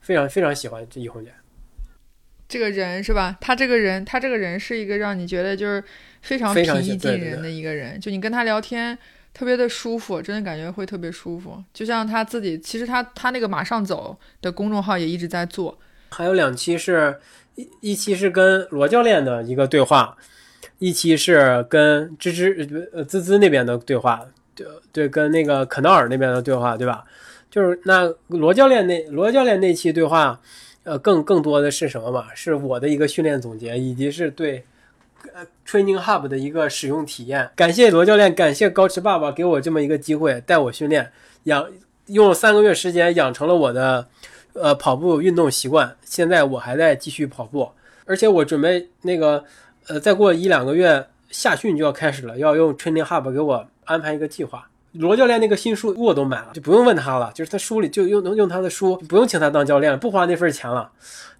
[0.00, 1.30] 非常非常喜欢这一红姐。
[2.50, 3.34] 这个人是吧？
[3.40, 5.82] 他这个人，他这个人是一个让你觉得就是
[6.20, 8.98] 非常平易近人的一个人，就你跟他聊天
[9.32, 11.62] 特别的舒服，真的感觉会特别舒服。
[11.72, 15.78] 就像他自己，其实他他那个马上走的公众号也一直在做，
[16.10, 17.18] 还有两期是。
[17.56, 20.16] 一一期是跟罗教练的一个对话，
[20.78, 24.24] 一期是跟芝芝呃滋滋那边的对话，
[24.54, 27.04] 对对，跟那个肯纳尔那边的对话，对吧？
[27.50, 30.40] 就是那罗教练那罗教练那期对话，
[30.90, 32.34] 呃，更更多的是什么嘛？
[32.34, 34.64] 是我的一个训练总结，以及是对
[35.32, 37.48] 呃 Training Hub 的一个使用体验。
[37.54, 41.12] 感谢罗教练，感谢高驰爸爸给我这么一个机会带我训练，
[41.44, 41.70] 养
[42.06, 44.08] 用三个月时间养成了我的
[44.54, 45.96] 呃跑步运动习惯。
[46.02, 47.70] 现在我还在继续跑步，
[48.04, 49.44] 而且我准备那个
[49.86, 54.68] 呃再过一两个月夏训就要开始了，要用 Training Hub 给我安排一个计划。
[54.92, 60.90] 罗教练那个新书我都买了，就不用问他了，就是他书里就用能用他的书，不用请他当教练，不花那份钱了。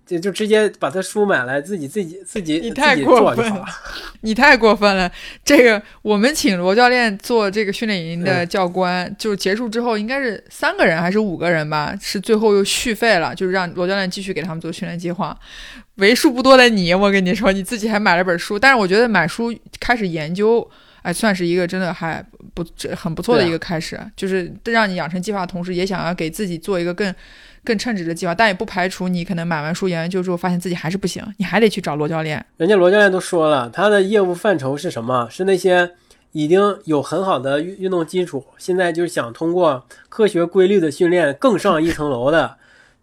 [0.06, 3.64] 就就直接把他书买来，自己自己自己你太过分了，
[4.22, 5.08] 你太过分了。
[5.44, 11.94] 这个我们请罗教练做这个训练营的教官，就结束之后应该是三个人还是五个人吧？
[12.00, 15.36] 是最后又续费了，就是让罗教练继续给他们做训练计划。
[15.96, 18.58] 为数不多的你，我跟你说，你自己还买了本书。
[18.58, 20.68] 但是我觉得买书开始研究，
[21.02, 22.24] 哎，算是一个真的还
[22.54, 22.64] 不
[22.96, 27.14] 很不错的一个开始，就是让你养成计划的同时，也想要给自己做一个更。
[27.62, 32.42] 更称职的计划，但也不排除你可能买完书研究之后，发现自己还是不行，你还得去找罗教练。
[32.56, 35.28] 人家罗教练都说了，他的业务范畴是什么？
[35.30, 35.90] 是那些
[36.32, 42.56] 已经有很好的运运动基础，现在就是想通过科学规律的训练更上一层楼的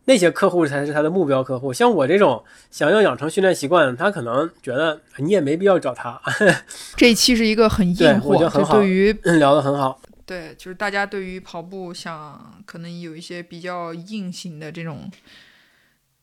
[0.08, 1.74] 那些客户才是他的目标客户。
[1.74, 6.20] 像我这种想要养成训练习惯，他可能觉得你也没必要找他。
[6.96, 10.00] 这一期是一个很硬货，就对于聊得很好。
[10.26, 15.12] 对，就是大家对于跑步想可能有一些比较硬性的这种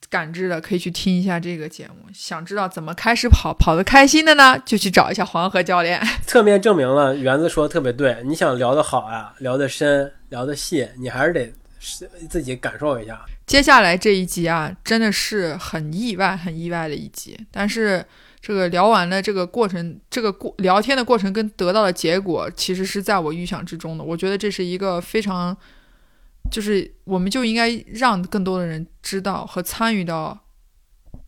[0.09, 2.06] 感知的，可以去听一下这个节目。
[2.12, 6.02] 想知道怎么开始跑，跑得开心的呢，就去找一下黄河教练。
[6.27, 13.23] 侧面证明了园子说的特别对，你想聊得好啊，聊得深，聊得细，你还是得是自己感受一下。
[13.47, 18.05] 接下来这一集啊，真的是很意外、很意外的一集，但是。
[18.47, 24.05] 这个聊完了，这个过程，这个过聊天的过程跟得到的结果，其实是在我预想之中的。
[24.05, 25.57] 我觉得这是一个非常，
[26.51, 30.39] 就是我们就应该让更多的人知道和参与到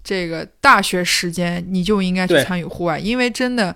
[0.05, 3.75] 这个大学时间，你就应该去参与户外，因为真的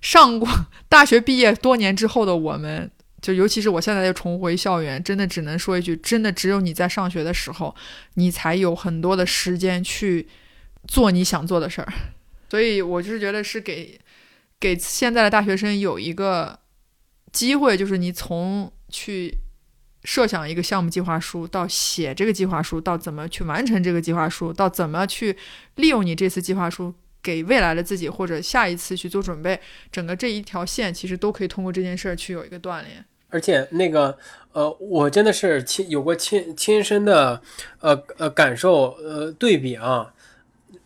[0.00, 0.48] 上过
[0.88, 2.90] 大学毕业多年之后的我们，
[3.26, 7.74] 就尤其是我现在又重回校园，真的只能说一句，真的只有你在上学的时候，
[8.14, 10.28] 你才有很多的时间去
[10.86, 11.92] 做你想做的事儿。
[12.48, 14.00] 所以，我就是觉得是给
[14.60, 16.56] 给现在的大学生有一个
[17.32, 19.36] 机会，就是你从去
[20.04, 25.36] 设想一个项目计划书，到写这个计划书，到怎么去完成这个计划书，到怎么去
[25.74, 33.04] 利用你这次计划书给未来的自己或者下一次去做准备，整个这一条线其实都可以通过这件事儿去有一个锻炼。
[33.28, 34.16] 而且，那个
[34.52, 37.40] 呃，我真的是亲有过亲亲身的
[37.80, 40.12] 呃呃感受呃对比啊。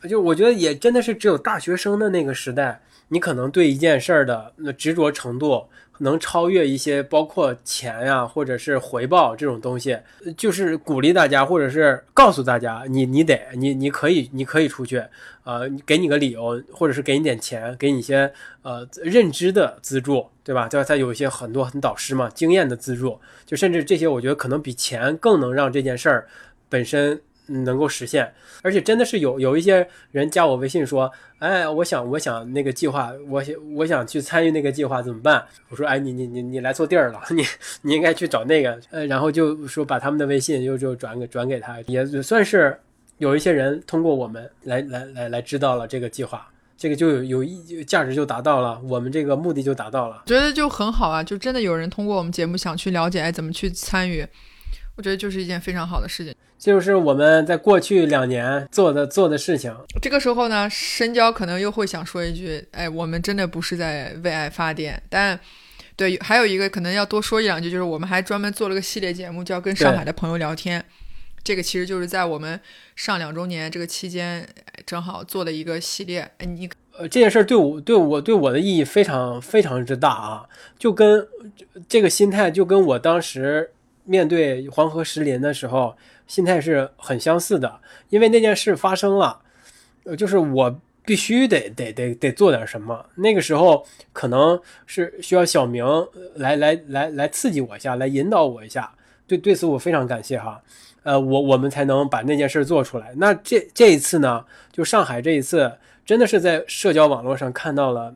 [0.09, 5.69] 就我觉得也真的是只有大学生的那个时代，你可能对一件事儿的那执着程度
[6.01, 9.99] 能超越一些，包括钱呀，或者是回报这种东西，
[10.37, 15.03] 就是鼓励大家，或者是告诉大家，你你得你你可以你可以出去，
[15.45, 18.33] 呃，给你个理由，或者是给你点钱，给你一些
[18.63, 20.69] 呃认知的资助，对吧？
[20.69, 26.27] 再再有一些很多很导师嘛，经验的资助，就甚至这些，我觉得可能比钱更能让这件事儿
[26.69, 27.21] 本身。
[27.51, 28.33] 能够实现，
[28.63, 35.45] 而且真的是有有一些人加我微信说，哎，我想我想那个计划，我想我想去参与那个计划怎么办？
[35.69, 37.45] 我说，哎，你你你你来错地儿了， 你
[37.83, 42.79] 你应该去找那个，呃，然后就说把他们的微信又就转给转给他，也算是
[43.19, 54.25] 有一些人通过我们来来来来知道了这个计划，这个就有有意价值就达到了，我们这个目的就达到了，觉得就很好啊，就真的有人通过我们节目想去了解，哎，怎么去参与，
[54.97, 56.35] 我觉得就是一件非常好的事情。
[56.61, 59.75] 就是我们在过去两年做的做的事情。
[60.03, 65.41] 这个时候呢，深交可能又会想说一句：“哎，我们真的不是在为爱发电。”但，
[65.97, 70.79] 对，还有一个可能要多说一两句，就是我们还专门做了个系列节目，叫《跟上海的朋友聊天》。
[71.43, 72.61] 这个其实就是在我们
[72.95, 74.47] 上两周年这个期间，
[74.85, 76.31] 正好做的一个系列。
[76.37, 76.69] 哎，你
[76.99, 80.45] 呃，这件事对我对我对我的意义非常非常之大啊！
[80.79, 81.27] 就跟
[81.89, 83.71] 这个心态，就跟我当时
[84.11, 85.97] 面对黄河石林的时候。
[86.31, 89.41] 心态是很相似的，因为那件事发生了，
[90.05, 93.05] 呃，就是我必须得得得得做点什么。
[93.17, 95.85] 那个时候可能是需要小明
[96.37, 98.95] 来来来来刺激我一下，来引导我一下。
[99.27, 100.63] 对，对此我非常感谢哈。
[101.03, 103.13] 呃，我我们才能把那件事做出来。
[103.17, 105.73] 那这这一次呢，就上海这一次，
[106.07, 108.15] 真的是在社交网络上看到了，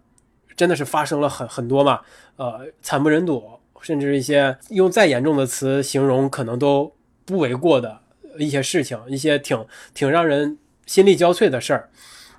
[0.55, 2.01] 真的是发生了很很多嘛，
[2.37, 3.54] 呃，惨不忍睹，
[3.85, 6.93] 甚至一些用再严重的词形容，可能都
[7.25, 8.01] 不为过的。
[8.37, 11.89] 一些事情，一些挺挺让人心力交瘁的事儿，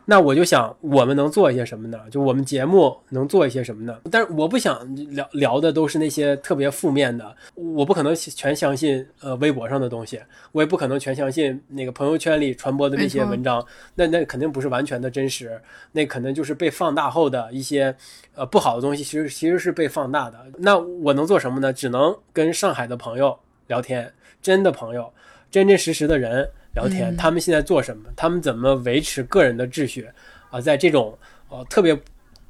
[0.07, 1.99] 那我就想，我们能做一些什么呢？
[2.11, 3.99] 就我们节目能做一些什么呢？
[4.11, 10.21] 但是我不想聊聊的都是那些特别负面的，我不可能全相信呃微博上的东西，
[10.51, 13.65] 我也不可能全相信那个朋友圈里传播的那些文章，
[13.95, 15.59] 那那肯定不是完全的真实，
[15.91, 17.95] 那可能就是被放大后的一些
[18.35, 20.37] 呃不好的东西，其实其实是被放大的。
[20.59, 21.73] 那我能做什么呢？
[21.73, 23.35] 只能跟上海的朋友
[23.67, 25.11] 聊天，真的朋友，
[25.49, 26.47] 真真实实的人。
[26.75, 28.09] 聊天，他们现在做什么？
[28.15, 30.07] 他们怎么维持个人的秩序？
[30.51, 31.17] 啊，在这种
[31.49, 31.97] 呃特别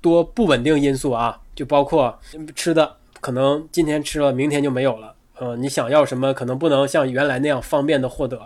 [0.01, 2.19] 多不稳定因素啊，就包括
[2.55, 5.13] 吃的，可能今天吃了，明天就没有了。
[5.37, 8.41] 呃，你想要什么，可能不能像原来那样方便的获得。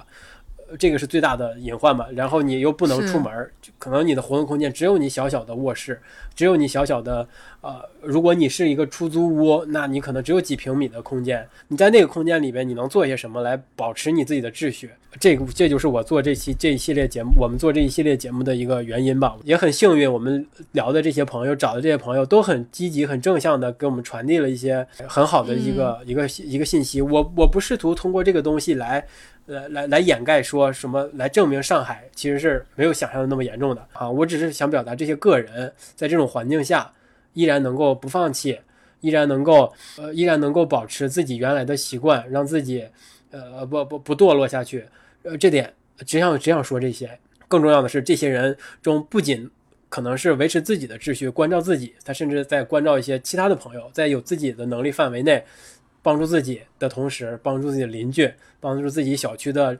[0.78, 6.00] 这个是最大的隐患嘛，然后你又不能出门，可能你的活动空间只有你小小的卧室，
[6.36, 7.28] 只有你小小的
[7.62, 14.90] 呃，如果你是一个出租屋，那你可能只有几平米的空间，你在那个空间里边，你能做些什么来保持你自己的秩序？
[15.20, 19.36] 这个这就是我做这期这一系列节目，我们做这一系列节目的一个原因吧。
[19.44, 27.02] 也很幸运，我们聊的这些朋友，找的这些朋友都很积极、很正向的给我们传递了一些很好的一个一个一个信息。
[27.02, 29.06] 我我不试图通过这个东西来。
[29.50, 34.08] 来来来掩盖说什么来证明上海其实是没有想象的那么严重的啊！
[34.08, 36.88] 我只是想表达这些个人在这种环境下
[37.34, 38.60] 依然能够不放弃，
[39.02, 42.88] 依然能够呃依然能够保持自己原来的习惯，让自己
[43.32, 44.86] 呃不不不堕落下去。
[45.24, 45.74] 呃，这点
[46.06, 47.20] 只想只想说这些。
[47.48, 49.50] 更重要的是，这些人中不仅
[49.90, 55.44] 可能是维持自己的秩序，关照自己，他甚至在关照一些其他的朋友，在有自己的能力范围内。
[56.02, 59.78] 帮助自己的同时，帮助自己的邻居，帮助自己小区的，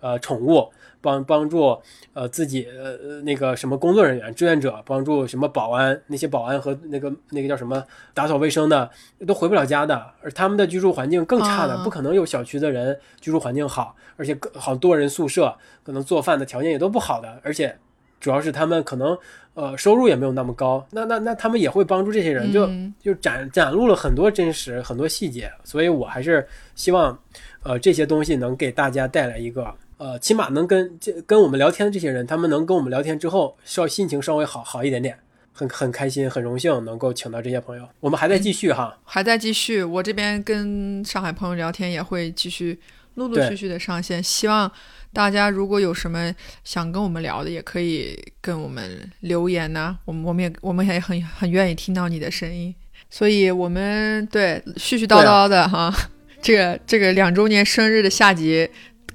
[0.00, 0.68] 呃，宠物，
[1.00, 1.78] 帮帮助
[2.12, 7.82] 呃自己呃那个什么工作人员、志愿者，帮助什么保安，那些保安和那个那个叫什么
[8.14, 8.90] 打扫卫生的
[9.26, 17.76] 都回不了家的，而他们的居住环境更差的，不可能有小区的人居住环境好，而且好多人宿舍可能做饭的条件也都不好的，而且
[18.18, 19.16] 主要是他们可能。
[19.54, 22.70] 呃，收入也没有那么高，那那那他们也会帮助这些人，就
[23.02, 26.46] 就展展露了很多真实很多细节，所以我还是
[26.76, 27.18] 希望，
[27.64, 35.18] 呃，这些东西能给大家带来一个，呃，起码能跟这跟我们聊天的这些人，他们能跟我们聊天之后，稍心情稍微好好一点点，
[35.52, 42.80] 很很开心，很荣幸能够请到这些朋友，我们还在继续哈，还在继续，我这边跟上海朋友聊天也会继续
[43.16, 44.72] 陆陆续续的上线，希望。
[45.12, 46.32] 大家如果有什么
[46.62, 49.98] 想跟我们聊的，也可以跟我们留言呐。
[50.04, 52.72] 我们我们也我们也很很愿意听到你的声音。
[53.10, 55.92] 所以，我们对絮絮叨叨的哈，
[56.40, 58.70] 这个这个两周年生日的下集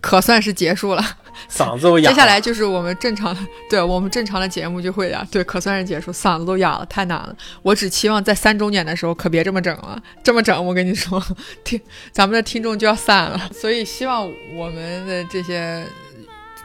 [0.06, 1.04] 可算是结束了。
[1.50, 2.12] 嗓子都哑。
[2.12, 7.36] 接下来就是我们正常的，对我们正常的节目就会呀，对，可算是结束，嗓子都哑了，太难了。
[7.64, 11.20] 我只期望在三周年的时候可别这么整了，这么整，我跟你说，
[11.64, 13.50] 听咱们的听众就要散了。
[13.52, 15.84] 所以希望我们的这些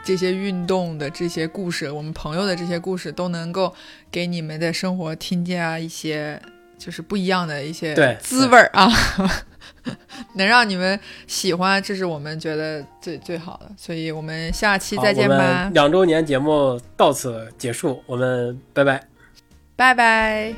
[0.04, 3.74] 这些运动的这些故事，我们朋友的这些故事，都能够
[4.10, 6.40] 给你们的生活添加一些
[6.80, 8.90] 就是不一样的一些滋味儿啊。
[10.34, 15.70] 能让你们喜欢，这是我们觉得最最好的，所以我们下期再见吧。
[15.72, 19.02] 两周年节目到此结束，我们拜拜，
[19.76, 20.54] 拜拜。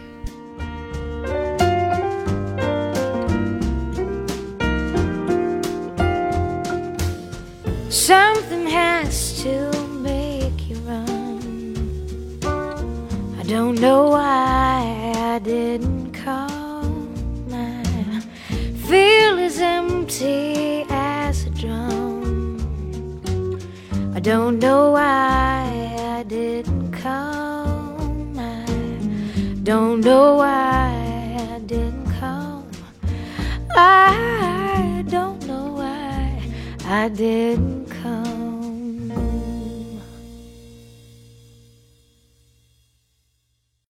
[18.92, 22.58] Feel as empty as a drum.
[24.14, 28.38] I don't know why I didn't come.
[28.38, 28.66] I
[29.62, 30.90] don't know why
[31.54, 32.70] I didn't come.
[33.74, 36.42] I don't know why
[36.84, 38.61] I didn't come.